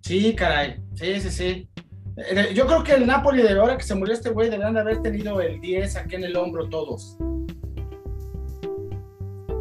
Sí, 0.00 0.34
caray. 0.34 0.80
Sí, 0.94 1.20
sí, 1.20 1.30
sí. 1.30 1.68
Eh, 2.16 2.52
yo 2.54 2.66
creo 2.66 2.82
que 2.82 2.94
el 2.94 3.06
Napoli 3.06 3.42
de 3.42 3.58
ahora 3.58 3.76
que 3.76 3.84
se 3.84 3.94
murió 3.94 4.14
este 4.14 4.30
güey 4.30 4.48
deberían 4.48 4.74
de 4.74 4.80
haber 4.80 5.02
tenido 5.02 5.40
el 5.40 5.60
10 5.60 5.96
aquí 5.96 6.16
en 6.16 6.24
el 6.24 6.36
hombro 6.36 6.68
todos. 6.68 7.16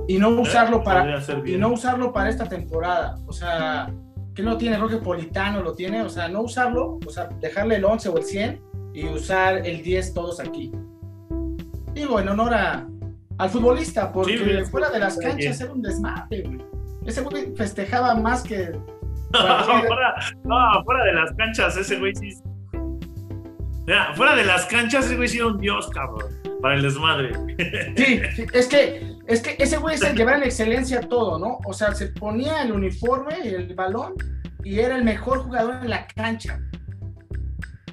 Y 0.07 0.17
no 0.17 0.29
usarlo 0.29 0.83
para 0.83 1.19
y 1.45 1.57
no 1.57 1.73
usarlo 1.73 2.13
para 2.13 2.29
esta 2.29 2.47
temporada. 2.47 3.17
O 3.25 3.33
sea, 3.33 3.91
que 4.35 4.43
no 4.43 4.57
tiene 4.57 4.77
Roque 4.77 4.97
Politano, 4.97 5.61
lo 5.61 5.73
tiene, 5.73 6.01
o 6.03 6.09
sea, 6.09 6.27
no 6.27 6.41
usarlo, 6.41 6.99
o 7.05 7.09
sea, 7.09 7.27
dejarle 7.39 7.77
el 7.77 7.85
11 7.85 8.09
o 8.09 8.17
el 8.17 8.23
100 8.23 8.61
y 8.93 9.05
usar 9.07 9.65
el 9.65 9.81
10 9.81 10.13
todos 10.13 10.39
aquí. 10.39 10.71
Digo, 11.93 12.19
en 12.19 12.27
honor 12.27 12.53
a, 12.53 12.87
al 13.37 13.49
futbolista, 13.49 14.11
porque 14.11 14.65
fuera 14.69 14.89
de 14.89 14.99
las 14.99 15.17
canchas 15.17 15.59
era 15.61 15.71
un 15.71 15.81
desmadre, 15.81 16.43
güey. 16.43 16.75
Ese 17.05 17.21
güey 17.21 17.55
festejaba 17.55 18.15
más 18.15 18.43
que. 18.43 18.77
no, 20.43 20.84
fuera, 20.84 21.03
de 21.05 21.13
las 21.13 21.34
canchas, 21.34 21.78
ese 21.78 21.97
güey 21.97 22.13
sí. 22.15 22.32
fuera 24.15 24.36
de 24.36 24.45
las 24.45 24.65
canchas, 24.65 25.05
ese 25.05 25.15
güey 25.15 25.28
sí 25.28 25.38
era 25.38 25.47
un 25.47 25.59
dios, 25.59 25.89
cabrón. 25.89 26.32
Para 26.61 26.76
el 26.76 26.82
desmadre. 26.82 27.32
Sí, 27.95 28.21
es 28.53 28.67
que, 28.67 29.15
es 29.28 29.41
que 29.41 29.55
ese 29.59 29.78
güey 29.78 29.97
se 29.97 30.13
llevaba 30.13 30.38
en 30.38 30.43
excelencia 30.43 31.01
todo, 31.01 31.38
¿no? 31.38 31.59
O 31.65 31.73
sea, 31.73 31.93
se 31.93 32.07
ponía 32.07 32.61
el 32.63 32.71
uniforme 32.71 33.36
y 33.43 33.49
el 33.49 33.76
balón 33.76 34.13
y 34.63 34.80
era 34.80 34.95
el 34.95 35.03
mejor 35.03 35.43
jugador 35.43 35.76
en 35.84 35.89
la 35.89 36.07
cancha. 36.07 36.59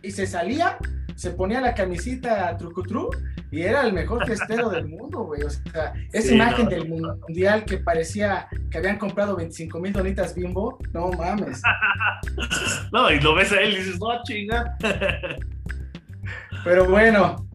Y 0.03 0.11
se 0.11 0.27
salía, 0.27 0.79
se 1.23 1.31
ponía 1.31 1.61
la 1.61 1.73
camisita 1.73 2.57
trucutru 2.57 3.09
y 3.53 3.63
era 3.63 3.83
el 3.83 3.93
mejor 3.93 4.27
festero 4.27 4.69
del 4.71 4.89
mundo, 4.89 5.21
güey. 5.23 5.45
O 5.45 5.51
sea, 5.51 5.93
esa 6.13 6.35
imagen 6.35 6.69
del 6.69 6.89
mundial 6.89 7.65
que 7.65 7.79
parecía 7.79 8.49
que 8.69 8.79
habían 8.79 8.99
comprado 8.99 9.37
25 9.37 9.79
mil 9.79 9.93
donitas 9.93 10.35
bimbo, 10.35 10.79
no 10.93 11.13
mames. 11.13 11.63
no, 12.93 13.09
y 13.13 13.21
lo 13.21 13.37
ves 13.37 13.53
a 13.53 13.61
él 13.61 13.75
y 13.75 13.77
dices, 13.77 14.01
no, 14.01 14.21
chinga. 14.25 14.77
Pero 16.65 16.91
bueno, 16.91 17.47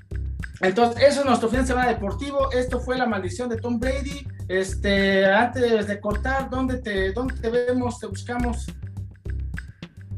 entonces, 0.62 1.04
eso 1.04 1.20
es 1.20 1.26
nuestro 1.26 1.50
fin 1.50 1.60
de 1.60 1.68
semana 1.68 1.90
deportivo. 1.90 2.50
Esto 2.54 2.80
fue 2.80 2.98
la 2.98 3.06
maldición 3.06 3.50
de 3.50 3.58
Tom 3.58 3.82
Brady. 3.82 4.26
Este, 4.48 5.26
antes 5.26 5.88
de 5.88 6.00
cortar, 6.00 6.50
¿dónde 6.50 6.78
te, 6.78 7.12
dónde 7.12 7.36
te 7.36 7.50
vemos, 7.50 8.00
te 8.00 8.08
buscamos? 8.08 8.66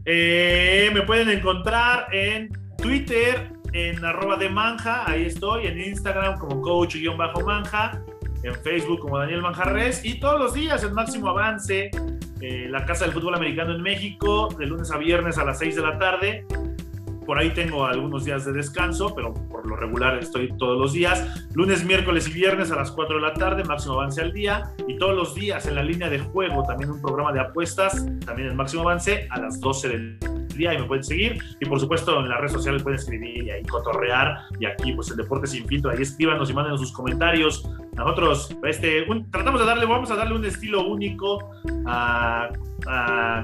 Eh, 0.05 0.91
me 0.93 1.01
pueden 1.01 1.29
encontrar 1.29 2.13
en 2.13 2.58
Twitter 2.81 3.51
en 3.73 4.03
arroba 4.03 4.37
de 4.37 4.49
manja, 4.49 5.09
ahí 5.09 5.25
estoy, 5.25 5.67
en 5.67 5.79
Instagram 5.79 6.39
como 6.39 6.61
coach-manja, 6.61 8.01
en 8.43 8.55
Facebook 8.55 8.99
como 8.99 9.17
Daniel 9.17 9.41
Manjarres 9.41 10.03
y 10.05 10.19
todos 10.19 10.39
los 10.39 10.53
días 10.53 10.83
en 10.83 10.93
Máximo 10.93 11.29
Avance, 11.29 11.91
eh, 12.41 12.67
la 12.69 12.85
Casa 12.85 13.05
del 13.05 13.13
Fútbol 13.13 13.35
Americano 13.35 13.75
en 13.75 13.81
México, 13.81 14.47
de 14.57 14.65
lunes 14.65 14.91
a 14.91 14.97
viernes 14.97 15.37
a 15.37 15.43
las 15.43 15.59
6 15.59 15.75
de 15.75 15.81
la 15.81 15.97
tarde. 15.97 16.45
Por 17.25 17.37
ahí 17.37 17.51
tengo 17.51 17.85
algunos 17.85 18.25
días 18.25 18.45
de 18.45 18.53
descanso, 18.53 19.13
pero 19.13 19.33
por 19.33 19.67
lo 19.67 19.75
regular 19.75 20.17
estoy 20.17 20.51
todos 20.57 20.79
los 20.79 20.93
días. 20.93 21.47
Lunes, 21.53 21.85
miércoles 21.85 22.27
y 22.27 22.33
viernes 22.33 22.71
a 22.71 22.75
las 22.75 22.91
4 22.91 23.17
de 23.17 23.21
la 23.21 23.33
tarde, 23.33 23.63
máximo 23.65 23.95
avance 23.95 24.21
al 24.21 24.33
día. 24.33 24.71
Y 24.87 24.97
todos 24.97 25.15
los 25.15 25.35
días 25.35 25.67
en 25.67 25.75
la 25.75 25.83
línea 25.83 26.09
de 26.09 26.17
juego, 26.17 26.63
también 26.63 26.89
un 26.89 27.01
programa 27.01 27.31
de 27.31 27.41
apuestas, 27.41 28.03
también 28.25 28.49
en 28.49 28.55
máximo 28.55 28.81
avance 28.81 29.27
a 29.29 29.39
las 29.39 29.59
12 29.59 29.89
del 29.89 30.19
día 30.19 30.38
y 30.59 30.77
me 30.77 30.83
pueden 30.83 31.03
seguir. 31.03 31.41
Y 31.59 31.65
por 31.65 31.79
supuesto 31.79 32.19
en 32.19 32.29
las 32.29 32.39
redes 32.39 32.53
sociales 32.53 32.83
pueden 32.83 32.99
escribir 32.99 33.43
y 33.43 33.49
ahí 33.49 33.63
cotorrear. 33.63 34.37
Y 34.59 34.65
aquí 34.65 34.93
pues 34.93 35.09
el 35.11 35.17
Deporte 35.17 35.47
Sin 35.47 35.65
Filtro, 35.65 35.91
ahí 35.91 36.01
escríbanos 36.01 36.49
y 36.49 36.53
manden 36.53 36.77
sus 36.77 36.91
comentarios. 36.91 37.69
Nosotros 37.99 38.55
este, 38.63 39.05
tratamos 39.29 39.59
de 39.59 39.67
darle, 39.67 39.85
vamos 39.85 40.09
a 40.09 40.15
darle 40.15 40.35
un 40.35 40.45
estilo 40.45 40.87
único 40.87 41.51
a, 41.85 42.49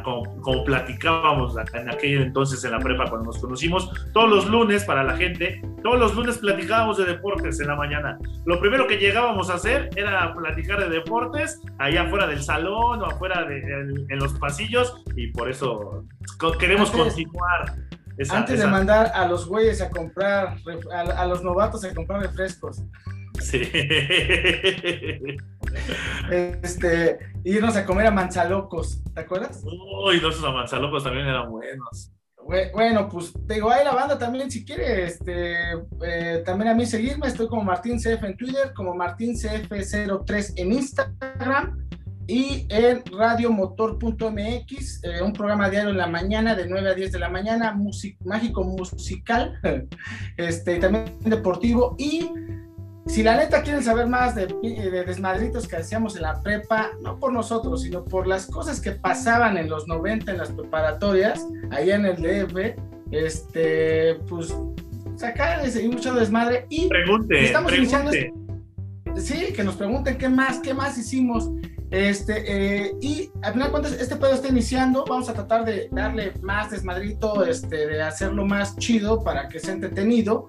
como, 0.01 0.64
platicábamos 0.64 1.58
en 1.74 1.89
aquel 1.89 2.22
entonces 2.22 2.64
en 2.64 2.72
la 2.72 2.80
prepa 2.80 3.10
cuando 3.10 3.32
nos 3.32 3.38
conocimos. 3.39 3.91
Todos 4.14 4.30
los 4.30 4.49
lunes 4.49 4.86
para 4.86 5.03
la 5.03 5.18
gente, 5.18 5.62
todos 5.84 5.99
los 5.99 6.16
lunes 6.16 6.38
platicábamos 6.38 6.97
de 6.97 7.03
deportes 7.03 7.60
en 7.60 7.68
la 7.68 7.76
mañana. 7.76 8.18
Lo 8.45 8.62
primero 8.62 8.88
que 8.88 8.95
llegábamos 8.95 9.49
a 9.49 9.56
hacer 9.56 9.89
era 9.97 10.34
platicar 10.34 10.80
de 10.80 10.89
deportes 10.89 11.62
allá 11.78 12.03
afuera 12.03 12.26
del 12.26 12.41
salón 12.41 13.01
o 13.01 13.06
afuera 13.06 13.43
de, 13.43 13.60
en, 13.60 14.18
los 14.18 14.32
pasillos 14.39 15.03
y 15.18 15.34
por 15.34 15.51
eso 15.51 16.06
queremos 16.58 16.91
continuar. 16.91 17.76
antes 18.30 18.60
de 18.62 18.68
mandar 18.68 19.12
a 19.14 19.28
los 19.28 19.49
güeyes 19.49 19.82
a 19.82 19.89
comprar, 19.89 20.56
a, 20.93 21.26
los 21.26 21.43
novatos 21.43 21.84
a 21.84 21.93
comprar 21.93 22.22
refrescos. 22.22 22.82
Sí. 23.41 23.61
Este, 26.31 27.19
irnos 27.43 27.75
a 27.75 27.86
comer 27.86 28.07
a 28.07 28.11
manzalocos, 28.11 29.03
¿te 29.13 29.21
acuerdas? 29.21 29.63
Uy, 29.63 30.19
los 30.19 30.43
a 30.43 30.51
manzalocos 30.51 31.03
también 31.03 31.27
eran 31.27 31.49
buenos. 31.49 32.11
Bueno, 32.73 33.09
pues 33.09 33.33
te 33.47 33.55
digo, 33.55 33.71
ahí 33.71 33.83
la 33.83 33.95
banda 33.95 34.19
también, 34.19 34.51
si 34.51 34.63
quiere, 34.63 35.05
este, 35.05 35.55
eh, 36.05 36.43
también 36.45 36.69
a 36.69 36.75
mí 36.75 36.86
seguirme, 36.86 37.27
estoy 37.27 37.47
como 37.47 37.63
Martín 37.63 37.97
CF 37.97 38.23
en 38.23 38.38
Twitter, 38.38 38.71
como 38.75 38.93
Martín 38.93 39.33
CF03 39.33 40.53
en 40.57 40.71
Instagram 40.71 41.88
y 42.27 42.67
en 42.69 43.03
radiomotor.mx, 43.05 45.03
eh, 45.03 45.21
un 45.23 45.33
programa 45.33 45.71
diario 45.71 45.89
en 45.89 45.97
la 45.97 46.07
mañana 46.07 46.55
de 46.55 46.67
9 46.67 46.89
a 46.89 46.93
10 46.93 47.11
de 47.13 47.19
la 47.19 47.29
mañana, 47.29 47.75
mágico 48.23 48.63
musical, 48.63 49.59
este, 50.38 50.77
también 50.77 51.17
deportivo. 51.21 51.95
Y 51.97 52.29
si 53.08 53.22
la 53.22 53.38
neta 53.38 53.62
quieren 53.62 53.84
saber 53.84 54.08
más 54.08 54.34
de, 54.36 54.47
de, 54.47 55.03
desmadritos 55.06 55.68
que 55.68 55.76
hacíamos 55.76 56.16
en 56.16 56.24
la 56.24 56.41
prepa, 56.41 56.91
no 57.01 57.20
por 57.20 57.32
nosotros, 57.32 57.84
sino 57.84 58.03
por 58.03 58.26
las 58.26 58.47
cosas 58.47 58.82
que 58.82 58.91
pasaban 58.91 59.58
en 59.58 59.70
los 59.70 59.88
90 59.88 60.32
en 60.32 60.38
las 60.39 60.51
preparatorias, 60.51 61.45
allá 61.70 61.95
en 61.95 62.06
el 62.06 62.16
DF, 62.16 62.76
este, 63.12 64.16
pues 64.28 64.56
sacar 65.16 65.64
ese 65.66 65.88
mucho 65.88 66.14
desmadre 66.14 66.66
y 66.70 66.88
pregunte, 66.88 67.45
estamos 67.45 67.72
pregunte. 67.72 68.34
sí, 69.18 69.53
que 69.53 69.64
nos 69.64 69.76
pregunten 69.76 70.18
qué 70.18 70.28
más, 70.28 70.60
qué 70.60 70.74
más 70.74 70.97
hicimos. 70.97 71.49
Este, 71.91 72.43
eh, 72.88 72.95
y 73.01 73.31
al 73.41 73.53
final 73.53 73.81
de 73.81 73.89
este 73.89 74.15
pedo 74.15 74.33
está 74.33 74.47
iniciando. 74.47 75.05
Vamos 75.07 75.29
a 75.29 75.33
tratar 75.33 75.65
de 75.65 75.88
darle 75.91 76.33
más 76.41 76.71
desmadrito, 76.71 77.45
este, 77.45 77.88
de 77.88 78.01
hacerlo 78.01 78.45
más 78.45 78.75
chido 78.77 79.23
para 79.23 79.47
que 79.47 79.59
sea 79.59 79.73
entretenido. 79.73 80.47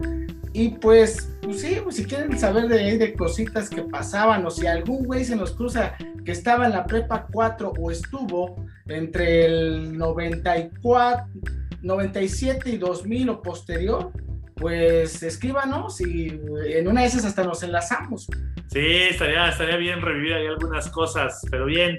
Y 0.53 0.70
pues, 0.70 1.28
pues 1.43 1.61
sí, 1.61 1.78
pues 1.82 1.97
si 1.97 2.05
quieren 2.05 2.39
saber 2.39 2.68
de, 2.68 2.97
de 2.97 3.14
cositas 3.14 3.68
que 3.68 3.82
pasaban, 3.82 4.47
o 4.47 4.51
si 4.51 4.66
algún 4.66 5.05
güey 5.05 5.24
se 5.24 5.37
nos 5.37 5.53
cruza 5.53 5.95
que 6.24 6.32
estaba 6.32 6.64
en 6.64 6.72
la 6.72 6.87
prepa 6.87 7.26
4 7.30 7.74
o 7.78 7.91
estuvo 7.91 8.57
entre 8.87 9.45
el 9.45 9.99
94, 9.99 11.26
97 11.82 12.70
y 12.70 12.78
2000 12.78 13.28
o 13.28 13.43
posterior, 13.43 14.12
pues 14.57 15.23
escríbanos 15.23 16.01
y 16.01 16.29
en 16.67 16.89
una 16.89 17.03
de 17.03 17.07
esas 17.07 17.25
hasta 17.27 17.45
nos 17.45 17.63
enlazamos. 17.63 18.27
Sí, 18.69 18.87
estaría, 19.11 19.49
estaría 19.49 19.77
bien 19.77 20.01
revivir 20.01 20.33
ahí 20.33 20.47
algunas 20.47 20.89
cosas, 20.89 21.43
pero 21.51 21.67
bien. 21.67 21.99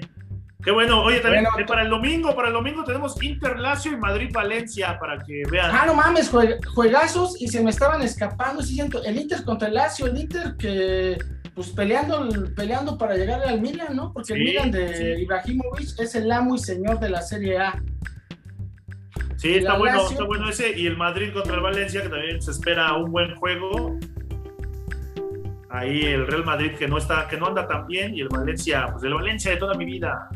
Qué 0.64 0.72
bueno. 0.72 1.04
Oye, 1.04 1.20
también 1.20 1.44
eh, 1.44 1.64
para 1.66 1.82
el 1.82 1.88
domingo, 1.88 2.34
para 2.34 2.48
el 2.48 2.54
domingo 2.54 2.82
tenemos 2.82 3.22
Inter 3.22 3.60
Lazio 3.60 3.92
y 3.92 3.96
Madrid 3.96 4.30
Valencia 4.32 4.98
para 4.98 5.18
que 5.24 5.44
vean. 5.48 5.70
Ah, 5.72 5.84
no 5.86 5.94
mames, 5.94 6.32
juegazos 6.74 7.40
y 7.40 7.46
se 7.46 7.62
me 7.62 7.70
estaban 7.70 8.02
escapando. 8.02 8.60
Sí, 8.60 8.74
siento, 8.74 9.04
el 9.04 9.16
Inter 9.18 9.44
contra 9.44 9.68
el 9.68 9.74
Lazio, 9.74 10.06
el 10.06 10.18
Inter 10.18 10.56
que 10.58 11.16
pues 11.54 11.70
peleando, 11.70 12.28
peleando 12.54 12.98
para 12.98 13.16
llegar 13.16 13.42
al 13.42 13.60
Milan, 13.60 13.94
¿no? 13.94 14.12
Porque 14.12 14.32
el 14.32 14.40
Milan 14.40 14.70
de 14.70 15.20
Ibrahimovic 15.20 15.98
es 15.98 16.14
el 16.16 16.30
amo 16.30 16.56
y 16.56 16.58
señor 16.58 16.98
de 16.98 17.10
la 17.10 17.22
Serie 17.22 17.58
A. 17.58 17.82
Sí, 19.38 19.54
está 19.54 19.78
bueno, 19.78 20.04
está 20.10 20.24
bueno 20.24 20.50
ese. 20.50 20.76
Y 20.76 20.88
el 20.88 20.96
Madrid 20.96 21.32
contra 21.32 21.54
el 21.54 21.60
Valencia, 21.60 22.02
que 22.02 22.08
también 22.08 22.42
se 22.42 22.50
espera 22.50 22.92
un 22.96 23.12
buen 23.12 23.36
juego. 23.36 23.96
Ahí 25.70 26.00
el 26.02 26.26
Real 26.26 26.44
Madrid 26.44 26.72
que 26.76 26.88
no 26.88 26.98
está, 26.98 27.28
que 27.28 27.36
no 27.36 27.46
anda 27.46 27.68
tan 27.68 27.86
bien, 27.86 28.16
y 28.16 28.22
el 28.22 28.28
Valencia, 28.28 28.88
pues 28.90 29.04
el 29.04 29.14
Valencia 29.14 29.52
de 29.52 29.58
toda 29.58 29.74
mi 29.74 29.84
vida. 29.84 30.28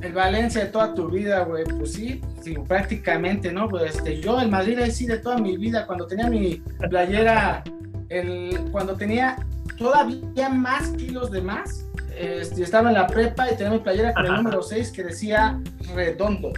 El 0.00 0.12
Valencia 0.14 0.64
de 0.64 0.70
toda 0.70 0.94
tu 0.94 1.10
vida, 1.10 1.44
güey, 1.44 1.64
pues 1.64 1.92
sí, 1.92 2.22
sí, 2.40 2.54
prácticamente, 2.66 3.52
¿no? 3.52 3.68
Pues 3.68 3.96
este, 3.96 4.20
yo 4.20 4.40
el 4.40 4.48
Madrid 4.48 4.78
ahí 4.78 4.90
sí 4.90 5.06
de 5.06 5.18
toda 5.18 5.36
mi 5.36 5.56
vida, 5.58 5.86
cuando 5.86 6.06
tenía 6.06 6.28
mi 6.28 6.62
playera, 6.88 7.64
el, 8.08 8.56
cuando 8.70 8.94
tenía 8.94 9.36
todavía 9.76 10.48
más 10.48 10.88
kilos 10.90 11.30
de 11.30 11.42
más, 11.42 11.86
este, 12.16 12.62
estaba 12.62 12.88
en 12.88 12.94
la 12.94 13.06
prepa 13.06 13.50
y 13.50 13.56
tenía 13.56 13.72
mi 13.72 13.80
playera 13.80 14.14
con 14.14 14.24
el 14.24 14.32
número 14.36 14.62
6 14.62 14.90
que 14.92 15.04
decía 15.04 15.60
redondo. 15.94 16.52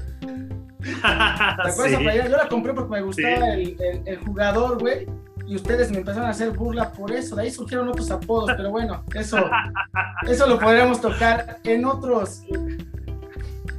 Yo 2.30 2.36
la 2.36 2.48
compré 2.48 2.72
porque 2.74 2.90
me 2.90 3.02
gustaba 3.02 3.54
el, 3.54 4.18
jugador, 4.24 4.78
güey. 4.78 5.06
Y 5.46 5.56
ustedes 5.56 5.90
me 5.90 5.98
empezaron 5.98 6.26
a 6.26 6.30
hacer 6.30 6.50
burla 6.50 6.92
por 6.92 7.10
eso. 7.10 7.34
De 7.34 7.42
ahí 7.42 7.50
surgieron 7.50 7.88
otros 7.88 8.10
apodos, 8.10 8.50
pero 8.56 8.70
bueno, 8.70 9.02
eso, 9.14 9.38
eso 10.28 10.46
lo 10.46 10.58
podríamos 10.58 11.00
tocar 11.00 11.58
en 11.64 11.86
otros 11.86 12.42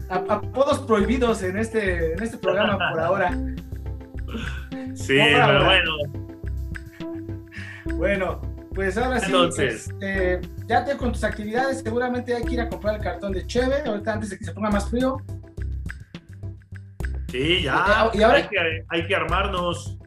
apodos 0.10 0.80
prohibidos 0.80 1.43
en 1.43 1.57
este, 1.57 2.14
en 2.14 2.24
este 2.24 2.38
programa 2.38 2.78
por 2.91 2.99
ahora. 2.99 3.38
Sí, 4.95 5.18
pero 5.18 5.66
bueno. 5.66 5.91
Bueno, 7.95 8.41
pues 8.74 8.97
ahora 8.97 9.20
sí. 9.20 9.26
Entonces, 9.28 9.89
este, 9.89 10.41
ya 10.68 10.86
te 10.86 10.95
con 10.97 11.12
tus 11.12 11.24
actividades, 11.24 11.80
seguramente 11.80 12.34
hay 12.34 12.43
que 12.43 12.53
ir 12.53 12.62
a 12.62 12.70
comprar 12.70 12.95
el 12.95 13.01
cartón 13.01 13.34
de 13.34 13.45
Cheve, 13.45 13.84
ahorita 13.86 14.14
antes 14.14 14.30
de 14.30 14.38
que 14.38 14.45
se 14.45 14.51
ponga 14.51 14.70
más 14.70 14.89
frío. 14.89 15.18
Sí, 17.30 17.63
ya. 17.63 18.09
Y, 18.13 18.23
ahora, 18.23 18.38
hay, 18.38 18.47
que, 18.47 18.86
hay 18.89 19.07
que 19.07 19.15
armarnos. 19.15 19.97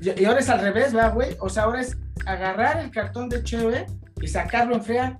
Y, 0.00 0.24
ahora 0.24 0.40
es 0.40 0.48
al 0.48 0.60
revés, 0.60 0.92
¿verdad, 0.92 1.14
güey? 1.14 1.36
O 1.40 1.48
sea, 1.48 1.64
ahora 1.64 1.80
es 1.80 1.96
agarrar 2.26 2.80
el 2.80 2.90
cartón 2.90 3.28
de 3.28 3.42
Cheve 3.42 3.86
y 4.20 4.28
sacarlo 4.28 4.74
en 4.74 4.84
fea. 4.84 5.18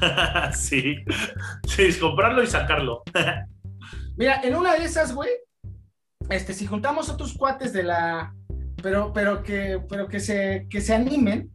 sí, 0.54 0.96
sí, 1.66 1.82
es 1.82 1.98
comprarlo 1.98 2.42
y 2.42 2.46
sacarlo. 2.46 3.02
Mira, 4.16 4.40
en 4.42 4.54
una 4.54 4.74
de 4.74 4.84
esas, 4.84 5.14
güey, 5.14 5.30
este, 6.28 6.52
si 6.52 6.66
juntamos 6.66 7.08
otros 7.08 7.34
cuates 7.34 7.72
de 7.72 7.82
la, 7.82 8.34
pero, 8.82 9.12
pero 9.12 9.42
que, 9.42 9.80
pero 9.88 10.08
que 10.08 10.20
se, 10.20 10.66
que 10.68 10.80
se 10.80 10.94
animen 10.94 11.50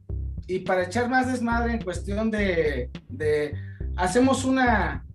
y 0.47 0.59
para 0.59 0.83
echar 0.83 1.09
más 1.09 1.31
desmadre 1.31 1.73
en 1.73 1.81
cuestión 1.81 2.29
de, 2.29 2.89
de 3.07 3.53
hacemos 3.97 4.45
una, 4.45 5.05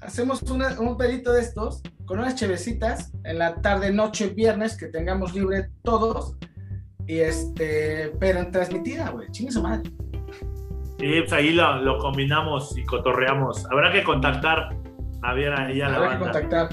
hacemos 0.00 0.42
un 0.42 0.96
pedito 0.96 1.32
de 1.32 1.40
estos 1.40 1.82
con 2.04 2.18
unas 2.18 2.34
chevecitas 2.34 3.12
en 3.24 3.38
la 3.38 3.56
tarde, 3.56 3.92
noche, 3.92 4.28
viernes, 4.28 4.76
que 4.76 4.86
tengamos 4.86 5.34
libre 5.34 5.70
todos. 5.82 6.36
Y 7.06 7.18
este, 7.18 8.12
pero 8.18 8.40
en 8.40 8.50
transmitida, 8.50 9.10
güey, 9.10 9.30
chingue 9.30 9.52
su 9.52 9.62
madre. 9.62 9.90
Sí, 10.98 11.20
pues 11.20 11.32
ahí 11.32 11.52
lo, 11.52 11.98
combinamos 11.98 12.76
y 12.76 12.84
cotorreamos. 12.84 13.64
Habrá 13.70 13.92
que 13.92 14.02
contactar 14.02 14.76
a 15.22 15.34
ver 15.34 15.52
a 15.52 15.68
la 15.68 15.96
Habrá 15.96 16.12
que 16.12 16.18
contactar. 16.18 16.68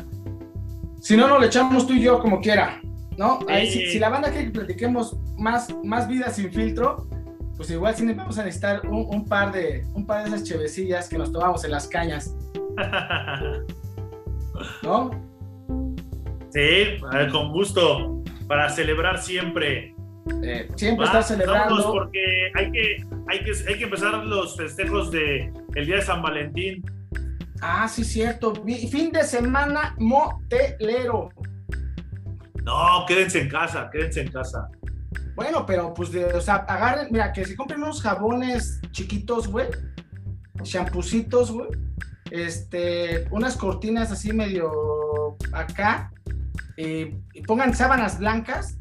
Si 1.00 1.16
no, 1.16 1.28
nos 1.28 1.40
le 1.40 1.48
echamos 1.48 1.86
tú 1.86 1.94
y 1.94 2.02
yo 2.02 2.20
como 2.20 2.42
quiera, 2.42 2.82
¿no? 3.18 3.40
Ahí, 3.48 3.68
si, 3.68 4.00
la 4.00 4.10
banda 4.10 4.30
quiere 4.32 4.46
que 4.46 4.52
platiquemos 4.52 5.18
más, 5.38 5.74
más 5.84 6.08
vida 6.08 6.32
sin 6.32 6.52
filtro, 6.52 7.08
pues 7.56 7.70
igual 7.70 7.96
sí 7.96 8.12
vamos 8.12 8.38
a 8.40 8.44
necesitar 8.44 8.82
un, 8.88 9.26
par 9.26 9.52
de, 9.52 9.86
un 9.94 10.06
par 10.06 10.24
de 10.24 10.30
esas 10.30 10.44
chevecillas 10.44 11.08
que 11.08 11.18
nos 11.18 11.32
tomamos 11.32 11.64
en 11.64 11.72
las 11.72 11.88
cañas. 11.88 12.36
¿No? 14.84 15.12
Sí, 16.50 17.00
con 17.32 17.52
gusto, 17.52 18.24
para 18.48 18.70
celebrar 18.70 19.22
siempre. 19.22 19.94
Eh, 20.42 20.70
siempre 20.76 21.06
estar 21.06 21.24
celebrando. 21.24 21.92
Porque 21.92 22.52
hay 22.56 22.72
que, 22.72 23.06
hay, 23.28 23.44
que, 23.44 23.52
hay 23.68 23.78
que 23.78 23.84
empezar 23.84 24.24
los 24.26 24.56
festejos 24.56 25.12
de 25.12 25.52
el 25.76 25.86
día 25.86 25.98
de 25.98 26.02
San 26.02 26.22
Valentín. 26.22 26.84
Ah, 27.62 27.88
sí, 27.88 28.04
cierto. 28.04 28.54
Fin 28.90 29.12
de 29.12 29.24
semana 29.24 29.96
motelero. 30.00 31.30
No, 32.64 33.06
quédense 33.08 33.42
en 33.42 33.50
casa, 33.50 33.90
quédense 33.92 34.22
en 34.22 34.32
casa. 34.32 34.70
Bueno, 35.36 35.66
pero 35.66 35.94
pues, 35.94 36.10
o 36.16 36.42
sea, 36.42 36.56
agarren, 36.56 37.08
mira, 37.12 37.32
que 37.34 37.46
se 37.46 37.56
compren 37.56 37.84
unos 37.84 38.02
jabones 38.02 38.80
chiquitos, 38.92 39.48
güey, 39.48 39.68
champucitos, 40.64 41.52
güey, 41.52 41.68
este, 42.32 43.28
unas 43.32 43.56
cortinas 43.58 44.12
así 44.12 44.34
medio 44.34 45.38
acá, 45.54 46.12
y 46.78 47.42
pongan 47.48 47.74
sábanas 47.74 48.20
blancas 48.20 48.78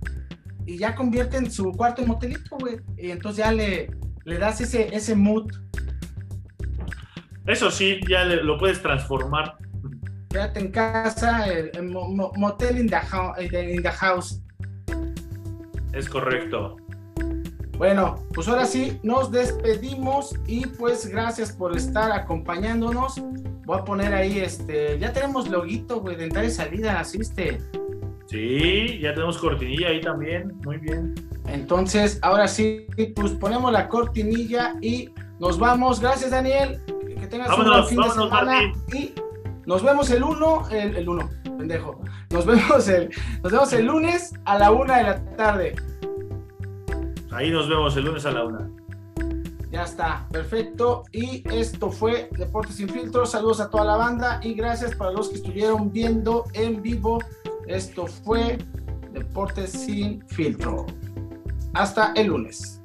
y 0.67 0.79
ya 0.79 0.95
convierten 0.95 1.51
su 1.51 1.73
cuarto 1.73 2.03
en 2.03 2.09
motelito, 2.09 2.57
güey, 2.59 2.81
y 2.97 3.11
entonces 3.11 3.45
ya 3.45 3.53
le, 3.53 3.91
le 4.25 4.39
das 4.39 4.61
ese, 4.61 4.95
ese 4.95 5.15
mood. 5.15 5.53
Eso 7.47 7.71
sí, 7.71 8.01
ya 8.09 8.25
lo 8.25 8.59
puedes 8.59 8.81
transformar. 8.81 9.57
Quédate 10.31 10.61
en 10.61 10.71
casa, 10.73 11.47
el, 11.47 11.71
motel 11.91 12.79
in 12.79 12.85
in 12.87 13.83
the 13.83 13.91
house. 13.91 14.41
Es 15.93 16.09
correcto. 16.09 16.77
Bueno, 17.77 18.25
pues 18.33 18.47
ahora 18.49 18.67
sí, 18.67 19.01
nos 19.03 19.31
despedimos 19.33 20.35
y 20.47 20.67
pues 20.67 21.07
gracias 21.07 21.53
por 21.53 21.77
estar 21.77 22.13
acompañándonos. 22.13 23.21
Voy 23.65 23.79
a 23.79 23.85
poner 23.85 24.15
ahí, 24.15 24.39
este, 24.39 24.99
ya 24.99 25.13
tenemos 25.13 25.49
loguito, 25.49 26.01
güey, 26.01 26.17
de 26.17 26.25
entrada 26.25 26.47
y 26.47 26.51
salida, 26.51 27.01
¿asiste? 27.01 27.61
Sí, 28.27 28.99
ya 29.01 29.13
tenemos 29.13 29.39
cortinilla 29.39 29.89
ahí 29.89 30.01
también, 30.01 30.53
muy 30.65 30.77
bien. 30.79 31.15
Entonces, 31.49 32.19
ahora 32.23 32.49
sí, 32.49 32.87
pues 33.17 33.33
ponemos 33.33 33.73
la 33.73 33.89
cortinilla 33.89 34.77
y 34.81 35.11
nos 35.39 35.59
vamos. 35.59 36.01
Gracias, 36.01 36.31
Daniel. 36.31 36.81
Que 37.19 37.27
tengas 37.27 37.57
un 37.59 37.65
buen 37.65 37.87
fin 37.87 38.01
de 38.01 38.11
semana 38.11 38.73
y 38.93 39.15
nos 39.67 39.83
vemos 39.83 40.11
el 40.11 40.23
1, 40.23 40.69
el, 40.71 40.97
el 40.97 41.09
1, 41.09 41.31
pendejo. 41.59 42.01
Nos 42.31 42.47
vemos 42.47 42.89
el, 42.89 43.11
nos 43.43 43.53
vemos 43.53 43.73
el 43.73 43.87
lunes 43.87 44.33
a 44.45 44.59
la 44.59 44.71
una 44.71 44.99
de 44.99 45.03
la 45.03 45.25
tarde. 45.37 45.75
Ahí 47.35 47.51
nos 47.51 47.69
vemos 47.69 47.97
el 47.97 48.05
lunes 48.05 48.25
a 48.27 48.31
la 48.31 48.45
una. 48.45 48.71
Ya 49.73 49.83
está, 49.83 50.25
perfecto. 50.31 51.03
Y 51.11 51.43
esto 51.53 51.91
fue 51.91 52.29
Deportes 52.39 52.77
sin 52.77 52.89
filtro. 52.89 53.27
Saludos 53.27 53.59
a 53.61 53.69
toda 53.69 53.85
la 53.85 53.97
banda 53.97 54.39
y 54.41 54.55
gracias 54.55 54.95
para 54.95 55.11
los 55.11 55.31
que 55.31 55.37
estuvieron 55.37 55.91
viendo 55.91 56.45
en 56.53 56.81
vivo. 56.81 57.19
Esto 57.67 58.07
fue 58.07 58.59
Deportes 59.13 59.73
sin 59.73 60.25
filtro. 60.29 60.87
Hasta 61.73 62.13
el 62.15 62.29
lunes. 62.29 62.81